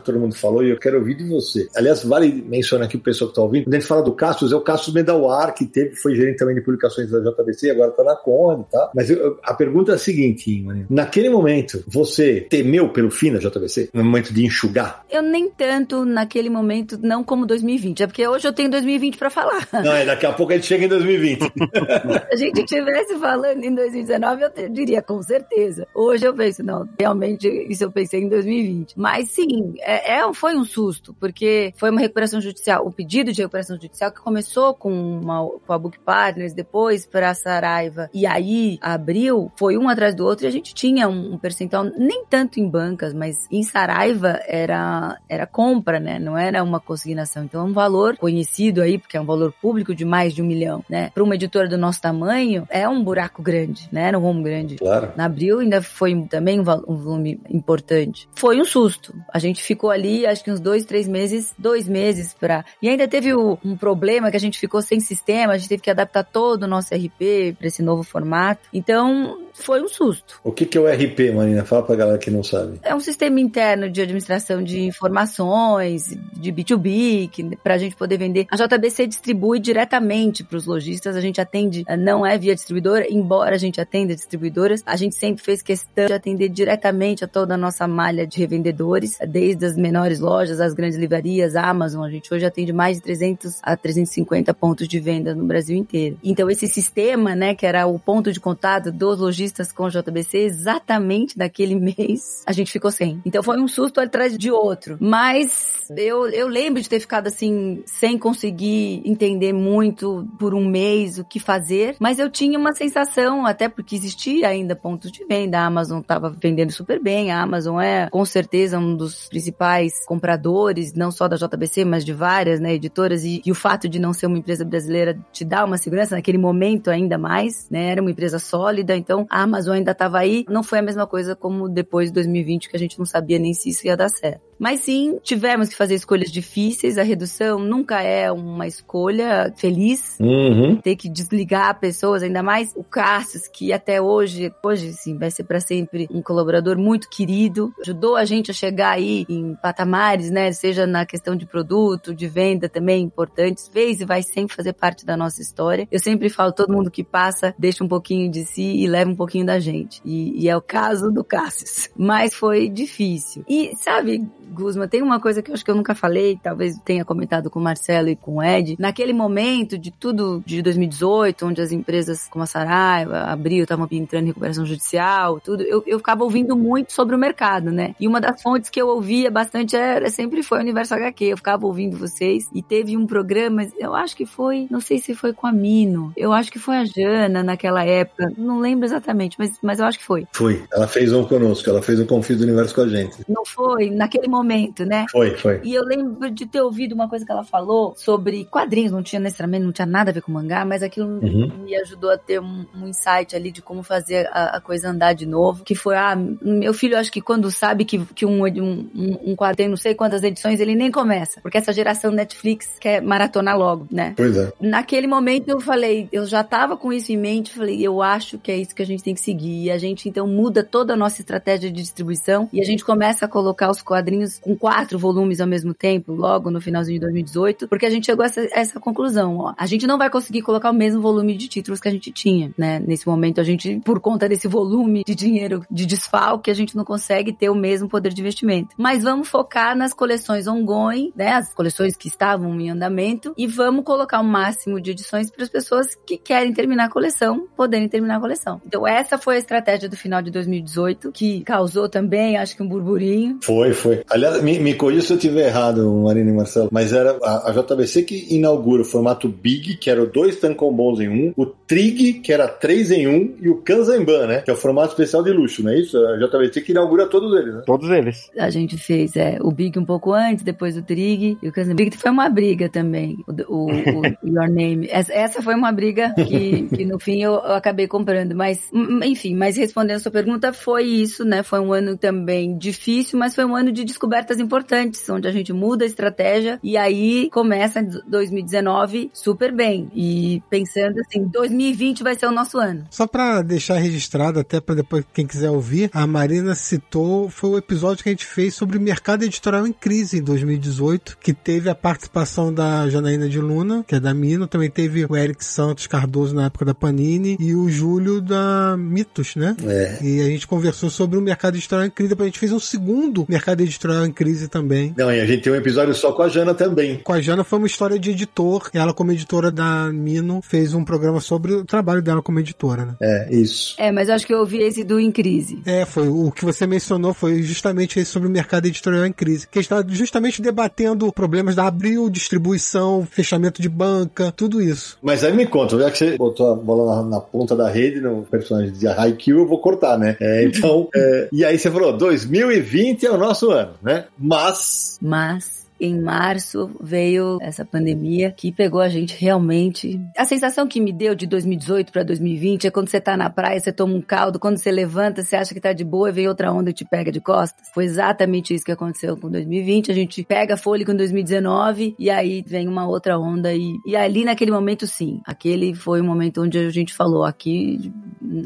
[0.00, 1.68] todo mundo falou, e eu quero ouvir de você.
[1.74, 4.52] Aliás, vale mencionar aqui o pessoal que está ouvindo, quando a gente fala do Cassius,
[4.52, 8.04] é o Cassius Medawar, que teve, foi gerente também de publicações da JBC, agora está
[8.04, 8.90] na Conde, tá?
[8.94, 10.86] Mas eu, a pergunta é a seguinte, Marina.
[10.88, 13.90] Naquele momento, você temeu pelo fim da JBC?
[13.92, 15.04] No momento de enxugar?
[15.10, 18.02] Eu nem tanto naquele momento, não como 2020.
[18.02, 19.66] É porque hoje eu tenho 2020 para falar.
[19.72, 21.40] Não, é, daqui a pouco a gente chega em 2020.
[21.40, 21.50] Se
[22.32, 25.86] a gente estivesse falando em 2019, eu diria com certeza.
[25.94, 28.94] Hoje eu penso, não, realmente isso eu pensei em 2020.
[28.96, 33.40] Mas sim, é, é foi um susto, porque foi uma recuperação judicial, o pedido de
[33.40, 38.26] recuperação judicial que começou com, uma, com a Book Partners, depois para a Saraiva, e
[38.26, 42.24] aí abriu, foi um atrás do outro, e a gente tinha um, um percentual, nem
[42.26, 46.18] tanto em bancas, mas em Saraiva era, era compra, né?
[46.18, 47.44] Não era uma consignação.
[47.44, 50.46] Então, é um valor conhecido aí, porque é um valor público de mais de um
[50.46, 51.10] milhão, né?
[51.10, 54.08] Para uma editora do nosso tamanho, é um buraco grande, né?
[54.08, 54.76] Era um rumo grande.
[54.76, 55.12] Claro.
[55.16, 58.28] Na Abril ainda foi também um, um volume importante.
[58.34, 59.14] Foi um susto.
[59.32, 62.64] A gente ficou ali, acho que uns dois, três meses, dois meses para.
[62.80, 65.82] E ainda teve o, um problema que a gente ficou sem sistema, a gente teve
[65.82, 68.68] que adaptar todo o nosso RP para esse novo formato.
[68.72, 70.40] Então, foi um susto.
[70.42, 71.64] O que, que é o RP, Marina?
[71.64, 72.78] Fala pra galera que não sabe.
[72.82, 78.46] É um sistema interno de administração de informações, de B2B, que, pra gente poder vender.
[78.50, 83.06] A JBC distribui diretamente para os lojistas, a gente atende, eh, não é via distribuidora,
[83.10, 87.54] embora a gente atenda distribuidoras, a gente sempre fez questão de atender diretamente a toda
[87.54, 92.10] a nossa malha de revendedores, desde as menores lojas, as grandes livrarias, a Amazon, a
[92.10, 96.18] gente hoje atende mais de 300 a 350 pontos de venda no Brasil inteiro.
[96.22, 100.38] Então esse sistema, né, que era o ponto de contato dos lojistas lojistas com JBC
[100.38, 103.20] exatamente naquele mês a gente ficou sem.
[103.24, 104.96] Então foi um susto atrás de outro.
[105.00, 111.18] Mas eu, eu lembro de ter ficado assim, sem conseguir entender muito por um mês
[111.18, 111.96] o que fazer.
[111.98, 115.58] Mas eu tinha uma sensação, até porque existia ainda pontos de venda.
[115.58, 117.30] A Amazon estava vendendo super bem.
[117.30, 122.12] A Amazon é com certeza um dos principais compradores, não só da JBC, mas de
[122.12, 123.24] várias né, editoras.
[123.24, 126.38] E, e o fato de não ser uma empresa brasileira te dá uma segurança naquele
[126.38, 127.90] momento ainda mais, né?
[127.90, 128.96] Era uma empresa sólida.
[128.96, 130.44] Então a Amazon ainda estava aí.
[130.48, 133.54] Não foi a mesma coisa como depois de 2020, que a gente não sabia nem
[133.54, 134.49] se isso ia dar certo.
[134.60, 136.98] Mas sim, tivemos que fazer escolhas difíceis.
[136.98, 140.18] A redução nunca é uma escolha feliz.
[140.20, 140.76] Uhum.
[140.76, 145.44] Ter que desligar pessoas, ainda mais o Cassius, que até hoje, hoje sim, vai ser
[145.44, 147.72] para sempre um colaborador muito querido.
[147.80, 150.52] Ajudou a gente a chegar aí em patamares, né?
[150.52, 153.66] Seja na questão de produto, de venda também importantes.
[153.66, 155.88] Fez e vai sempre fazer parte da nossa história.
[155.90, 159.16] Eu sempre falo, todo mundo que passa deixa um pouquinho de si e leva um
[159.16, 160.02] pouquinho da gente.
[160.04, 161.88] E, e é o caso do Cassius.
[161.96, 163.42] Mas foi difícil.
[163.48, 167.04] E, sabe, Guzma, tem uma coisa que eu acho que eu nunca falei, talvez tenha
[167.04, 168.76] comentado com o Marcelo e com o Ed.
[168.78, 173.88] Naquele momento de tudo de 2018, onde as empresas como a Saraiva, a Abril, estavam
[173.90, 177.94] entrando em recuperação judicial, tudo, eu, eu ficava ouvindo muito sobre o mercado, né?
[177.98, 181.24] E uma das fontes que eu ouvia bastante era, sempre foi o Universo HQ.
[181.24, 185.14] Eu ficava ouvindo vocês e teve um programa, eu acho que foi, não sei se
[185.14, 189.36] foi com a Mino, eu acho que foi a Jana naquela época, não lembro exatamente,
[189.38, 190.26] mas, mas eu acho que foi.
[190.32, 190.62] Foi.
[190.72, 193.16] Ela fez um conosco, ela fez um Confio do Universo com a gente.
[193.28, 193.90] Não foi?
[193.90, 195.06] Naquele momento momento, né?
[195.10, 195.60] Foi, foi.
[195.62, 199.20] E eu lembro de ter ouvido uma coisa que ela falou sobre quadrinhos, não tinha
[199.20, 201.50] necessariamente, não tinha nada a ver com mangá, mas aquilo uhum.
[201.64, 205.12] me ajudou a ter um, um, insight ali de como fazer a, a, coisa andar
[205.12, 209.18] de novo, que foi, ah, meu filho acho que quando sabe que, que um, um,
[209.24, 213.58] um quadrinho, não sei quantas edições, ele nem começa, porque essa geração Netflix quer maratonar
[213.58, 214.14] logo, né?
[214.16, 214.52] Pois é.
[214.60, 218.50] Naquele momento eu falei, eu já tava com isso em mente, falei, eu acho que
[218.50, 220.96] é isso que a gente tem que seguir, e a gente então muda toda a
[220.96, 225.40] nossa estratégia de distribuição, e a gente começa a colocar os quadrinhos com quatro volumes
[225.40, 228.80] ao mesmo tempo, logo no finalzinho de 2018, porque a gente chegou a essa, essa
[228.80, 231.90] conclusão, ó, a gente não vai conseguir colocar o mesmo volume de títulos que a
[231.90, 232.78] gente tinha, né?
[232.80, 236.84] Nesse momento a gente, por conta desse volume de dinheiro de desfalque, a gente não
[236.84, 238.74] consegue ter o mesmo poder de investimento.
[238.76, 241.32] Mas vamos focar nas coleções ongoing, né?
[241.32, 245.48] As coleções que estavam em andamento e vamos colocar o máximo de edições para as
[245.50, 248.60] pessoas que querem terminar a coleção poderem terminar a coleção.
[248.66, 252.68] Então essa foi a estratégia do final de 2018 que causou também, acho que um
[252.68, 253.38] burburinho.
[253.42, 254.02] Foi, foi.
[254.10, 257.52] Aliás, me, me corrija se eu estiver errado, Marina e Marcelo, mas era a, a,
[257.52, 262.32] JBC que inaugura o formato Big, que era dois tancombons em um, o Trig, que
[262.32, 264.40] era três em um, e o Kanzenban, né?
[264.40, 265.96] Que é o formato especial de luxo, não é isso?
[265.96, 267.62] A JBC que inaugura todos eles, né?
[267.64, 268.30] Todos eles.
[268.36, 271.76] A gente fez é, o Big um pouco antes, depois o Trig e o Kanzenban.
[271.76, 274.88] Big foi uma briga também, o, o, o Your Name.
[274.90, 278.68] Essa, essa, foi uma briga que, que no fim eu, eu acabei comprando, mas
[279.04, 281.44] enfim, mas respondendo a sua pergunta, foi isso, né?
[281.44, 285.52] Foi um ano também difícil, mas foi um ano de descobertas importantes, onde a gente
[285.52, 289.90] muda a estratégia e aí começa 2019 super bem.
[289.94, 292.86] E pensando assim, 2020 vai ser o nosso ano.
[292.90, 297.58] Só para deixar registrado, até para depois quem quiser ouvir, a Marina citou, foi o
[297.58, 301.68] episódio que a gente fez sobre o mercado editorial em crise em 2018, que teve
[301.68, 305.86] a participação da Janaína de Luna, que é da Mino, também teve o Eric Santos
[305.86, 309.54] Cardoso na época da Panini e o Júlio da Mitos, né?
[309.62, 309.98] É.
[310.02, 312.58] E a gente conversou sobre o mercado editorial em crise, depois a gente fez um
[312.58, 314.94] segundo mercado editorial em crise também.
[314.96, 317.00] Não, e a gente tem um episódio só com a Jana também.
[317.02, 320.74] Com a Jana foi uma história de editor, e ela como editora da Mino fez
[320.74, 322.94] um programa sobre o trabalho dela como editora, né?
[323.00, 323.74] É, isso.
[323.78, 325.60] É, mas eu acho que eu ouvi esse do Em Crise.
[325.66, 329.46] É, foi o que você mencionou foi justamente esse sobre o mercado editorial em crise,
[329.46, 334.98] que está justamente debatendo problemas da abril, distribuição, fechamento de banca, tudo isso.
[335.02, 338.00] Mas aí me conta, já que você botou a bola na, na ponta da rede
[338.00, 340.16] no personagem de Haikyuu, eu vou cortar, né?
[340.20, 344.06] É, então, é, e aí você falou, 2020 é o nosso ano, né?
[344.18, 344.98] Mas...
[345.00, 349.98] Mas em março veio essa pandemia que pegou a gente realmente.
[350.16, 353.58] A sensação que me deu de 2018 para 2020 é quando você tá na praia,
[353.58, 356.28] você toma um caldo, quando você levanta, você acha que tá de boa e vem
[356.28, 357.68] outra onda e te pega de costas.
[357.72, 359.90] Foi exatamente isso que aconteceu com 2020.
[359.90, 364.24] A gente pega fôlego em 2019 e aí vem uma outra onda e, e ali
[364.24, 367.90] naquele momento sim, aquele foi o momento onde a gente falou aqui,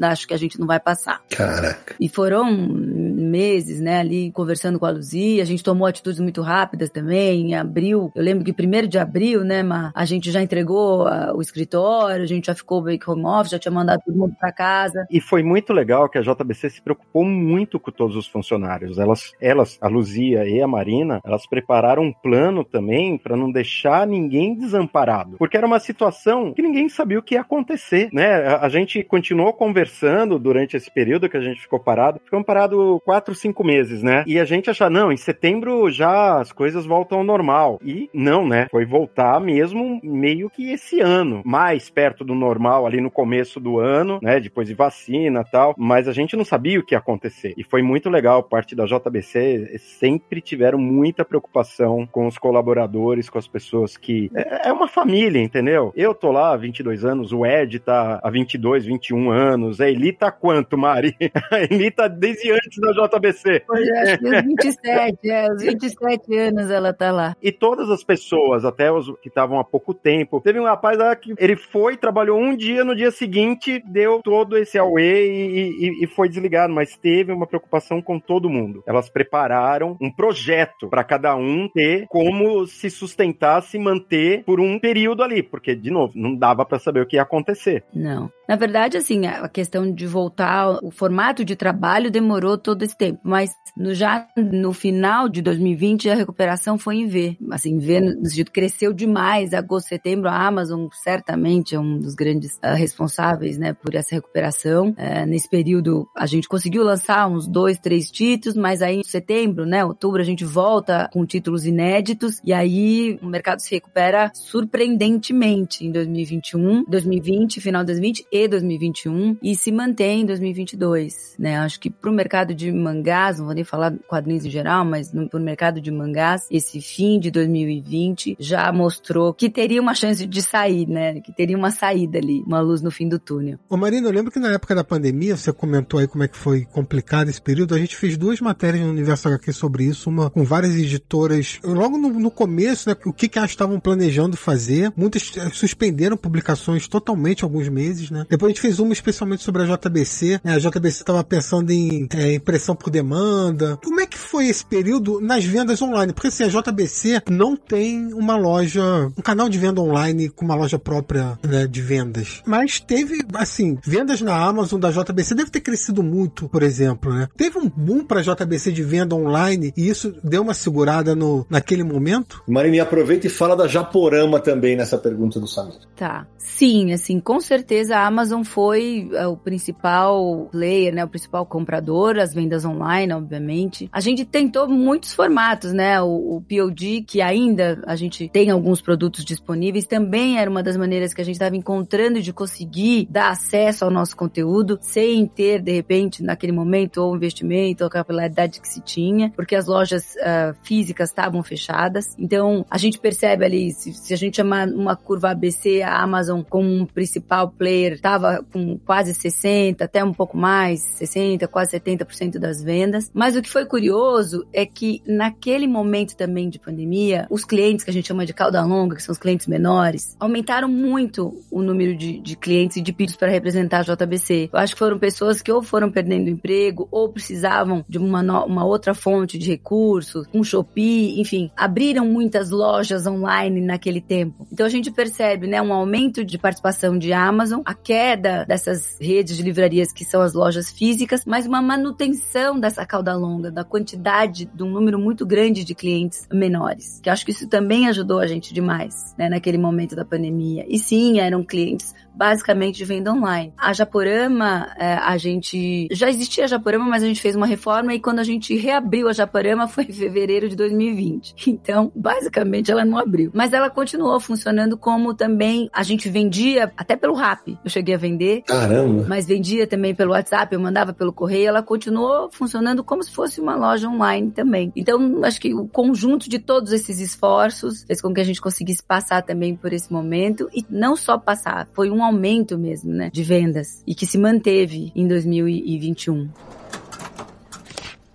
[0.02, 1.20] acho que a gente não vai passar.
[1.28, 1.96] Caraca.
[1.98, 6.90] E foram meses, né, ali conversando com a Luzia, a gente tomou atitudes muito rápidas
[6.90, 8.12] também em abril.
[8.14, 12.22] Eu lembro que primeiro de abril, né, Ma, a gente já entregou a, o escritório,
[12.22, 15.06] a gente já ficou bem home office, já tinha mandado todo mundo para casa.
[15.10, 18.98] E foi muito legal que a JBC se preocupou muito com todos os funcionários.
[18.98, 24.06] Elas, elas, a Luzia e a Marina, elas prepararam um plano também para não deixar
[24.06, 28.46] ninguém desamparado, porque era uma situação que ninguém sabia o que ia acontecer, né?
[28.46, 32.20] A, a gente continuou conversando durante esse período que a gente ficou parado.
[32.24, 34.24] Ficamos parados quatro, cinco meses, né?
[34.26, 37.78] E a gente achava, não, em setembro já as coisas voltam ao normal.
[37.82, 38.66] E não, né?
[38.70, 43.78] Foi voltar mesmo meio que esse ano, mais perto do normal ali no começo do
[43.78, 44.40] ano, né?
[44.40, 47.54] Depois de vacina e tal, mas a gente não sabia o que ia acontecer.
[47.56, 53.38] E foi muito legal, parte da JBC sempre tiveram muita preocupação com os colaboradores, com
[53.38, 55.92] as pessoas que é, é uma família, entendeu?
[55.96, 60.12] Eu tô lá há 22 anos, o Ed tá há 22, 21 anos, a Eli
[60.12, 61.16] tá quanto, Mari?
[61.50, 63.64] A Eli tá desde antes da JBC.
[63.74, 67.36] É, acho que os 27, é, os 27 anos ela tá lá.
[67.42, 71.14] E todas as pessoas, até os que estavam há pouco tempo, teve um rapaz lá
[71.14, 76.04] que ele foi, trabalhou um dia, no dia seguinte deu todo esse away e, e,
[76.04, 78.82] e foi desligado, mas teve uma preocupação com todo mundo.
[78.86, 84.78] Elas prepararam um projeto para cada um ter como se sustentar, se manter por um
[84.78, 87.84] período ali, porque, de novo, não dava para saber o que ia acontecer.
[87.94, 88.30] Não.
[88.48, 93.20] Na verdade, assim, a questão de voltar, o formato de trabalho demorou todo esse tempo,
[93.22, 97.36] mas no, já no final de 2020 a recuperação foi em V.
[97.50, 99.54] Assim, V no sentido cresceu demais.
[99.54, 104.90] Agosto, setembro, a Amazon certamente é um dos grandes uh, responsáveis, né, por essa recuperação.
[104.90, 109.64] Uh, nesse período, a gente conseguiu lançar uns dois, três títulos, mas aí em setembro,
[109.64, 115.86] né, outubro, a gente volta com títulos inéditos e aí o mercado se recupera surpreendentemente
[115.86, 121.56] em 2021, 2020, final de 2020 e 2021 e se mantém em 2022, né?
[121.58, 125.10] Acho que para o mercado de mangás, não vou nem falar quadrinhos em geral, mas
[125.10, 130.26] para o mercado de mangás, esse fim de 2020 já mostrou que teria uma chance
[130.26, 131.20] de sair, né?
[131.20, 133.58] Que teria uma saída ali, uma luz no fim do túnel.
[133.68, 136.36] Ô Marina, eu lembro que na época da pandemia, você comentou aí como é que
[136.36, 140.30] foi complicado esse período, a gente fez duas matérias no Universo HQ sobre isso, uma
[140.30, 144.92] com várias editoras, logo no, no começo, né, o que que elas estavam planejando fazer,
[144.96, 148.26] muitas eh, suspenderam publicações totalmente alguns meses, né?
[148.28, 150.54] Depois a gente fez uma especialmente sobre a JBC, né?
[150.54, 153.78] A JBC estava pensando em é, impressão por demanda.
[153.82, 156.12] Como é que foi esse período nas vendas online?
[156.12, 158.82] Porque assim, a JBC não tem uma loja,
[159.16, 162.42] um canal de venda online com uma loja própria né, de vendas.
[162.46, 167.28] Mas teve, assim, vendas na Amazon da JBC deve ter crescido muito, por exemplo, né?
[167.36, 171.46] Teve um boom para a JBC de venda online e isso deu uma segurada no,
[171.50, 172.42] naquele momento?
[172.46, 175.78] Marini, aproveita e fala da Japorama também nessa pergunta do Samir.
[175.96, 176.26] Tá.
[176.38, 181.04] Sim, assim, com certeza a Amazon foi é, o principal player, né?
[181.04, 183.88] O principal comprador, as vendas online, obviamente.
[183.92, 186.00] A gente tentou muitos formatos, né?
[186.00, 190.76] O, o POD, que ainda a gente tem alguns produtos disponíveis, também era uma das
[190.76, 195.60] maneiras que a gente estava encontrando de conseguir dar acesso ao nosso conteúdo sem ter,
[195.60, 200.14] de repente, naquele momento, ou investimento, ou a capilaridade que se tinha, porque as lojas
[200.16, 202.14] uh, físicas estavam fechadas.
[202.18, 206.42] Então, a gente percebe ali, se, se a gente chamar uma curva ABC, a Amazon
[206.42, 212.38] como um principal player estava com quase 60, até um pouco mais, 60, quase 70%
[212.38, 213.10] das vendas.
[213.12, 217.90] Mas o que foi curioso é que naquele momento também de pandemia, os clientes que
[217.90, 221.96] a gente chama de cauda longa, que são os clientes menores, aumentaram muito o número
[221.96, 224.50] de, de clientes e de pedidos para representar a JBC.
[224.52, 228.64] Eu acho que foram pessoas que ou foram perdendo emprego ou precisavam de uma, uma
[228.64, 234.46] outra fonte de recursos, um Shopee, enfim, abriram muitas lojas online naquele tempo.
[234.52, 239.36] Então a gente percebe, né, um aumento de participação de Amazon, a queda dessas redes
[239.36, 244.48] de livrarias que são as lojas físicas, mas uma manutenção dessa cauda longa, da quantidade,
[244.52, 247.00] de um número muito grande de clientes menores.
[247.00, 250.64] Que acho que isso também ajudou a gente demais, né, naquele momento da pandemia.
[250.68, 253.52] E sim, eram clientes basicamente de venda online.
[253.56, 257.94] A Japorama, é, a gente já existia a Japorama, mas a gente fez uma reforma
[257.94, 261.34] e quando a gente reabriu a Japorama foi em fevereiro de 2020.
[261.64, 266.96] Então, basicamente ela não abriu, mas ela continuou funcionando como também a gente vendia até
[266.96, 267.56] pelo Rap.
[267.64, 268.42] Eu cheguei a vender.
[268.42, 269.06] Caramba.
[269.08, 273.40] Mas vendia também pelo WhatsApp, eu mandava pelo correio, ela continuou funcionando como se fosse
[273.40, 274.72] uma loja online também.
[274.76, 278.82] Então, acho que o conjunto de todos esses esforços fez com que a gente conseguisse
[278.82, 283.22] passar também por esse momento e não só passar, foi um aumento mesmo, né, de
[283.22, 286.28] vendas e que se manteve em 2021.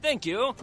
[0.01, 0.55] Thank you.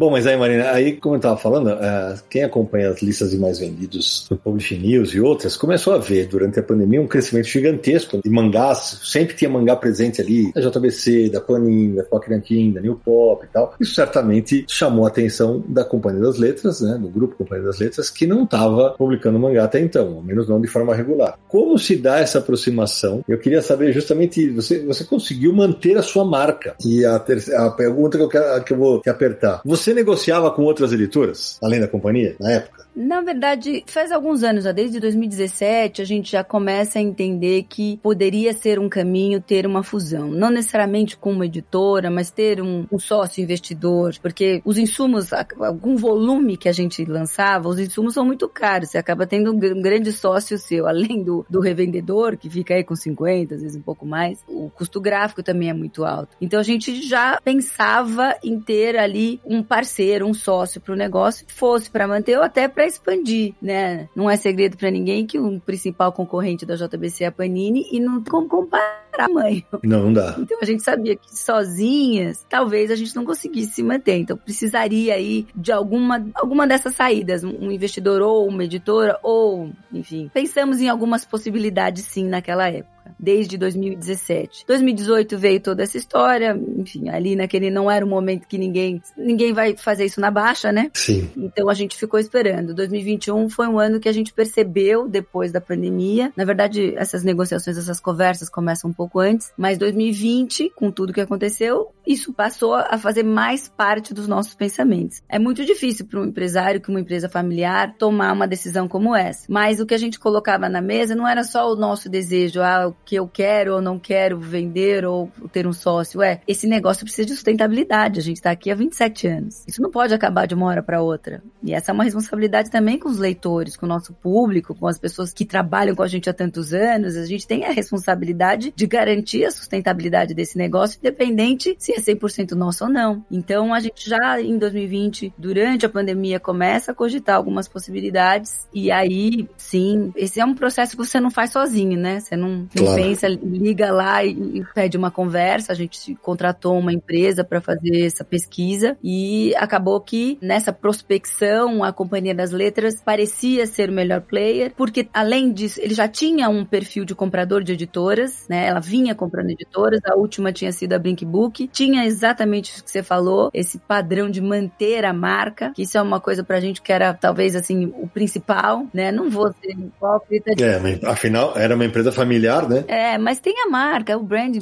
[0.00, 3.36] Bom, mas aí, Marina, aí, como eu tava falando, uh, quem acompanha as listas de
[3.36, 7.48] mais vendidos do Publish News e outras, começou a ver durante a pandemia um crescimento
[7.48, 8.98] gigantesco de mangás.
[9.04, 12.30] Sempre tinha mangá presente ali, da JBC, da Panini, da Quack
[12.72, 13.74] da New Pop e tal.
[13.78, 18.08] Isso certamente chamou a atenção da Companhia das Letras, né, do grupo Companhia das Letras,
[18.08, 21.38] que não estava publicando mangá até então, ao menos não de forma regular.
[21.46, 23.22] Como se dá essa aproximação?
[23.28, 26.74] Eu queria saber justamente, você, você conseguiu manter a sua marca.
[26.82, 29.60] E a, terceira, a pergunta que eu, quero, que eu vou te apertar.
[29.62, 32.80] Você você negociava com outras editoras, além da companhia, na época?
[32.94, 37.98] Na verdade, faz alguns anos, já desde 2017, a gente já começa a entender que
[38.02, 40.28] poderia ser um caminho ter uma fusão.
[40.28, 45.96] Não necessariamente com uma editora, mas ter um, um sócio investidor, porque os insumos, algum
[45.96, 48.90] volume que a gente lançava, os insumos são muito caros.
[48.90, 52.96] Você acaba tendo um, grande sócio seu, além do, do revendedor, que fica aí com
[52.96, 54.40] 50, às vezes um pouco mais.
[54.48, 56.36] O custo gráfico também é muito alto.
[56.40, 59.79] Então a gente já pensava em ter ali um parceiro,
[60.24, 64.08] um sócio para o negócio, fosse para manter ou até para para expandir, né?
[64.16, 68.00] Não é segredo para ninguém que o principal concorrente da JBC é a Panini e
[68.00, 69.62] não tem como comparar tamanho.
[69.82, 70.36] Não, não dá.
[70.38, 74.16] Então a gente sabia que sozinhas, talvez a gente não conseguisse se manter.
[74.16, 80.30] Então precisaria aí de alguma, alguma dessas saídas, um investidor ou uma editora ou, enfim,
[80.32, 84.64] pensamos em algumas possibilidades sim naquela época desde 2017.
[84.66, 89.52] 2018 veio toda essa história, enfim, ali naquele não era o momento que ninguém ninguém
[89.52, 90.90] vai fazer isso na baixa, né?
[90.94, 91.30] Sim.
[91.36, 92.74] Então a gente ficou esperando.
[92.74, 96.32] 2021 foi um ano que a gente percebeu depois da pandemia.
[96.36, 101.20] Na verdade, essas negociações, essas conversas começam um pouco antes, mas 2020, com tudo que
[101.20, 105.22] aconteceu, isso passou a fazer mais parte dos nossos pensamentos.
[105.28, 109.46] É muito difícil para um empresário, que uma empresa familiar, tomar uma decisão como essa.
[109.48, 112.92] Mas o que a gente colocava na mesa não era só o nosso desejo, ah,
[113.10, 116.22] que eu quero ou não quero vender ou ter um sócio.
[116.22, 118.20] É, esse negócio precisa de sustentabilidade.
[118.20, 119.64] A gente está aqui há 27 anos.
[119.66, 121.42] Isso não pode acabar de uma hora para outra.
[121.60, 124.96] E essa é uma responsabilidade também com os leitores, com o nosso público, com as
[124.96, 127.16] pessoas que trabalham com a gente há tantos anos.
[127.16, 132.52] A gente tem a responsabilidade de garantir a sustentabilidade desse negócio, independente se é 100%
[132.52, 133.24] nosso ou não.
[133.28, 138.68] Então, a gente já em 2020, durante a pandemia, começa a cogitar algumas possibilidades.
[138.72, 142.20] E aí, sim, esse é um processo que você não faz sozinho, né?
[142.20, 142.99] Você não, claro.
[143.00, 145.72] Pensa, liga lá e, e pede uma conversa.
[145.72, 151.92] A gente contratou uma empresa para fazer essa pesquisa e acabou que nessa prospecção a
[151.92, 156.64] Companhia das Letras parecia ser o melhor player, porque além disso, ele já tinha um
[156.64, 158.66] perfil de comprador de editoras, né?
[158.66, 162.90] Ela vinha comprando editoras, a última tinha sido a Blink Book, tinha exatamente o que
[162.90, 166.82] você falou, esse padrão de manter a marca, que isso é uma coisa pra gente
[166.82, 169.10] que era talvez assim o principal, né?
[169.10, 170.54] Não vou ser hipócrita.
[170.54, 170.64] De...
[170.64, 172.84] É, afinal era uma empresa familiar, né?
[172.90, 174.58] É, mas tem a marca, o branding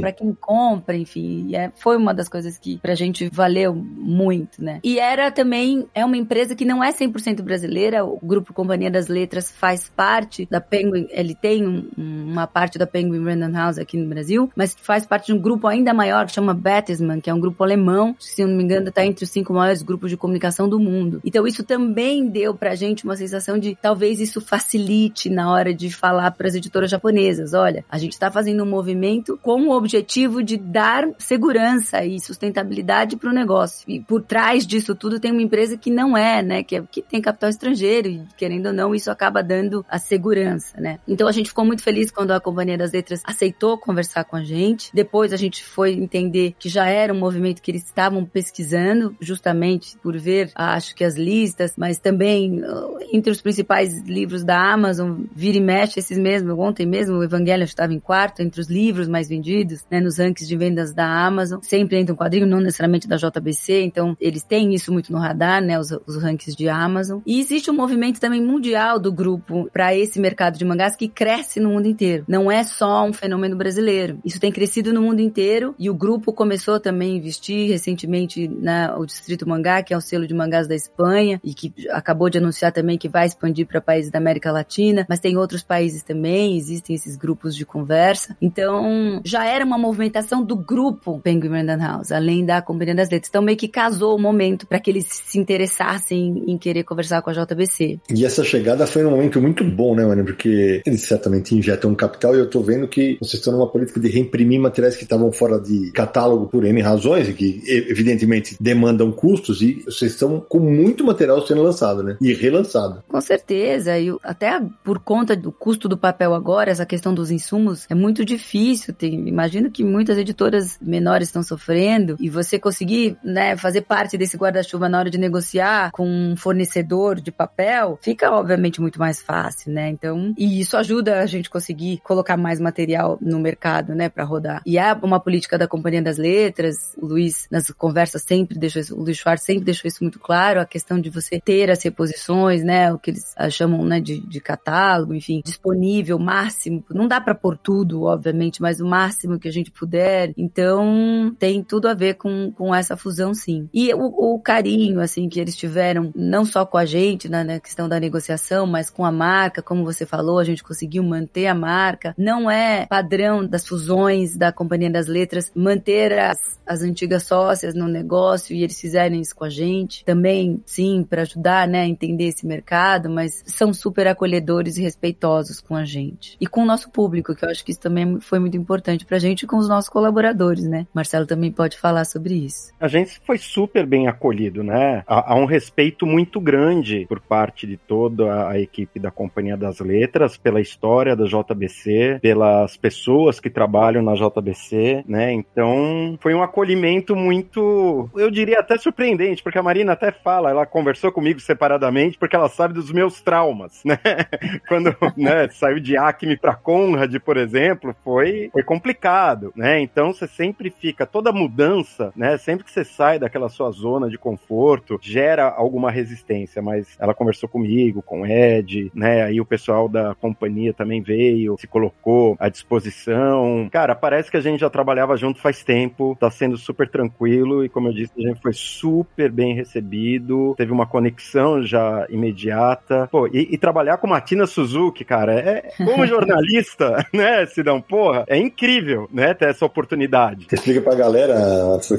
[0.00, 4.78] para quem compra, enfim, é, foi uma das coisas que pra gente valeu muito, né?
[4.84, 9.08] E era também é uma empresa que não é 100% brasileira, o grupo Companhia das
[9.08, 13.96] Letras faz parte da Penguin, ele tem um, uma parte da Penguin Random House aqui
[13.96, 17.34] no Brasil, mas faz parte de um grupo ainda maior que chama Bertelsmann, que é
[17.34, 20.68] um grupo alemão, se não me engano, está entre os cinco maiores grupos de comunicação
[20.68, 21.20] do mundo.
[21.24, 25.90] Então isso também deu pra gente uma sensação de talvez isso facilite na hora de
[25.90, 30.42] falar para as editoras japonesas, olha, a gente está fazendo um movimento com o objetivo
[30.42, 33.84] de dar segurança e sustentabilidade para o negócio.
[33.88, 37.02] E por trás disso tudo tem uma empresa que não é, né, que, é, que
[37.02, 40.98] tem capital estrangeiro e querendo ou não isso acaba dando a segurança, né?
[41.06, 44.42] Então a gente ficou muito feliz quando a Companhia das Letras aceitou conversar com a
[44.42, 44.90] gente.
[44.92, 49.96] Depois a gente foi entender que já era um movimento que eles estavam pesquisando, justamente
[49.98, 55.22] por ver, acho que as listas, mas também uh, entre os principais livros da Amazon,
[55.34, 56.58] vira e mexe esses mesmos.
[56.58, 60.48] Ontem mesmo o Evangelho estava em quarto entre os livros mais vendidos, né, nos rankings
[60.48, 61.60] de vendas da Amazon.
[61.62, 65.62] Sempre entra um quadrinho, não necessariamente da JBC, então eles têm isso muito no radar,
[65.62, 67.20] né, os, os rankings de Amazon.
[67.26, 71.60] E existe um movimento também mundial do grupo para esse mercado de mangás que cresce
[71.60, 72.24] no mundo inteiro.
[72.28, 74.18] Não é só um fenômeno brasileiro.
[74.24, 78.96] Isso tem crescido no mundo inteiro e o grupo começou também a investir recentemente na
[78.96, 82.38] o Distrito Mangá, que é o selo de mangás da Espanha e que acabou de
[82.38, 86.56] anunciar também que vai expandir para países da América Latina, mas tem outros países também,
[86.56, 88.36] existem esses grupos de conversa.
[88.40, 93.28] Então, já era uma movimentação do grupo Penguin Random House, além da Companhia das Letras.
[93.28, 97.30] Então, meio que casou o momento para que eles se interessassem em querer conversar com
[97.30, 98.00] a JBC.
[98.10, 100.24] E essa chegada foi um momento muito bom, né, mano?
[100.24, 103.98] Porque eles certamente injetam um capital e eu tô vendo que vocês estão numa política
[103.98, 109.10] de reimprimir materiais que estavam fora de catálogo por N razões e que evidentemente demandam
[109.10, 112.16] custos e vocês estão com muito material sendo lançado, né?
[112.20, 113.02] E relançado.
[113.08, 117.86] Com certeza, e até por conta do custo do papel agora, essa questão dos insumos
[117.90, 118.94] é muito difícil.
[118.94, 124.36] Tem, imagino que muitas editoras menores estão sofrendo e você conseguir, né, fazer parte desse
[124.36, 129.72] guarda-chuva na hora de negociar com um fornecedor de papel, fica obviamente muito mais fácil,
[129.72, 129.88] né?
[129.88, 134.62] Então, e isso ajuda a gente conseguir colocar mais material no mercado, né, para rodar.
[134.66, 138.96] E é uma política da Companhia das Letras, o Luiz nas conversas sempre deixou isso,
[138.96, 142.62] o Luiz Schwartz sempre deixou isso muito claro, a questão de você ter as reposições,
[142.62, 146.84] né, o que eles ah, chamam, né, de, de catálogo, enfim, disponível, máximo.
[146.90, 150.32] Não dá para pôr tudo, obviamente, mas o máximo que a gente puder.
[150.36, 153.68] Então, tem tudo a ver com, com essa fusão, sim.
[153.72, 157.60] E o, o carinho, assim, que eles tiveram, não só com a gente, né, na
[157.60, 161.54] questão da negociação, mas com a marca, como você falou, a gente conseguiu manter a
[161.54, 162.14] marca.
[162.18, 167.86] Não é padrão das fusões da Companhia das Letras manter as, as antigas sócias no
[167.86, 170.04] negócio e eles fizerem isso com a gente.
[170.04, 175.60] Também, sim, para ajudar, né, a entender esse mercado, mas são super acolhedores e respeitosos
[175.60, 176.36] com a gente.
[176.40, 179.18] E com o nosso público, que eu acho que isso também foi muito importante pra
[179.18, 180.86] gente e com os nossos colaboradores, né?
[180.94, 182.72] Marcelo também pode falar sobre isso.
[182.80, 185.02] A gente foi super bem acolhido, né?
[185.06, 189.80] Há, há um respeito muito grande por parte de toda a equipe da Companhia das
[189.80, 195.32] Letras pela história da JBC, pelas pessoas que trabalham na JBC, né?
[195.32, 200.66] Então, foi um acolhimento muito, eu diria até surpreendente, porque a Marina até fala, ela
[200.66, 203.98] conversou comigo separadamente, porque ela sabe dos meus traumas, né?
[204.68, 206.54] Quando né, saiu de Acme para
[207.02, 209.80] Conrad, por exemplo, foi, foi complicado, né?
[209.80, 212.36] Então você sempre fica, toda mudança, né?
[212.38, 217.48] Sempre que você sai daquela sua zona de conforto, gera alguma resistência, mas ela conversou
[217.48, 219.22] comigo, com o Ed, né?
[219.22, 223.68] Aí o pessoal da companhia também veio, se colocou à disposição.
[223.70, 227.68] Cara, parece que a gente já trabalhava junto faz tempo tá sendo super tranquilo e,
[227.68, 233.08] como eu disse, a gente foi super bem recebido, teve uma conexão já imediata.
[233.10, 237.80] Pô, e, e trabalhar com Matina Suzuki, cara, é como jornalista, né, Sidão?
[237.80, 240.46] Porra, é incrível, né, ter essa oportunidade.
[240.50, 241.34] Explica pra galera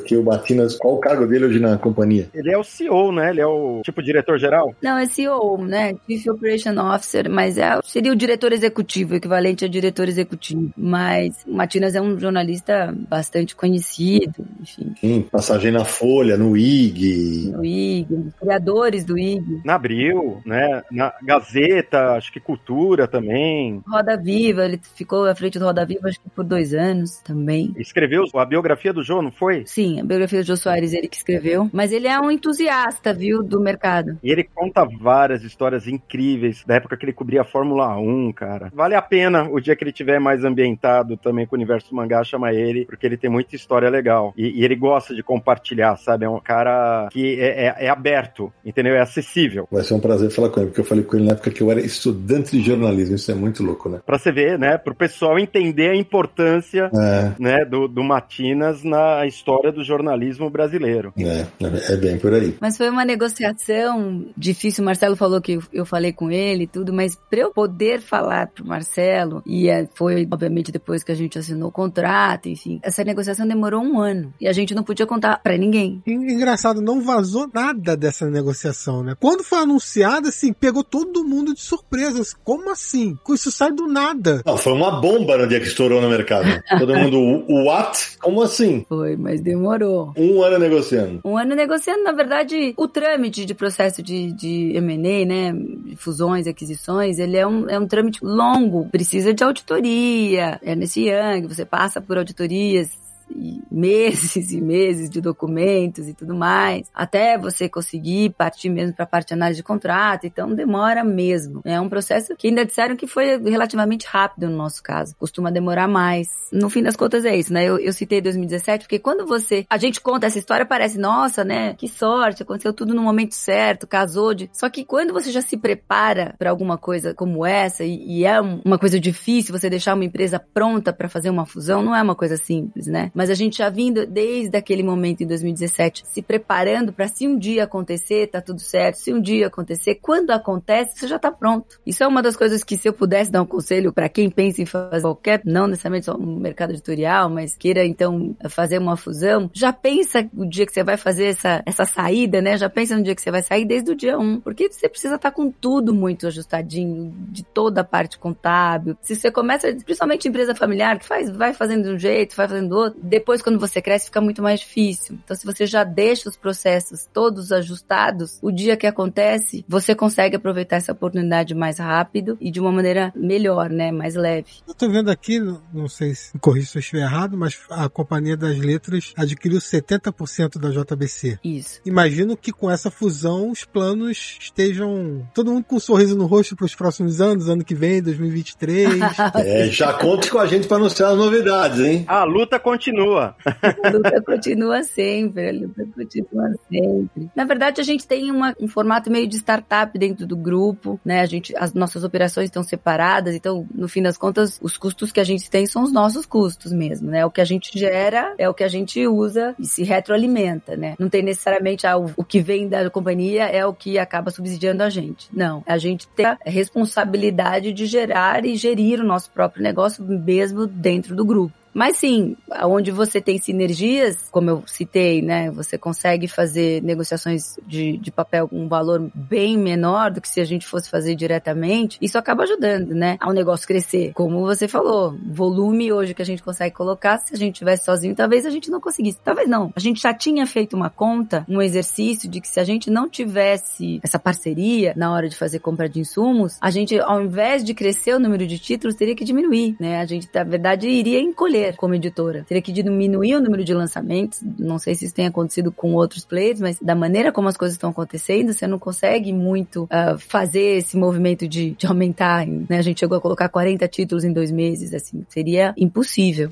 [0.05, 2.29] que o Matinas, qual o cargo dele hoje na companhia?
[2.33, 3.29] Ele é o CEO, né?
[3.29, 4.75] Ele é o tipo diretor-geral?
[4.81, 5.93] Não, é CEO, né?
[6.07, 10.71] Chief Operation Officer, mas é, seria o diretor executivo, equivalente a diretor executivo.
[10.77, 14.93] Mas o Matinas é um jornalista bastante conhecido, enfim.
[14.99, 17.51] Sim, passagem na Folha, no IG.
[17.51, 18.07] No IG,
[18.39, 19.61] criadores do IG.
[19.65, 20.81] Na Abril, né?
[20.91, 23.81] Na Gazeta, acho que Cultura também.
[23.87, 27.73] Roda Viva, ele ficou à frente do Roda Viva acho que por dois anos também.
[27.77, 29.63] Escreveu a biografia do Jô, não foi?
[29.65, 31.69] Sim, a biografia do Jô Soares, ele que escreveu.
[31.71, 34.17] Mas ele é um entusiasta, viu, do mercado.
[34.23, 38.71] E ele conta várias histórias incríveis da época que ele cobria a Fórmula 1, cara.
[38.73, 41.95] Vale a pena o dia que ele tiver mais ambientado também com o universo do
[41.95, 44.33] mangá, chama ele, porque ele tem muita história legal.
[44.37, 46.25] E, e ele gosta de compartilhar, sabe?
[46.25, 48.95] É um cara que é, é, é, aberto, entendeu?
[48.95, 49.67] É acessível.
[49.71, 51.61] Vai ser um prazer falar com ele, porque eu falei com ele na época que
[51.61, 53.15] eu era estudante de jornalismo.
[53.15, 54.01] Isso é muito louco, né?
[54.05, 54.77] Pra você ver, né?
[54.77, 57.31] Pro pessoal entender a importância é.
[57.37, 61.13] né, do, do Matinas na história do jornalismo brasileiro.
[61.17, 61.45] É,
[61.91, 62.55] é bem por aí.
[62.61, 64.81] Mas foi uma negociação difícil.
[64.81, 68.47] O Marcelo falou que eu falei com ele e tudo, mas para eu poder falar
[68.47, 73.03] pro Marcelo, e é, foi obviamente depois que a gente assinou o contrato, enfim, essa
[73.03, 76.01] negociação demorou um ano e a gente não podia contar para ninguém.
[76.07, 79.13] Engraçado, não vazou nada dessa negociação, né?
[79.19, 82.23] Quando foi anunciada, assim, pegou todo mundo de surpresa.
[82.43, 83.17] Como assim?
[83.29, 84.41] Isso sai do nada.
[84.45, 86.47] Não, foi uma bomba no dia que estourou no mercado.
[86.79, 88.17] Todo mundo, what?
[88.19, 88.85] Como assim?
[88.87, 90.13] Foi, mas demorou.
[90.17, 91.21] Um ano negociando.
[91.23, 95.53] Um ano negociando, na verdade, o trâmite de processo de, de M&A, né,
[95.97, 101.47] fusões, aquisições, ele é um, é um trâmite longo, precisa de auditoria, é nesse Young,
[101.47, 103.02] você passa por auditorias
[103.35, 109.03] e meses e meses de documentos e tudo mais, até você conseguir partir mesmo para
[109.03, 111.61] a parte de análise de contrato, então demora mesmo.
[111.65, 115.87] É um processo que ainda disseram que foi relativamente rápido no nosso caso, costuma demorar
[115.87, 116.27] mais.
[116.51, 117.65] No fim das contas é isso, né?
[117.65, 121.73] Eu, eu citei 2017 porque quando você, a gente conta essa história parece, nossa, né?
[121.73, 124.49] Que sorte, aconteceu tudo no momento certo, casou de.
[124.53, 128.39] Só que quando você já se prepara para alguma coisa como essa e, e é
[128.39, 132.15] uma coisa difícil, você deixar uma empresa pronta para fazer uma fusão, não é uma
[132.15, 133.11] coisa simples, né?
[133.13, 137.37] Mas a gente já vindo desde aquele momento em 2017 se preparando para se um
[137.37, 138.95] dia acontecer, tá tudo certo.
[138.95, 141.79] Se um dia acontecer, quando acontece, você já tá pronto.
[141.85, 144.61] Isso é uma das coisas que se eu pudesse dar um conselho para quem pensa
[144.61, 149.49] em fazer qualquer, não necessariamente só no mercado editorial, mas queira então fazer uma fusão,
[149.53, 152.57] já pensa o dia que você vai fazer essa, essa saída, né?
[152.57, 155.15] Já pensa no dia que você vai sair desde o dia 1, porque você precisa
[155.15, 158.97] estar tá com tudo muito ajustadinho, de toda a parte contábil.
[159.01, 162.69] Se você começa, principalmente empresa familiar, que faz, vai fazendo de um jeito, vai fazendo
[162.69, 165.19] do outro, depois, quando você cresce, fica muito mais difícil.
[165.23, 170.37] Então, se você já deixa os processos todos ajustados, o dia que acontece, você consegue
[170.37, 173.91] aproveitar essa oportunidade mais rápido e de uma maneira melhor, né?
[173.91, 174.47] Mais leve.
[174.67, 175.39] Eu tô vendo aqui,
[175.73, 180.57] não sei se corri se eu estiver errado, mas a Companhia das Letras adquiriu 70%
[180.57, 181.39] da JBC.
[181.43, 181.81] Isso.
[181.85, 186.55] Imagino que com essa fusão os planos estejam todo mundo com um sorriso no rosto
[186.55, 188.89] para os próximos anos, ano que vem, 2023.
[189.35, 192.05] é, já conte com a gente para anunciar as novidades, hein?
[192.07, 193.35] A luta continua continua.
[193.83, 197.29] A luta continua sempre, a luta continua sempre.
[197.35, 201.21] Na verdade, a gente tem uma, um formato meio de startup dentro do grupo, né?
[201.21, 205.19] A gente, as nossas operações estão separadas, então, no fim das contas, os custos que
[205.19, 207.25] a gente tem são os nossos custos mesmo, né?
[207.25, 210.95] O que a gente gera é o que a gente usa e se retroalimenta, né?
[210.99, 214.89] Não tem necessariamente ah, o, que vem da companhia é o que acaba subsidiando a
[214.89, 215.27] gente.
[215.31, 215.63] Não.
[215.65, 221.15] A gente tem a responsabilidade de gerar e gerir o nosso próprio negócio mesmo dentro
[221.15, 221.62] do grupo.
[221.73, 225.49] Mas sim, onde você tem sinergias, como eu citei, né?
[225.51, 230.39] Você consegue fazer negociações de, de papel com um valor bem menor do que se
[230.39, 231.97] a gente fosse fazer diretamente.
[232.01, 233.17] Isso acaba ajudando, né?
[233.19, 234.13] Ao negócio crescer.
[234.13, 238.15] Como você falou, volume hoje que a gente consegue colocar, se a gente tivesse sozinho,
[238.15, 239.19] talvez a gente não conseguisse.
[239.23, 239.71] Talvez não.
[239.75, 243.09] A gente já tinha feito uma conta, um exercício de que se a gente não
[243.09, 247.73] tivesse essa parceria na hora de fazer compra de insumos, a gente, ao invés de
[247.73, 249.99] crescer o número de títulos, teria que diminuir, né?
[249.99, 252.43] A gente, na verdade, iria encolher como editora.
[252.47, 254.41] Teria que diminuir o número de lançamentos.
[254.59, 257.75] Não sei se isso tem acontecido com outros players, mas da maneira como as coisas
[257.75, 262.45] estão acontecendo, você não consegue muito uh, fazer esse movimento de, de aumentar.
[262.45, 262.77] Né?
[262.77, 266.49] A gente chegou a colocar 40 títulos em dois meses, assim, seria impossível.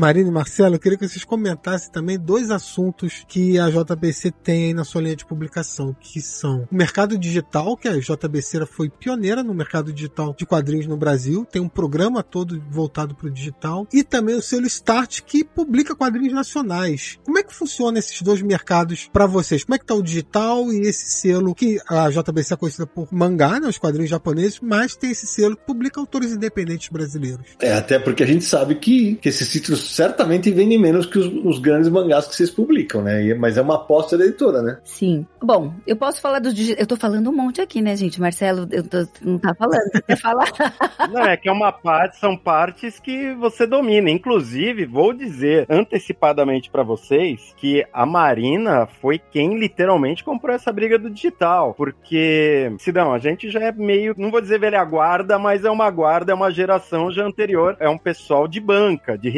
[0.00, 4.68] Marina e Marcelo, eu queria que vocês comentassem também dois assuntos que a JBC tem
[4.68, 8.88] aí na sua linha de publicação, que são o mercado digital, que a JBC foi
[8.88, 13.30] pioneira no mercado digital de quadrinhos no Brasil, tem um programa todo voltado para o
[13.30, 17.18] digital, e também o selo Start, que publica quadrinhos nacionais.
[17.22, 19.64] Como é que funciona esses dois mercados para vocês?
[19.64, 23.12] Como é que tá o digital e esse selo que a JBC é conhecida por
[23.12, 27.44] mangá, né, os quadrinhos japoneses, mas tem esse selo que publica autores independentes brasileiros.
[27.60, 31.26] É, até porque a gente sabe que, que esses títulos certamente vendem menos que os,
[31.44, 33.34] os grandes mangás que vocês publicam, né?
[33.34, 34.78] Mas é uma aposta da editora, né?
[34.84, 35.26] Sim.
[35.42, 36.80] Bom, eu posso falar do digital.
[36.80, 38.20] Eu tô falando um monte aqui, né, gente?
[38.20, 39.82] Marcelo, eu tô, não tá falando.
[39.92, 40.50] Você quer falar?
[41.10, 44.10] Não, é que é uma parte, são partes que você domina.
[44.10, 50.98] Inclusive, vou dizer antecipadamente para vocês que a Marina foi quem literalmente comprou essa briga
[50.98, 51.74] do digital.
[51.74, 55.90] Porque, Sidão, a gente já é meio, não vou dizer velha guarda, mas é uma
[55.90, 57.76] guarda, é uma geração já anterior.
[57.80, 59.30] É um pessoal de banca, de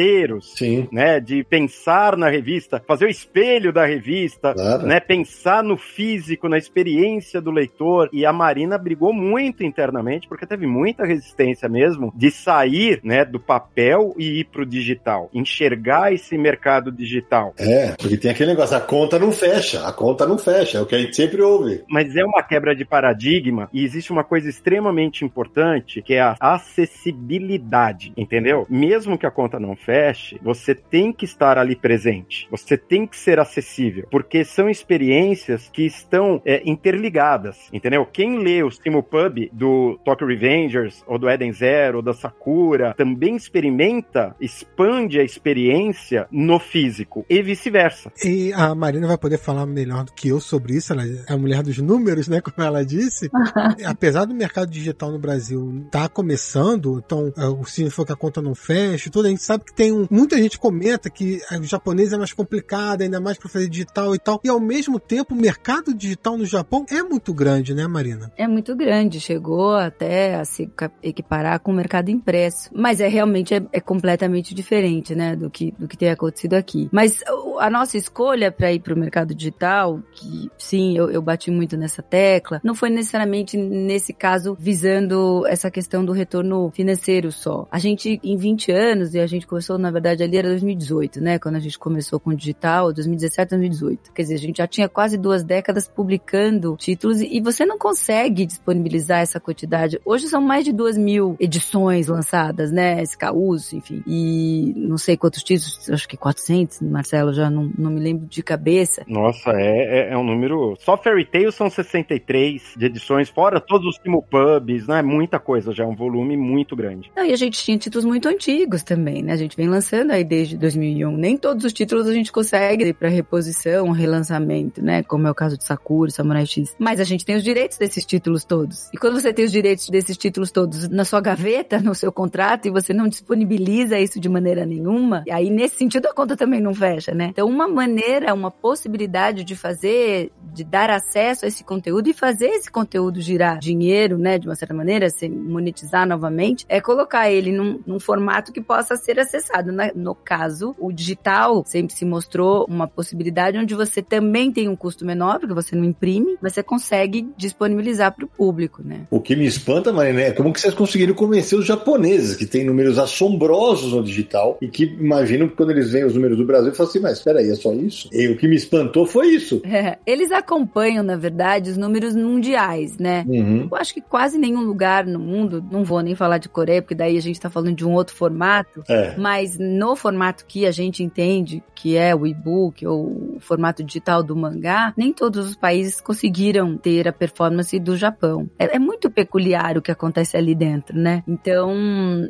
[0.00, 0.52] revisteiros.
[0.56, 0.88] Sim.
[0.90, 4.86] Né, de pensar na revista, fazer o espelho da revista, Claro.
[4.86, 8.08] né, pensar no físico, na experiência do leitor.
[8.12, 13.38] E a Marina brigou muito internamente, porque teve muita resistência mesmo de sair, né, do
[13.38, 17.54] papel e ir pro digital, enxergar esse mercado digital.
[17.58, 20.86] É, porque tem aquele negócio, a conta não fecha, a conta não fecha, é o
[20.86, 21.82] que a gente sempre ouve.
[21.88, 26.36] Mas é uma quebra de paradigma e existe uma coisa extremamente importante que é a
[26.40, 28.66] acessibilidade, entendeu?
[28.68, 33.16] Mesmo que a conta não feche, você tem que estar ali presente, você tem que
[33.16, 38.06] ser acessível, porque são experiências que estão é, interligadas, entendeu?
[38.06, 43.36] Quem lê o Simulpub do Tokyo Revengers, ou do Eden Zero, ou da Sakura, também
[43.36, 48.12] experimenta, expande a experiência no físico e vice-versa.
[48.24, 51.36] E a Marina vai poder falar melhor do que eu sobre isso, ela é a
[51.36, 53.30] mulher dos números, né, como ela disse.
[53.84, 58.16] Apesar do mercado digital no Brasil estar começando, então é, o Cine falou que a
[58.16, 61.62] conta não fecha, tudo, a gente sabe que tem um, muita gente comenta que o
[61.62, 65.34] japonês é mais complicado, ainda mais para fazer digital e tal, e ao mesmo tempo
[65.34, 68.32] o mercado digital no Japão é muito grande, né, Marina?
[68.36, 70.70] É muito grande, chegou até a se
[71.02, 72.70] equiparar com o mercado impresso.
[72.74, 76.88] Mas é realmente é, é completamente diferente, né, do que, do que tem acontecido aqui.
[76.92, 77.22] Mas
[77.58, 81.76] a nossa escolha para ir para o mercado digital, que sim, eu, eu bati muito
[81.76, 87.66] nessa tecla, não foi necessariamente nesse caso visando essa questão do retorno financeiro só.
[87.70, 91.38] A gente, em 20 anos, e a gente começou, na verdade, ali era 2018, né,
[91.38, 94.12] quando a gente começou com o digital, 2017, 2018.
[94.12, 98.46] Quer dizer, a gente já tinha quase duas décadas publicando títulos e você não consegue
[98.46, 100.00] disponibilizar essa quantidade.
[100.04, 103.02] Hoje são mais de duas mil edições lançadas, né?
[103.02, 104.02] SKUs, enfim.
[104.06, 108.42] E não sei quantos títulos, acho que 400, Marcelo, já não, não me lembro de
[108.42, 109.04] cabeça.
[109.06, 110.74] Nossa, é, é, é um número.
[110.80, 115.02] Só Fairy Tail são 63 de edições, fora todos os Simulpubs, né?
[115.02, 117.10] Muita coisa já, é um volume muito grande.
[117.14, 119.32] Não, e a gente tinha títulos muito antigos também, né?
[119.34, 121.16] A gente vem lançando aí desde 2001.
[121.16, 125.02] Nem todos os títulos a gente consegue ir para reposição, relançamento, né?
[125.02, 126.74] Como é o caso de Sakura, Samurai X.
[126.78, 128.88] Mas a gente tem os direitos desses títulos todos.
[128.92, 132.66] E quando você tem os direitos desses títulos todos na sua gaveta, no seu contrato,
[132.66, 136.74] e você não disponibiliza isso de maneira nenhuma, aí nesse sentido a conta também não
[136.74, 137.26] fecha, né?
[137.30, 142.46] Então, uma maneira, uma possibilidade de fazer, de dar acesso a esse conteúdo e fazer
[142.46, 144.38] esse conteúdo girar dinheiro, né?
[144.38, 148.96] De uma certa maneira, se monetizar novamente, é colocar ele num, num formato que possa
[148.96, 149.39] ser acessado.
[149.72, 154.76] Na- No caso, o digital sempre se mostrou uma possibilidade onde você também tem um
[154.76, 159.02] custo menor, porque você não imprime, mas você consegue disponibilizar para o público, né?
[159.10, 162.64] O que me espanta, Marina, é como que vocês conseguiram convencer os japoneses, que têm
[162.64, 166.72] números assombrosos no digital, e que imaginam que quando eles veem os números do Brasil,
[166.74, 168.08] falam assim, mas espera aí, é só isso?
[168.12, 169.60] E o que me espantou foi isso.
[169.64, 173.24] É, eles acompanham, na verdade, os números mundiais, né?
[173.28, 173.68] Uhum.
[173.70, 176.94] Eu acho que quase nenhum lugar no mundo, não vou nem falar de Coreia, porque
[176.94, 179.14] daí a gente tá falando de um outro formato, É.
[179.16, 184.22] mas no formato que a gente entende, que é o e-book ou o formato digital
[184.22, 188.48] do mangá, nem todos os países conseguiram ter a performance do Japão.
[188.58, 191.22] É, é muito peculiar o que acontece ali dentro, né?
[191.26, 191.72] Então,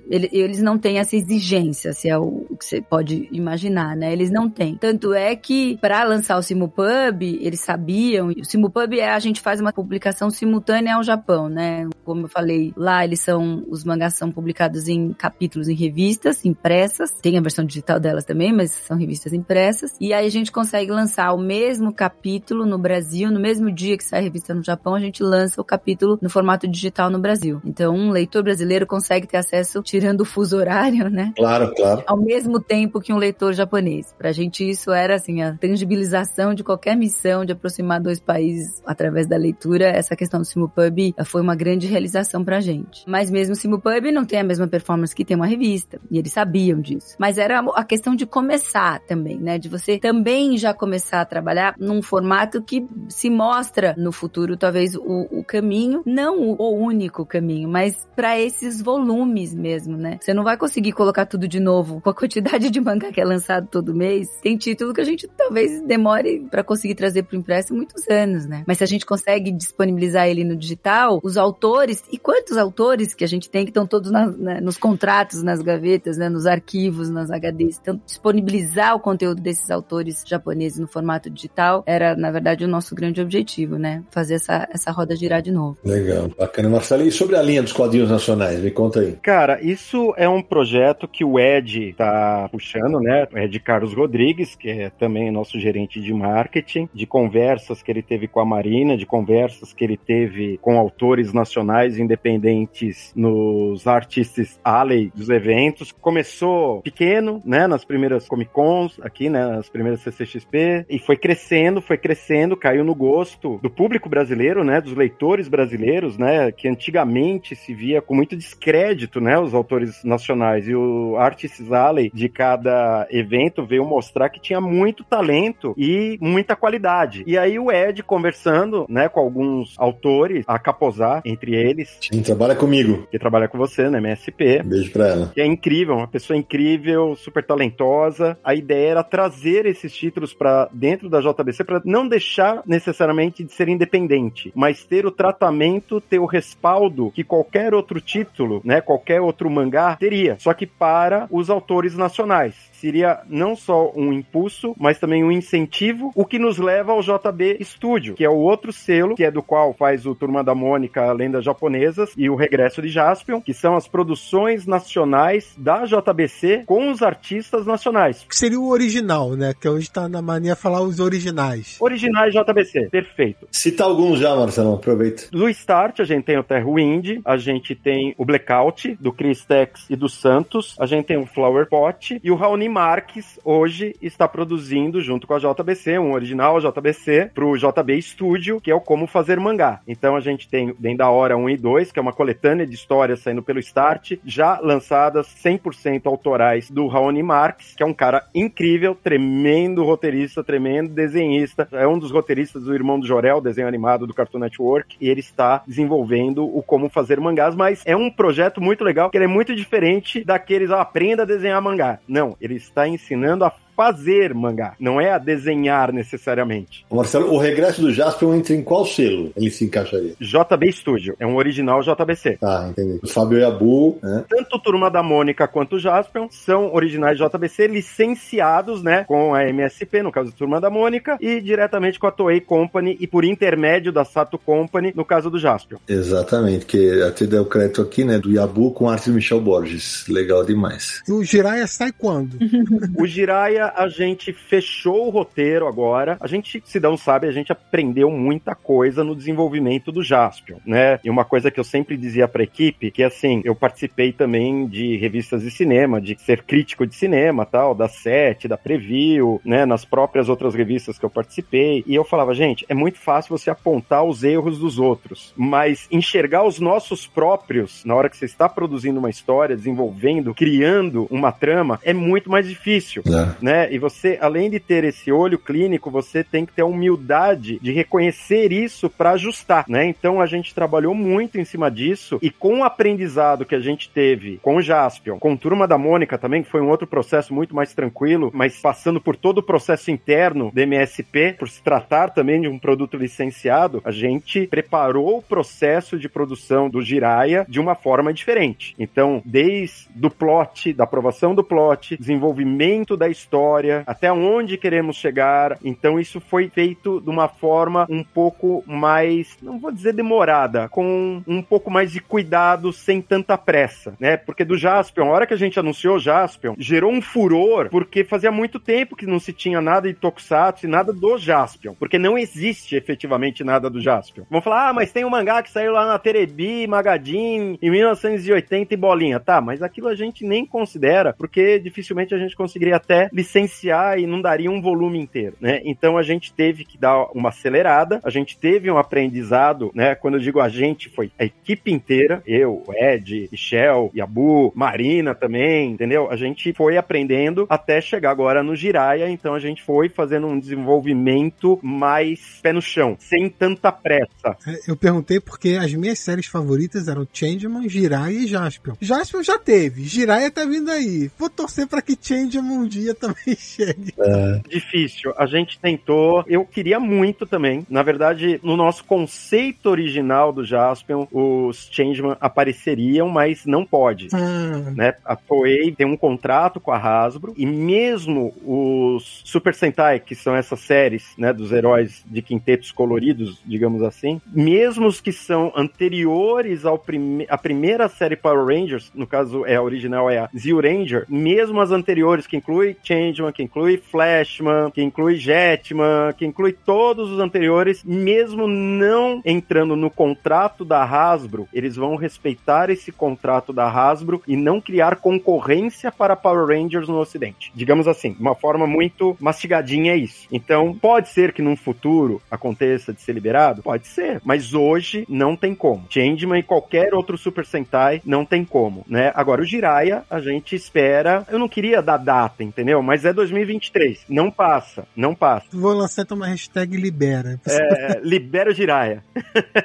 [0.08, 4.12] ele- eles não têm essa exigência, se é o, o que você pode imaginar, né?
[4.12, 4.76] Eles não têm.
[4.76, 9.60] Tanto é que, para lançar o Simulpub, eles sabiam, o Simulpub é a gente faz
[9.60, 11.88] uma publicação simultânea ao Japão, né?
[12.04, 16.89] Como eu falei, lá eles são, os mangás são publicados em capítulos em revistas impressas,
[17.22, 20.90] tem a versão digital delas também, mas são revistas impressas, e aí a gente consegue
[20.90, 24.94] lançar o mesmo capítulo no Brasil, no mesmo dia que sai a revista no Japão,
[24.94, 27.60] a gente lança o capítulo no formato digital no Brasil.
[27.64, 31.32] Então, um leitor brasileiro consegue ter acesso, tirando o fuso horário, né?
[31.36, 32.02] Claro, claro.
[32.06, 34.14] ao mesmo tempo que um leitor japonês.
[34.18, 39.26] Pra gente isso era assim a tangibilização de qualquer missão de aproximar dois países através
[39.26, 39.88] da leitura.
[39.88, 43.02] Essa questão do Simulpub eh, foi uma grande realização pra gente.
[43.06, 46.00] Mas mesmo o Simulpub não tem a mesma performance que tem uma revista.
[46.10, 47.16] E eles sabiam disso.
[47.18, 49.58] Mas era a questão de começar também, né?
[49.58, 54.94] De você também já começar a trabalhar num formato que se mostra no futuro, talvez,
[54.94, 60.18] o, o caminho, não o, único caminho, mas para esses volumes mesmo, né?
[60.20, 62.00] Você não vai conseguir colocar tudo de novo.
[62.00, 65.28] Com a quantidade de mangá que é lançado todo mês, tem título que a gente
[65.28, 68.64] talvez demore para conseguir trazer pro impresso muitos anos, né?
[68.66, 73.24] Mas se a gente consegue disponibilizar ele no digital, os autores, e quantos autores que
[73.24, 77.10] a gente tem que estão todos na, né, nos contratos, nas gavetas, né, nos arquivos,
[77.10, 77.78] nas HDs.
[77.80, 82.94] Então, disponibilizar o conteúdo desses autores japoneses no formato digital era, na verdade, o nosso
[82.94, 84.04] grande objetivo, né?
[84.10, 85.78] Fazer essa, essa roda girar de novo.
[85.84, 86.68] Legal, bacana.
[86.68, 88.60] Marcelo, e sobre a linha dos quadrinhos nacionais?
[88.60, 89.18] Me conta aí.
[89.22, 93.26] Cara, isso é um projeto que o Ed tá puxando, né?
[93.32, 98.02] O Ed Carlos Rodrigues, que é também nosso gerente de marketing, de conversas que ele
[98.02, 104.60] teve com a Marina, de conversas que ele teve com autores nacionais independentes nos Artists
[104.64, 105.92] Alley dos eventos.
[105.92, 106.49] Começou
[106.82, 111.96] pequeno, né, nas primeiras Comic Cons, aqui, né, nas primeiras CCXP, e foi crescendo, foi
[111.96, 117.74] crescendo, caiu no gosto do público brasileiro, né, dos leitores brasileiros, né, que antigamente se
[117.74, 120.68] via com muito descrédito, né, os autores nacionais.
[120.68, 126.56] E o Artists Alley de cada evento veio mostrar que tinha muito talento e muita
[126.56, 127.24] qualidade.
[127.26, 131.98] E aí o Ed conversando, né, com alguns autores, a Caposar, entre eles.
[132.00, 133.06] Quem trabalha comigo.
[133.10, 134.62] Que trabalha com você, né, MSP.
[134.64, 135.30] Beijo pra ela.
[135.34, 138.38] Que é incrível, uma pessoa incrível, super talentosa.
[138.42, 143.52] A ideia era trazer esses títulos para dentro da JBC para não deixar necessariamente de
[143.52, 149.20] ser independente, mas ter o tratamento, ter o respaldo que qualquer outro título, né, qualquer
[149.20, 154.98] outro mangá teria, só que para os autores nacionais seria não só um impulso, mas
[154.98, 159.14] também um incentivo, o que nos leva ao JB Studio, que é o outro selo,
[159.14, 162.88] que é do qual faz o Turma da Mônica, Lendas Japonesas e o Regresso de
[162.88, 168.24] Jaspion, que são as produções nacionais da JBC com os artistas nacionais.
[168.28, 169.52] Que seria o original, né?
[169.58, 171.76] Que hoje tá na mania falar os originais.
[171.80, 173.46] Originais JBC, perfeito.
[173.50, 175.24] Cita alguns já, Marcelo, aproveita.
[175.30, 179.86] Do Start, a gente tem o Terrawind, a gente tem o Blackout, do Chris Tex
[179.90, 184.26] e do Santos, a gente tem o Flower Pot e o Raoni Marques hoje está
[184.28, 188.80] produzindo, junto com a JBC, um original JBC, para o JB Studio, que é o
[188.80, 189.80] Como Fazer Mangá.
[189.86, 192.74] Então a gente tem Bem da Hora 1 e 2, que é uma coletânea de
[192.74, 198.24] histórias saindo pelo Start, já lançadas 100% autorais do Raoni Marques, que é um cara
[198.34, 201.68] incrível, tremendo roteirista, tremendo desenhista.
[201.72, 205.20] É um dos roteiristas do Irmão do Jorel, desenho animado do Cartoon Network, e ele
[205.20, 209.28] está desenvolvendo o Como Fazer Mangás, mas é um projeto muito legal, que ele é
[209.28, 211.98] muito diferente daqueles, ah, aprenda a desenhar mangá.
[212.06, 213.50] Não, ele está ensinando a
[213.80, 216.84] fazer mangá, não é a desenhar necessariamente.
[216.90, 220.12] Marcelo, o regresso do Jasper entra em qual selo ele se encaixaria?
[220.20, 222.36] JB Studio, é um original JBC.
[222.42, 223.00] Ah, entendi.
[223.02, 224.24] O Fábio Yabu, né?
[224.28, 230.02] Tanto Turma da Mônica quanto o Jasper são originais JBC licenciados, né, com a MSP,
[230.02, 233.90] no caso do Turma da Mônica, e diretamente com a Toei Company e por intermédio
[233.90, 235.78] da Sato Company, no caso do Jasper.
[235.88, 240.04] Exatamente, que até deu crédito aqui, né, do Yabu com arte de Michel Borges.
[240.06, 241.02] Legal demais.
[241.08, 242.36] E o Jiraya sai quando?
[242.98, 246.16] o Jiraya a gente fechou o roteiro agora.
[246.20, 250.98] A gente, se não sabe, a gente aprendeu muita coisa no desenvolvimento do Jaspion, né?
[251.04, 254.96] E uma coisa que eu sempre dizia pra equipe, que assim, eu participei também de
[254.96, 259.66] revistas de cinema, de ser crítico de cinema, tal, da Sete, da Preview, né?
[259.66, 261.84] Nas próprias outras revistas que eu participei.
[261.86, 266.44] E eu falava, gente, é muito fácil você apontar os erros dos outros, mas enxergar
[266.44, 271.78] os nossos próprios na hora que você está produzindo uma história, desenvolvendo, criando uma trama,
[271.82, 273.44] é muito mais difícil, é.
[273.44, 273.49] né?
[273.50, 273.66] Né?
[273.72, 277.72] E você, além de ter esse olho clínico, você tem que ter a humildade de
[277.72, 279.84] reconhecer isso para ajustar, né?
[279.86, 283.90] Então a gente trabalhou muito em cima disso e com o aprendizado que a gente
[283.90, 287.52] teve com o Jaspion, com Turma da Mônica também, que foi um outro processo muito
[287.52, 292.40] mais tranquilo, mas passando por todo o processo interno do MSP, por se tratar também
[292.40, 297.74] de um produto licenciado, a gente preparou o processo de produção do Jiraya de uma
[297.74, 298.76] forma diferente.
[298.78, 304.96] Então, desde do plot, da aprovação do plot, desenvolvimento da história, história, até onde queremos
[304.96, 305.58] chegar.
[305.64, 311.22] Então isso foi feito de uma forma um pouco mais, não vou dizer demorada, com
[311.26, 314.16] um pouco mais de cuidado, sem tanta pressa, né?
[314.16, 318.30] Porque do Jaspion, a hora que a gente anunciou Jaspion, gerou um furor, porque fazia
[318.30, 322.18] muito tempo que não se tinha nada de Tokusatsu e nada do Jaspion, porque não
[322.18, 324.24] existe efetivamente nada do Jaspion.
[324.30, 328.74] Vão falar, ah, mas tem um mangá que saiu lá na Terebi, Magadin, em 1980
[328.74, 329.20] e bolinha.
[329.20, 333.98] Tá, mas aquilo a gente nem considera, porque dificilmente a gente conseguiria até licenciar licenciar
[333.98, 335.60] e não daria um volume inteiro, né?
[335.64, 339.94] Então a gente teve que dar uma acelerada, a gente teve um aprendizado, né?
[339.94, 345.70] Quando eu digo a gente, foi a equipe inteira, eu, Ed, Michel, Yabu, Marina também,
[345.70, 346.10] entendeu?
[346.10, 350.38] A gente foi aprendendo até chegar agora no Jiraya, então a gente foi fazendo um
[350.38, 354.36] desenvolvimento mais pé no chão, sem tanta pressa.
[354.66, 358.74] Eu perguntei porque as minhas séries favoritas eram Changeman, Jiraya e Jaspion.
[358.80, 361.10] Jaspion já teve, Jiraya tá vindo aí.
[361.16, 363.94] Vou torcer para que Changeman um dia também chegue.
[363.98, 364.40] É.
[364.48, 365.12] Difícil.
[365.16, 367.66] A gente tentou, eu queria muito também.
[367.68, 374.08] Na verdade, no nosso conceito original do Jaspion, os Changeman apareceriam, mas não pode.
[374.12, 374.70] Ah.
[374.74, 374.94] Né?
[375.04, 380.34] A Toei tem um contrato com a Hasbro e mesmo os Super Sentai, que são
[380.34, 386.64] essas séries, né, dos heróis de quintetos coloridos, digamos assim, mesmo os que são anteriores
[386.64, 390.60] ao prime a primeira série Power Rangers, no caso é a original é a Zio
[390.60, 392.76] Ranger, mesmo as anteriores que inclui
[393.10, 399.76] Changeman, que inclui Flashman, que inclui Jetman, que inclui todos os anteriores, mesmo não entrando
[399.76, 405.90] no contrato da Hasbro, eles vão respeitar esse contrato da Hasbro e não criar concorrência
[405.90, 407.52] para Power Rangers no ocidente.
[407.54, 410.26] Digamos assim, uma forma muito mastigadinha é isso.
[410.30, 413.62] Então, pode ser que num futuro aconteça de ser liberado?
[413.62, 415.86] Pode ser, mas hoje não tem como.
[415.88, 419.12] Changeman e qualquer outro Super Sentai não tem como, né?
[419.14, 422.82] Agora o Jiraiya, a gente espera, eu não queria dar data, entendeu?
[422.82, 425.46] Mas é 2023, não passa, não passa.
[425.52, 427.40] Vou lançar então uma hashtag libera.
[427.46, 429.02] É, libera o Jiraiya.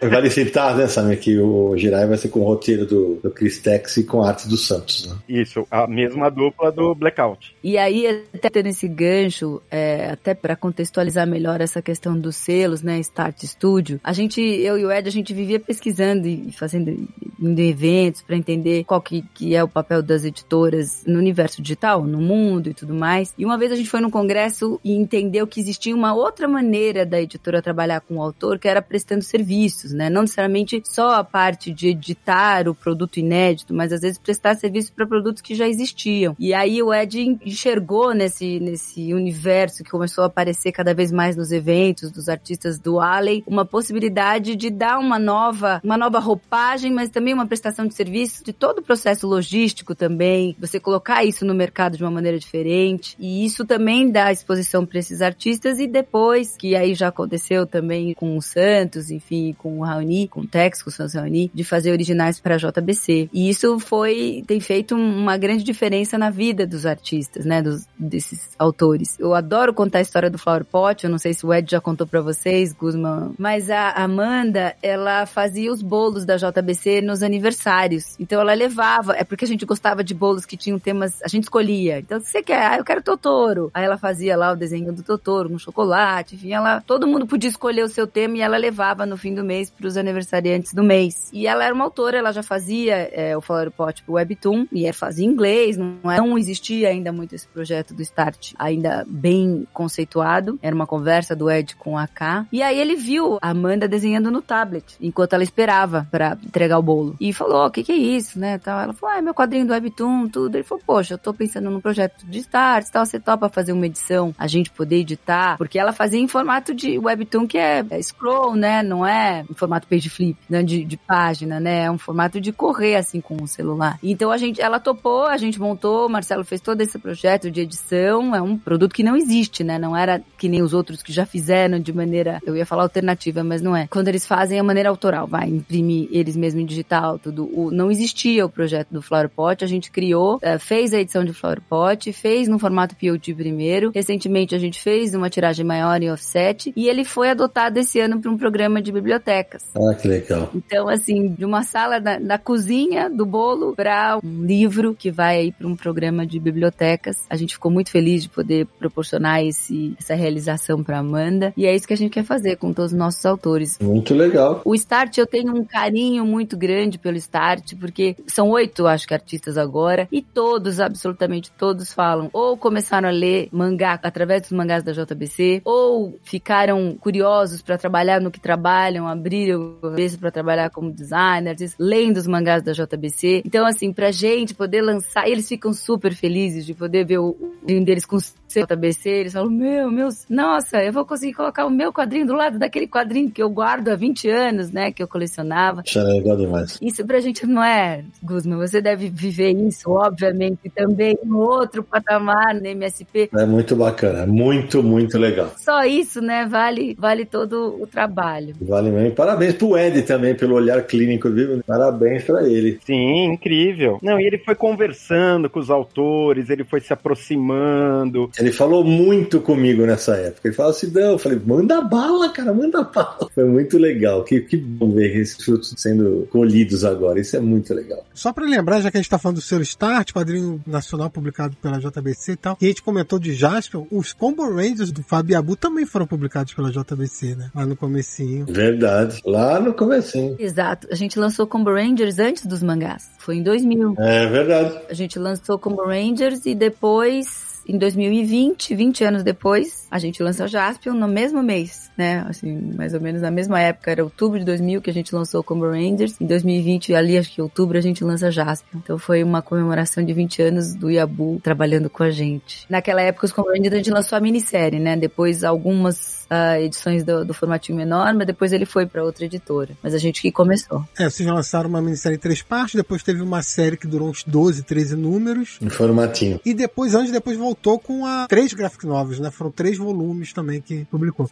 [0.09, 3.59] vale citar, né, Samir, que o Jiraiya vai ser com o roteiro do, do Chris
[3.59, 5.17] Tex e com a arte do Santos, né?
[5.27, 7.55] Isso, a mesma dupla do Blackout.
[7.63, 12.81] E aí, até tendo esse gancho, é, até para contextualizar melhor essa questão dos selos,
[12.81, 17.07] né, Start Studio, a gente, eu e o Ed, a gente vivia pesquisando e fazendo
[17.39, 21.61] indo em eventos para entender qual que, que é o papel das editoras no universo
[21.61, 23.24] digital, no mundo e tudo mais.
[23.37, 27.05] E uma vez a gente foi num congresso e entendeu que existia uma outra maneira
[27.05, 30.09] da editora trabalhar com o autor, que era prestando serviços, né?
[30.09, 34.93] Não necessariamente só a parte de editar o produto inédito, mas às vezes prestar serviço
[34.93, 36.35] para produtos que já existiam.
[36.39, 41.35] E aí o Ed enxergou nesse, nesse universo que começou a aparecer cada vez mais
[41.35, 46.91] nos eventos dos artistas do Alley, uma possibilidade de dar uma nova, uma nova roupagem,
[46.91, 51.45] mas também uma prestação de serviço de todo o processo logístico também, você colocar isso
[51.45, 53.14] no mercado de uma maneira diferente.
[53.19, 58.13] E isso também dá exposição para esses artistas e depois, que aí já aconteceu também
[58.13, 61.63] com o Santos, enfim, com o Raoni, com o Tex, com o Santos Raoni, de
[61.63, 63.29] fazer originais para JBC.
[63.33, 68.49] E isso foi, tem feito uma grande diferença na vida dos artistas, né, dos, desses
[68.57, 69.17] autores.
[69.19, 71.81] Eu adoro contar a história do Flower Pot, eu não sei se o Ed já
[71.81, 78.15] contou para vocês, Guzman, mas a Amanda, ela fazia os bolos da JBC nos aniversários.
[78.19, 81.43] Então ela levava, é porque a gente gostava de bolos que tinham temas, a gente
[81.43, 81.99] escolhia.
[81.99, 82.65] Então, que você quer?
[82.65, 83.71] Ah, eu quero Totoro.
[83.73, 87.49] Aí ela fazia lá o desenho do Totoro, um chocolate, enfim, ela, todo mundo podia
[87.49, 90.83] escolher o seu tema e ela levava no fim do mês para os aniversariantes do
[90.83, 91.29] mês.
[91.33, 95.25] E ela era uma autora, ela já fazia é, o pro Webtoon, e é, fazia
[95.25, 100.59] inglês, não, é, não existia ainda muito esse projeto do Start, ainda bem conceituado.
[100.61, 102.45] Era uma conversa do Ed com a K.
[102.51, 106.83] E aí ele viu a Amanda desenhando no tablet, enquanto ela esperava para entregar o
[106.83, 107.15] bolo.
[107.19, 108.59] E falou, o que que é isso, né.
[108.65, 110.55] Ela falou, ah, é meu quadrinho do Webtoon, tudo.
[110.55, 113.85] Ele falou, poxa, eu tô pensando num projeto de Start, tal, você topa fazer uma
[113.85, 118.01] edição, a gente poder editar, porque ela fazia em formato de Webtoon, que é, é
[118.01, 121.97] scroll, né, não é em formato page flip, né, de, de página, né, é um
[121.97, 123.97] formato de correr, assim, com o celular.
[124.01, 127.61] Então a gente, ela topou, a gente montou, o Marcelo fez todo esse projeto de
[127.61, 131.11] edição, é um produto que não existe, né, não era que nem os outros que
[131.11, 133.87] já fizeram de maneira, eu ia falar alternativa, mas não é.
[133.87, 137.49] Quando eles fazem a maneira autoral, vai, imprimir eles mesmos em digital, tudo.
[137.53, 141.23] O, não existia o projeto do Flower Pot, a gente criou, uh, fez a edição
[141.23, 143.91] de Flower Pot, fez no formato POT primeiro.
[143.93, 148.19] Recentemente a gente fez uma tiragem maior em offset e ele foi adotado esse ano
[148.19, 149.63] para um programa de bibliotecas.
[149.75, 150.49] Ah, que legal.
[150.53, 155.37] Então, assim, de uma sala da, da cozinha do bolo para um livro que vai
[155.37, 157.25] aí para um programa de bibliotecas.
[157.29, 161.75] A gente ficou muito feliz de poder proporcionar esse, essa realização para Amanda e é
[161.75, 163.77] isso que a gente quer fazer com todos os nossos autores.
[163.81, 164.61] Muito legal.
[164.65, 169.13] O Start eu tenho um carinho muito grande pelo Start porque são oito, acho que
[169.13, 174.81] artistas agora e todos, absolutamente todos falam ou começaram a ler mangá através dos mangás
[174.81, 180.71] da JBC ou ficaram curiosos para trabalhar no que trabalham, abriram a cabeça para trabalhar
[180.71, 183.43] como designers, lendo os mangás da JBC.
[183.45, 187.37] Então, assim, pra gente poder lançar, eles ficam super felizes de poder ver o
[187.69, 188.19] um deles o
[188.59, 192.57] JBC, eles falam, meu, meus, nossa, eu vou conseguir colocar o meu quadrinho do lado
[192.57, 195.83] daquele quadrinho que eu guardo há 20 anos, né, que eu colecionava.
[195.85, 196.77] Isso é legal demais.
[196.81, 202.53] Isso pra gente não é, Guzman, você deve viver isso, obviamente, também no outro patamar,
[202.53, 203.29] no MSP.
[203.35, 205.51] É muito bacana, muito, muito legal.
[205.57, 206.45] Só isso, né?
[206.45, 208.55] Vale, vale todo o trabalho.
[208.61, 209.15] Vale mesmo.
[209.15, 211.61] Parabéns pro Ed também pelo olhar clínico, viu?
[211.65, 212.79] Parabéns para ele.
[212.85, 213.99] Sim, incrível.
[214.01, 218.29] Não, e ele foi conversando com os autores, ele foi se aproximando.
[218.37, 220.47] Ele falou muito comigo nessa época.
[220.47, 223.29] Ele falou assim: não, eu falei, manda bala, cara, manda bala.
[223.33, 224.23] Foi muito legal.
[224.23, 227.19] Que, que bom ver esses frutos sendo colhidos agora.
[227.19, 228.05] Isso é muito legal.
[228.13, 231.55] Só para lembrar, já que a gente tá falando do selo Start, quadrinho nacional publicado
[231.61, 235.37] pela JBC e tal, e a gente comentou de Jasper, os Combo Rangers do Fábio
[235.37, 237.49] Abu também foram publicados pela JBC, né?
[237.53, 238.45] Lá no comecinho.
[238.47, 239.21] Verdade.
[239.25, 240.35] Lá no comecinho.
[240.39, 240.87] Exato.
[240.91, 243.09] A gente lançou Combo Rangers antes dos mangás.
[243.19, 243.95] Foi em 2000.
[243.97, 244.79] É verdade.
[244.89, 250.47] A gente lançou Combo Rangers e depois em 2020, 20 anos depois, a gente lançou
[250.47, 252.25] Jaspion no mesmo mês, né?
[252.27, 255.43] Assim, mais ou menos na mesma época, era outubro de 2000 que a gente lançou
[255.43, 256.19] Combo Rangers.
[256.19, 258.79] Em 2020, ali acho que outubro, a gente lança Jaspion.
[258.83, 262.65] Então foi uma comemoração de 20 anos do Yabu trabalhando com a gente.
[262.69, 264.95] Naquela época, os Combo Rangers a gente lançou a minissérie, né?
[264.95, 269.75] Depois algumas uh, edições do, do formatinho menor, mas depois ele foi para outra editora.
[269.83, 270.83] Mas a gente que começou.
[270.97, 274.23] É, vocês lançaram uma minissérie em três partes, depois teve uma série que durou uns
[274.23, 275.57] 12, 13 números.
[275.61, 276.39] Em formatinho.
[276.45, 279.31] E depois, anos depois, voltou voltou com a três graphic novels, né?
[279.31, 281.29] Foram três volumes também que publicou.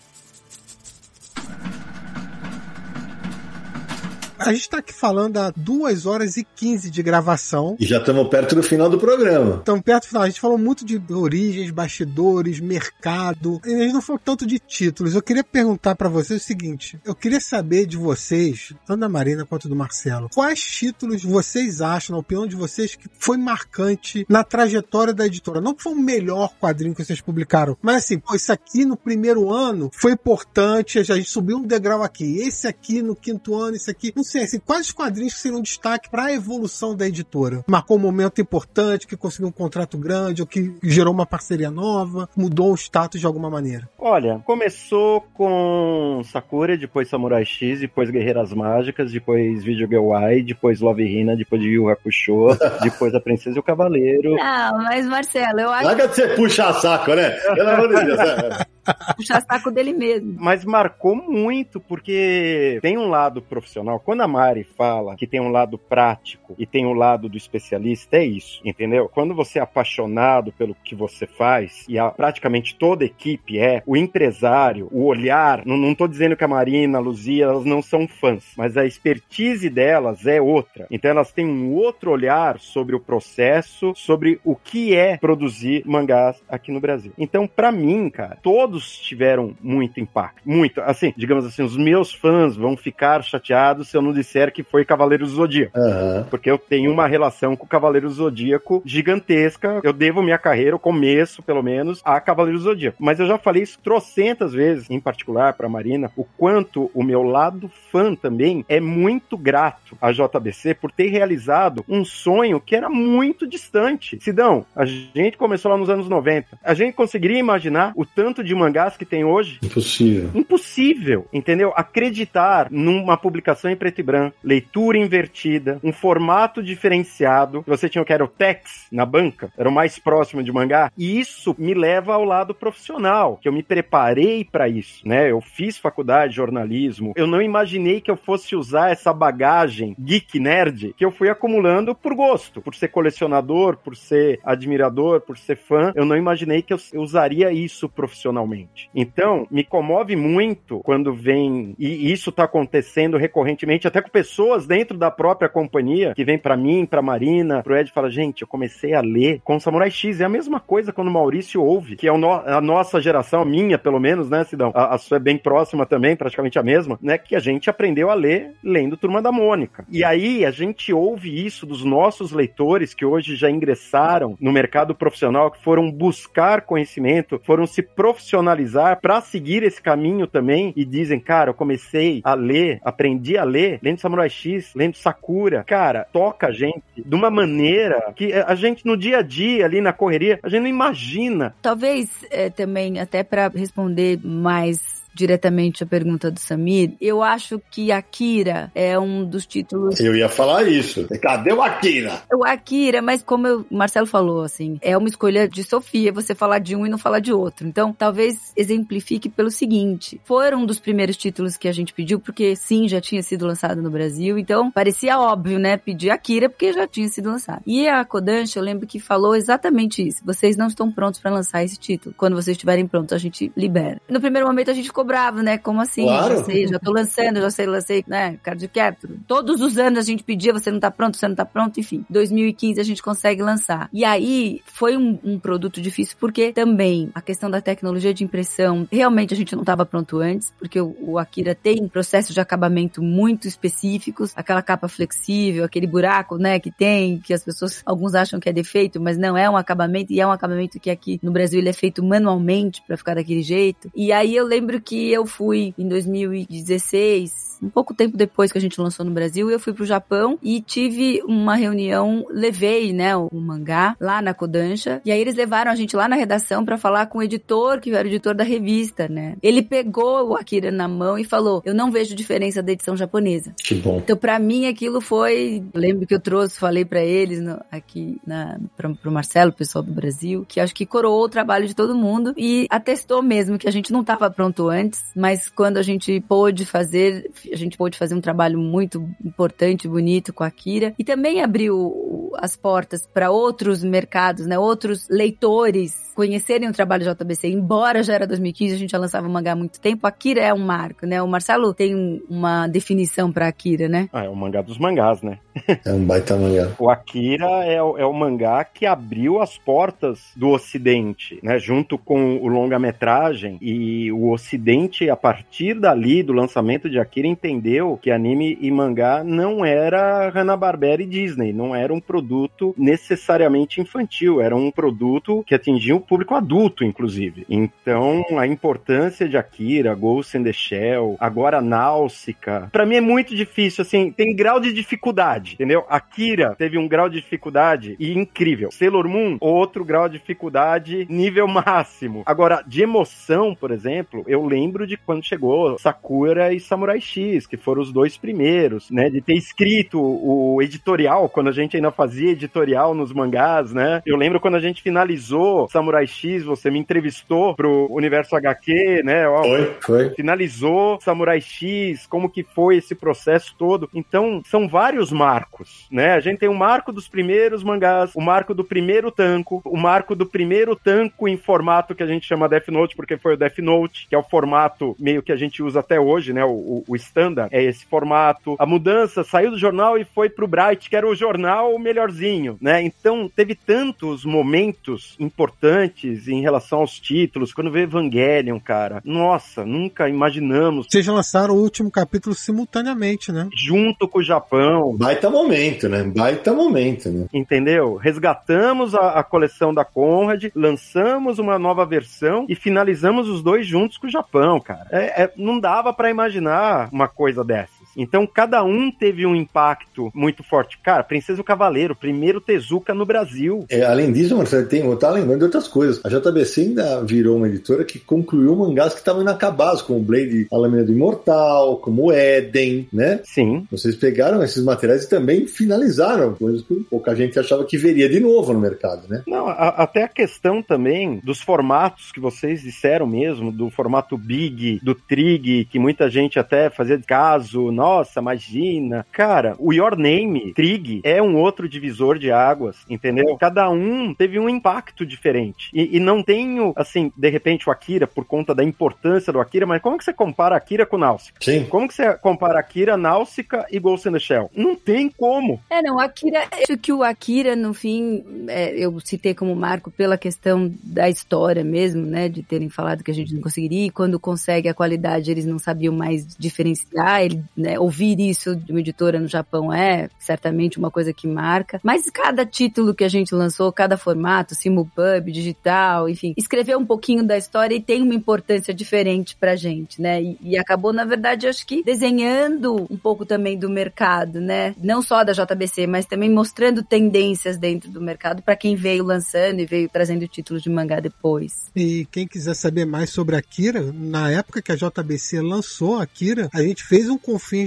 [4.46, 7.78] A gente tá aqui falando há 2 horas e 15 de gravação.
[7.80, 9.58] E já estamos perto do final do programa.
[9.58, 10.24] Estamos perto do final.
[10.24, 13.62] A gente falou muito de origens, bastidores, mercado.
[13.66, 15.16] E a gente não falou tanto de títulos.
[15.16, 19.46] Eu queria perguntar para vocês o seguinte: eu queria saber de vocês, tanto da Marina
[19.46, 24.44] quanto do Marcelo, quais títulos vocês acham, na opinião de vocês, que foi marcante na
[24.44, 25.62] trajetória da editora?
[25.62, 28.98] Não que foi o melhor quadrinho que vocês publicaram, mas assim, pô, isso aqui no
[28.98, 32.40] primeiro ano foi importante, a gente subiu um degrau aqui.
[32.40, 34.12] Esse aqui no quinto ano, esse aqui.
[34.16, 37.64] Não sei, assim, quais quadrinhos seriam um destaque para a evolução da editora?
[37.68, 42.28] Marcou um momento importante, que conseguiu um contrato grande, ou que gerou uma parceria nova,
[42.36, 43.90] mudou o status de alguma maneira?
[43.98, 50.82] Olha, começou com Sakura, depois Samurai X, depois Guerreiras Mágicas, depois Video Girl Y, depois
[50.82, 52.48] Love Hina, depois de Yu Hakusho,
[52.82, 54.36] depois A Princesa e o Cavaleiro.
[54.36, 55.86] Não, mas Marcelo, eu acho...
[55.86, 57.30] Larga de você puxar saco, né?
[57.30, 58.20] Pelo amor de Deus.
[58.20, 58.74] É.
[59.16, 60.36] Puxar saco dele mesmo.
[60.40, 64.00] Mas marcou muito, porque tem um lado profissional.
[64.14, 68.18] Quando a Mari fala que tem um lado prático e tem um lado do especialista,
[68.18, 69.10] é isso, entendeu?
[69.10, 73.98] Quando você é apaixonado pelo que você faz, e a, praticamente toda equipe é, o
[73.98, 78.08] empresário, o olhar, não, não tô dizendo que a Marina, a Luzia, elas não são
[78.08, 80.86] fãs, mas a expertise delas é outra.
[80.92, 86.40] Então elas têm um outro olhar sobre o processo, sobre o que é produzir mangás
[86.48, 87.14] aqui no Brasil.
[87.18, 90.42] Então, para mim, cara, todo todos tiveram muito impacto.
[90.46, 90.82] Muito.
[90.82, 94.86] Assim, digamos assim, os meus fãs vão ficar chateados se eu não disser que foi
[94.86, 95.78] Cavaleiro do Zodíaco.
[95.80, 96.24] Uhum.
[96.30, 99.80] Porque eu tenho uma relação com o Cavaleiro do Zodíaco gigantesca.
[99.84, 102.98] Eu devo minha carreira, o começo, pelo menos, a Cavaleiro do Zodíaco.
[103.00, 107.24] Mas eu já falei isso trocentas vezes, em particular para Marina, o quanto o meu
[107.24, 112.90] lado fã também é muito grato à JBC por ter realizado um sonho que era
[112.90, 114.18] muito distante.
[114.22, 116.58] Sidão, a gente começou lá nos anos 90.
[116.64, 119.60] A gente conseguiria imaginar o tanto de mangás que tem hoje?
[119.64, 120.30] Impossível.
[120.34, 121.74] Impossível, entendeu?
[121.76, 127.64] Acreditar numa publicação em preto e branco, leitura invertida, um formato diferenciado.
[127.68, 130.92] Você tinha o que era o Tex na banca, era o mais próximo de mangá.
[130.98, 135.32] E isso me leva ao lado profissional, que eu me preparei para isso, né?
[135.32, 137.14] Eu fiz faculdade de jornalismo.
[137.16, 141.96] Eu não imaginei que eu fosse usar essa bagagem geek nerd que eu fui acumulando
[141.96, 145.92] por gosto, por ser colecionador, por ser admirador, por ser fã.
[145.96, 148.90] Eu não imaginei que eu usaria isso profissionalmente.
[148.94, 154.98] Então, me comove muito quando vem, e isso tá acontecendo recorrentemente, até com pessoas dentro
[154.98, 158.94] da própria companhia, que vem para mim, pra Marina, pro Ed fala: gente, eu comecei
[158.94, 160.22] a ler com Samurai X.
[160.22, 163.78] É a mesma coisa quando o Maurício ouve, que é a nossa geração, a minha
[163.78, 164.72] pelo menos, né, Sidão?
[164.74, 167.18] A, a sua é bem próxima também, praticamente a mesma, né?
[167.18, 169.86] Que a gente aprendeu a ler lendo Turma da Mônica.
[169.90, 174.96] E aí a gente ouve isso dos nossos leitores que hoje já ingressaram no mercado
[174.96, 181.20] profissional, que foram buscar conhecimento, foram se profissionalizar para seguir esse caminho também e dizem,
[181.20, 185.64] cara, eu comecei a ler, aprendi a ler, lendo Samurai X, lendo Sakura.
[185.64, 189.82] Cara, toca a gente de uma maneira que a gente no dia a dia, ali
[189.82, 191.56] na correria, a gente não imagina.
[191.62, 197.92] Talvez é, também, até para responder mais diretamente a pergunta do Samir, eu acho que
[197.92, 200.00] Akira é um dos títulos.
[200.00, 201.08] Eu ia falar isso.
[201.22, 202.22] Cadê o Akira?
[202.34, 206.34] O Akira, mas como eu, o Marcelo falou, assim, é uma escolha de Sofia você
[206.36, 207.68] falar de um e não falar de outro.
[207.68, 212.56] Então, talvez exemplifique pelo seguinte: foram um dos primeiros títulos que a gente pediu, porque
[212.56, 215.78] sim, já tinha sido lançado no Brasil, então parecia óbvio, né?
[215.78, 217.62] Pedir Akira porque já tinha sido lançado.
[217.66, 220.24] E a Kodansha, eu lembro que falou exatamente isso.
[220.26, 222.16] Vocês não estão prontos para lançar esse título.
[222.18, 224.02] Quando vocês estiverem prontos, a gente libera.
[224.10, 225.58] No primeiro momento a gente ficou bravo, né?
[225.58, 226.04] Como assim?
[226.04, 226.38] Claro.
[226.38, 228.38] Já sei, já tô lançando, já sei, lancei, né?
[228.44, 229.20] Card Capture.
[229.28, 232.06] Todos os anos a gente pedia, você não tá pronto, você não tá pronto, enfim.
[232.10, 233.90] 2015 a gente consegue lançar.
[233.92, 238.88] E aí foi um, um produto difícil porque também a questão da tecnologia de impressão,
[238.92, 243.02] realmente a gente não estava pronto antes, porque o, o Akira tem processos de acabamento
[243.02, 248.40] muito específicos, aquela capa flexível, aquele buraco, né, que tem, que as pessoas, alguns acham
[248.40, 251.32] que é defeito, mas não é um acabamento e é um acabamento que aqui no
[251.32, 253.92] Brasil ele é feito manualmente para ficar daquele jeito.
[253.96, 258.62] E aí eu lembro que eu fui em 2016 um pouco tempo depois que a
[258.62, 263.30] gente lançou no Brasil, eu fui pro Japão e tive uma reunião, levei, né, o
[263.34, 267.08] mangá lá na Kodansha, e aí eles levaram a gente lá na redação para falar
[267.08, 269.36] com o editor, que era o editor da revista, né?
[269.42, 273.54] Ele pegou o Akira na mão e falou: "Eu não vejo diferença da edição japonesa".
[273.58, 273.98] Que bom.
[273.98, 275.64] Então, para mim, aquilo foi.
[275.74, 279.56] Eu lembro que eu trouxe, falei para eles no, aqui na, pra, pro Marcelo, o
[279.56, 283.58] pessoal do Brasil, que acho que coroou o trabalho de todo mundo e atestou mesmo
[283.58, 287.78] que a gente não estava pronto antes, mas quando a gente pôde fazer, a gente
[287.78, 293.06] pôde fazer um trabalho muito importante, bonito com a Akira e também abriu as portas
[293.06, 294.58] para outros mercados, né?
[294.58, 299.28] Outros leitores conhecerem o trabalho do JBC, embora já era 2015, a gente já lançava
[299.28, 301.22] o mangá há muito tempo, Akira é um marco, né?
[301.22, 304.10] O Marcelo tem uma definição para Akira, né?
[304.14, 305.40] Ah, é o mangá dos mangás, né?
[305.86, 306.72] É um baita mangá.
[306.80, 311.60] O Akira é, o- é o mangá que abriu as portas do Ocidente, né?
[311.60, 313.58] Junto com o longa-metragem.
[313.62, 319.24] E o Ocidente, a partir dali, do lançamento de Akira, entendeu que anime e mangá
[319.24, 321.54] não era Hanna-Barbera e Disney.
[321.54, 324.42] Não era um produto necessariamente infantil.
[324.42, 327.46] Era um produto que atingia o público adulto, inclusive.
[327.50, 333.36] Então, a importância de Akira, Ghost in the Shell, agora Náusica, pra mim é muito
[333.36, 335.86] difícil, assim, tem grau de dificuldade, entendeu?
[335.90, 338.72] Akira teve um grau de dificuldade e incrível.
[338.72, 342.24] Sailor Moon, outro grau de dificuldade, nível máximo.
[342.26, 347.58] Agora, de emoção, por exemplo, eu lembro de quando chegou Sakura e Samurai X, que
[347.58, 349.10] foram os dois primeiros, né?
[349.10, 354.02] De ter escrito o editorial, quando a gente ainda fazia editorial nos mangás, né?
[354.06, 359.28] Eu lembro quando a gente finalizou Samurai X, você me entrevistou pro Universo HQ, né?
[359.28, 360.10] Ó, Foi, foi.
[360.16, 363.90] finalizou Samurai X, como que foi esse processo todo.
[363.94, 366.14] Então, são vários marcos, né?
[366.14, 370.16] A gente tem o marco dos primeiros mangás, o marco do primeiro tanco, o marco
[370.16, 373.60] do primeiro tanco em formato que a gente chama Death Note, porque foi o Death
[373.60, 376.44] Note, que é o formato meio que a gente usa até hoje, né?
[376.46, 378.56] O, standard é esse formato.
[378.60, 382.82] A mudança saiu do jornal e foi pro Bright, que era o jornal melhorzinho, né?
[382.82, 385.83] Então, teve tantos momentos importantes
[386.28, 387.54] em relação aos títulos.
[387.54, 390.88] Quando veio Evangelion, cara, nossa, nunca imaginamos.
[390.90, 393.48] Vocês lançaram o último capítulo simultaneamente, né?
[393.56, 396.04] Junto com o Japão, Baita momento, né?
[396.04, 397.28] Baita momento, né?
[397.34, 397.96] entendeu?
[397.96, 403.98] Resgatamos a, a coleção da Conrad, lançamos uma nova versão e finalizamos os dois juntos
[403.98, 404.88] com o Japão, cara.
[404.92, 407.73] É, é- não dava pra imaginar uma coisa dessas.
[407.98, 410.78] Então, cada um teve um impacto muito forte.
[410.84, 413.66] Cara, Princesa e o Cavaleiro, primeiro Tezuka no Brasil.
[413.70, 416.02] É, além disso, Marcelo, tem, eu tava lembrando de outras coisas.
[416.04, 420.58] A JBC ainda virou uma editora que concluiu mangás que estavam inacabados, como Blade, A
[420.58, 423.20] Lâmina do Imortal, como Eden, né?
[423.24, 428.10] Sim, Vocês pegaram esses materiais e também finalizaram, coisas que pouca gente achava que veria
[428.10, 429.22] de novo no mercado, né?
[429.28, 434.80] Não, a- até a questão também dos formatos que vocês disseram mesmo, do formato Big,
[434.84, 439.06] do Trig, que muita gente até fazia caso, nossa, imagina.
[439.12, 443.36] Cara, o Your Name, Trig, é um outro divisor de águas, entendeu?
[443.38, 445.70] Cada um teve um impacto diferente.
[445.74, 449.66] E, e não tenho, assim, de repente o Akira, por conta da importância do Akira,
[449.66, 451.38] mas como que você compara Akira com Náusica?
[451.42, 451.66] Sim.
[451.66, 454.50] Como que você compara Akira, Náusica e Ghost in the Shell?
[454.56, 455.60] Não tem como.
[455.70, 460.18] É, não, Akira, acho que o Akira, no fim, é, eu citei como marco pela
[460.18, 464.18] questão da história mesmo, né, de terem falado que a gente não conseguiria, e quando
[464.18, 467.80] consegue a qualidade eles não sabiam mais diferenciar, ele, né, né?
[467.80, 471.80] Ouvir isso de uma editora no Japão é certamente uma coisa que marca.
[471.84, 477.24] Mas cada título que a gente lançou, cada formato, simulpub, digital, enfim, escreveu um pouquinho
[477.24, 480.22] da história e tem uma importância diferente pra gente, né?
[480.22, 484.76] E, e acabou, na verdade, acho que desenhando um pouco também do mercado, né?
[484.82, 489.60] Não só da JBC, mas também mostrando tendências dentro do mercado para quem veio lançando
[489.60, 491.72] e veio trazendo títulos de mangá depois.
[491.76, 496.62] E quem quiser saber mais sobre Akira, na época que a JBC lançou Akira, a
[496.62, 497.18] gente fez um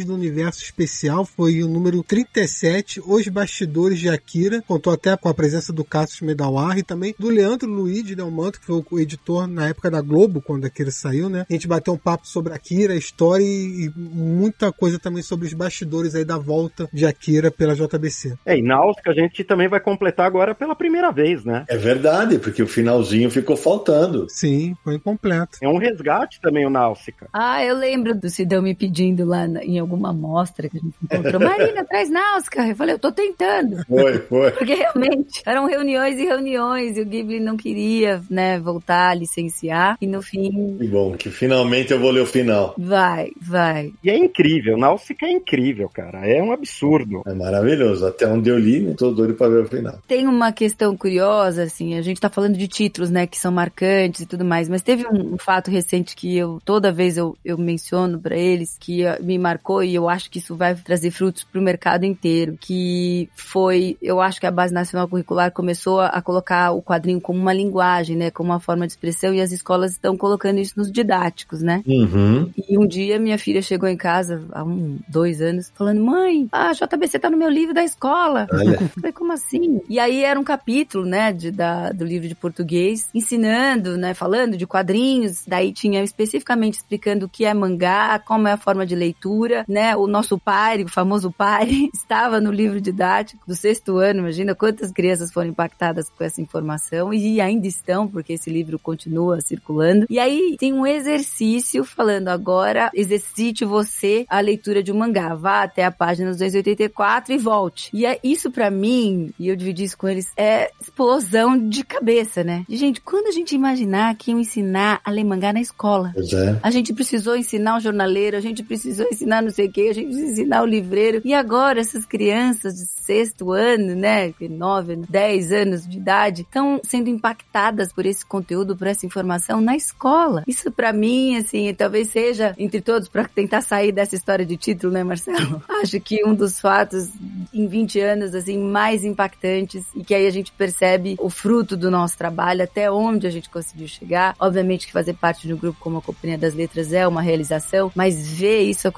[0.05, 5.35] Do Universo especial, foi o número 37, Os Bastidores de Akira, contou até com a
[5.35, 9.47] presença do Cassius Medawar e também do Leandro Luiz Del Manto, que foi o editor
[9.47, 11.47] na época da Globo, quando Akira saiu, né?
[11.49, 15.53] A gente bateu um papo sobre Akira, a história e muita coisa também sobre os
[15.53, 18.35] bastidores aí da volta de Akira pela JBC.
[18.45, 21.65] É, e Náutica a gente também vai completar agora pela primeira vez, né?
[21.69, 24.27] É verdade, porque o finalzinho ficou faltando.
[24.29, 25.59] Sim, foi incompleto.
[25.63, 27.29] É um resgate também o Náutica.
[27.33, 31.41] Ah, eu lembro do Sidão me pedindo lá em alguma mostra que a gente encontrou.
[31.41, 32.67] Marina, traz Náutica.
[32.67, 33.85] Eu falei, eu tô tentando.
[33.87, 34.51] Foi, foi.
[34.51, 39.97] Porque realmente eram reuniões e reuniões e o Ghibli não queria, né, voltar a licenciar
[40.01, 40.77] e no fim...
[40.79, 42.75] Que bom, que finalmente eu vou ler o final.
[42.77, 43.93] Vai, vai.
[44.03, 46.27] E é incrível, Náutica é incrível, cara.
[46.27, 47.23] É um absurdo.
[47.27, 48.07] É maravilhoso.
[48.07, 48.95] Até onde eu li, né?
[48.97, 49.99] Tô doido pra ver o final.
[50.07, 54.23] Tem uma questão curiosa, assim, a gente tá falando de títulos, né, que são marcantes
[54.23, 57.57] e tudo mais, mas teve um, um fato recente que eu, toda vez eu, eu
[57.57, 61.63] menciono para eles, que me marcou e eu acho que isso vai trazer frutos pro
[61.63, 66.73] mercado inteiro, que foi, eu acho que a Base Nacional Curricular começou a, a colocar
[66.73, 70.17] o quadrinho como uma linguagem, né, como uma forma de expressão e as escolas estão
[70.17, 71.83] colocando isso nos didáticos, né?
[71.87, 72.51] Uhum.
[72.69, 76.73] E um dia minha filha chegou em casa, há um, dois anos, falando, mãe, a
[76.73, 78.47] JBC tá no meu livro da escola.
[78.53, 78.79] Olha.
[78.89, 79.81] Falei, como assim?
[79.89, 84.57] E aí era um capítulo, né, de, da, do livro de português, ensinando, né, falando
[84.57, 88.95] de quadrinhos, daí tinha especificamente explicando o que é mangá, como é a forma de
[88.95, 94.21] leitura, né, o nosso pai, o famoso pai, estava no livro didático do sexto ano,
[94.21, 99.41] imagina quantas crianças foram impactadas com essa informação e ainda estão, porque esse livro continua
[99.41, 100.07] circulando.
[100.09, 105.63] E aí tem um exercício falando agora, exercite você a leitura de um mangá, vá
[105.63, 107.91] até a página 284 e volte.
[107.93, 112.43] E é isso para mim, e eu dividi isso com eles, é explosão de cabeça,
[112.43, 112.65] né?
[112.69, 116.13] De gente, quando a gente imaginar que iam ensinar a ler mangá na escola?
[116.17, 116.59] É.
[116.63, 119.95] A gente precisou ensinar o jornaleiro, a gente precisou ensinar não sei o que, a
[119.95, 121.23] gente precisou ensinar o livreiro.
[121.25, 127.09] E agora essas crianças de sexto ano, né, nove, dez anos de idade, estão sendo
[127.09, 130.43] impactadas por esse conteúdo, por essa informação na escola.
[130.47, 134.93] Isso para mim, assim, talvez seja entre todos para tentar sair dessa história de título,
[134.93, 135.63] né, Marcelo?
[135.81, 137.09] Acho que um dos fatos
[137.55, 141.91] em 20 anos assim mais impactantes e que aí a gente percebe o fruto do
[141.91, 144.35] nosso trabalho, até onde a gente conseguiu chegar.
[144.39, 147.93] Obviamente que fazer parte de um grupo como a Companhia das Letras é uma realização,
[147.95, 148.89] mas ver isso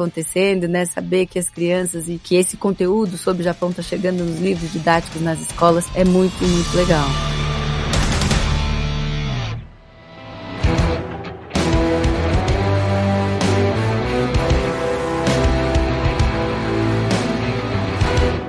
[0.68, 4.40] né, saber que as crianças e que esse conteúdo sobre o Japão está chegando nos
[4.40, 7.08] livros didáticos nas escolas é muito, muito legal.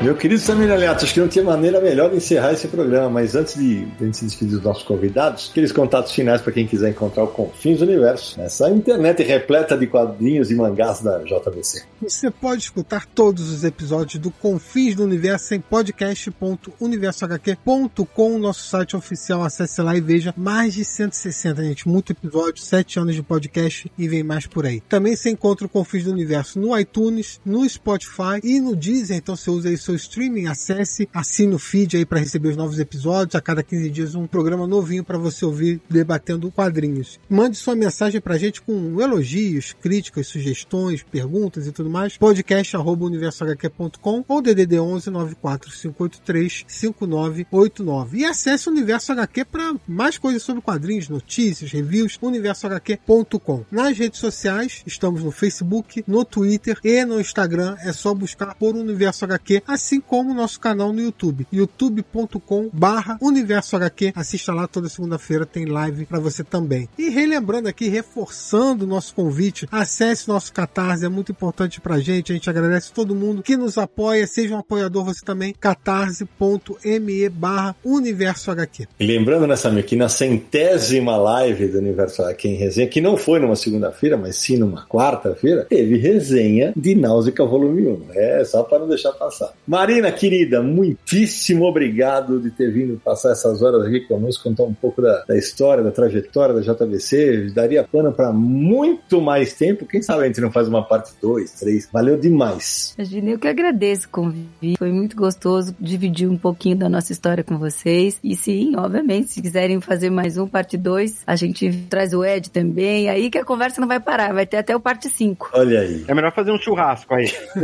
[0.10, 3.36] Meu querido Samir Aliato, acho que não tinha maneira melhor de encerrar esse programa, mas
[3.36, 6.90] antes de, a gente se despedir dos nossos convidados, aqueles contatos finais para quem quiser
[6.90, 11.84] encontrar o Confins do Universo, essa internet repleta de quadrinhos e mangás da JBC.
[12.02, 19.44] Você pode escutar todos os episódios do Confins do Universo em podcast.universohq.com, nosso site oficial.
[19.44, 21.88] Acesse lá e veja mais de 160, gente.
[21.88, 24.82] Muito episódio, 7 anos de podcast e vem mais por aí.
[24.90, 29.18] Também você encontra o Confins do Universo no iTunes, no Spotify e no Deezer.
[29.18, 32.80] Então você usa aí seu streaming, acesse, assine o feed aí para receber os novos
[32.80, 33.36] episódios.
[33.36, 37.20] A cada 15 dias um programa novinho para você ouvir debatendo quadrinhos.
[37.30, 42.18] Mande sua mensagem pra gente com elogios, críticas, sugestões, perguntas e tudo mais.
[42.18, 48.20] podcast@universohq.com ou DDD 11 94583 5989.
[48.20, 53.66] E acesse o Universo HQ para mais coisas sobre quadrinhos, notícias, reviews, universohq.com.
[53.72, 57.76] Nas redes sociais, estamos no Facebook, no Twitter e no Instagram.
[57.82, 63.18] É só buscar por Universo HQ, assim como o nosso canal no YouTube, youtube.com barra
[63.22, 64.12] Universo HQ.
[64.14, 66.90] Assista lá toda segunda-feira, tem live para você também.
[66.98, 72.34] E relembrando aqui, reforçando o nosso convite, acesse nosso Catarse, é muito importante pra gente,
[72.34, 77.76] a gente agradece todo mundo que nos apoia, seja um apoiador você também, catarse.me barra
[77.86, 78.88] Universo HQ.
[79.00, 83.16] E lembrando, né, Samir, que na centésima live do Universo HQ em resenha, que não
[83.16, 88.02] foi numa segunda-feira, mas sim numa quarta-feira, teve resenha de Náusica Volume 1.
[88.14, 89.54] É, só para não deixar passar.
[89.80, 95.02] Marina, querida, muitíssimo obrigado de ter vindo passar essas horas aqui conosco, contar um pouco
[95.02, 97.52] da, da história, da trajetória da JBC.
[97.56, 99.86] Daria pano para muito mais tempo.
[99.86, 101.90] Quem sabe a gente não faz uma parte 2, 3.
[101.94, 102.94] Valeu demais.
[102.98, 104.78] Imagina, eu que agradeço o convite.
[104.78, 108.20] Foi muito gostoso dividir um pouquinho da nossa história com vocês.
[108.22, 112.50] E sim, obviamente, se quiserem fazer mais um, parte 2, a gente traz o Ed
[112.50, 113.10] também.
[113.10, 115.52] Aí que a conversa não vai parar, vai ter até o parte 5.
[115.54, 116.04] Olha aí.
[116.06, 117.32] É melhor fazer um churrasco aí.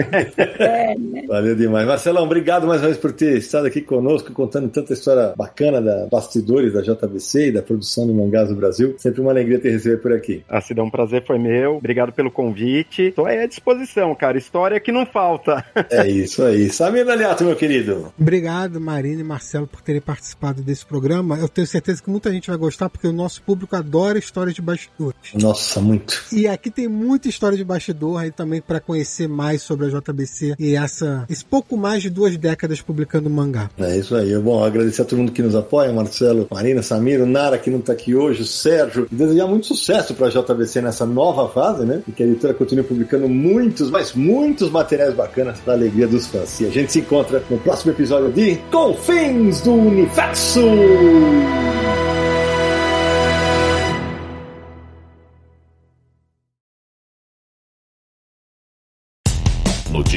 [0.60, 1.26] é, né?
[1.28, 2.05] Valeu demais.
[2.06, 6.06] Marcelão, obrigado mais uma vez por ter estado aqui conosco, contando tanta história bacana da
[6.06, 8.94] bastidores da JBC e da produção de mangás do Brasil.
[9.00, 10.44] Sempre uma alegria ter receber por aqui.
[10.48, 11.78] Ah, Cida, um prazer foi meu.
[11.78, 13.02] Obrigado pelo convite.
[13.08, 14.38] Estou aí à disposição, cara.
[14.38, 15.66] História que não falta.
[15.90, 16.70] É isso aí.
[16.70, 18.12] Samir Aliato, meu querido.
[18.20, 21.38] Obrigado, Marina e Marcelo, por terem participado desse programa.
[21.38, 24.62] Eu tenho certeza que muita gente vai gostar, porque o nosso público adora histórias de
[24.62, 25.34] bastidores.
[25.34, 26.24] Nossa, muito.
[26.34, 30.56] E aqui tem muita história de bastidor aí também para conhecer mais sobre a JBC
[30.60, 33.70] e essa, esse pouco mais de duas décadas publicando mangá.
[33.78, 34.38] É isso aí.
[34.38, 37.80] Bom, agradecer a todo mundo que nos apoia, Marcelo, Marina, Samir, o Nara que não
[37.80, 42.02] está aqui hoje, Sérgio, e desejar muito sucesso para a JBC nessa nova fase, né?
[42.08, 46.60] E que a editora continue publicando muitos, mas muitos materiais bacanas para alegria dos fãs.
[46.60, 50.62] E a gente se encontra no próximo episódio de Confins do Universo!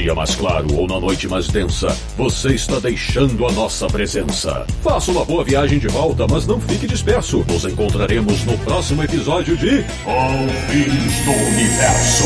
[0.09, 4.67] Dia mais claro ou na noite mais densa, você está deixando a nossa presença.
[4.83, 7.45] Faça uma boa viagem de volta, mas não fique disperso.
[7.47, 12.25] Nos encontraremos no próximo episódio de Confins do Universo.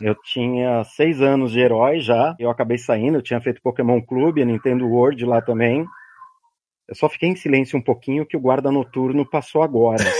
[0.00, 2.34] Eu tinha seis anos de herói já.
[2.38, 5.84] Eu acabei saindo, eu tinha feito Pokémon Clube, Nintendo World lá também.
[6.88, 10.04] Eu só fiquei em silêncio um pouquinho que o guarda noturno passou agora.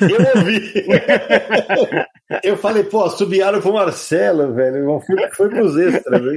[0.00, 0.86] Eu ouvi.
[2.44, 5.00] eu falei, pô, subiaram pro Marcelo, velho.
[5.00, 6.36] Foi, foi pros extras, hein?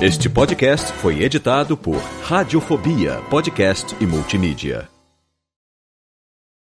[0.00, 4.88] Este podcast foi editado por Radiofobia, podcast e multimídia.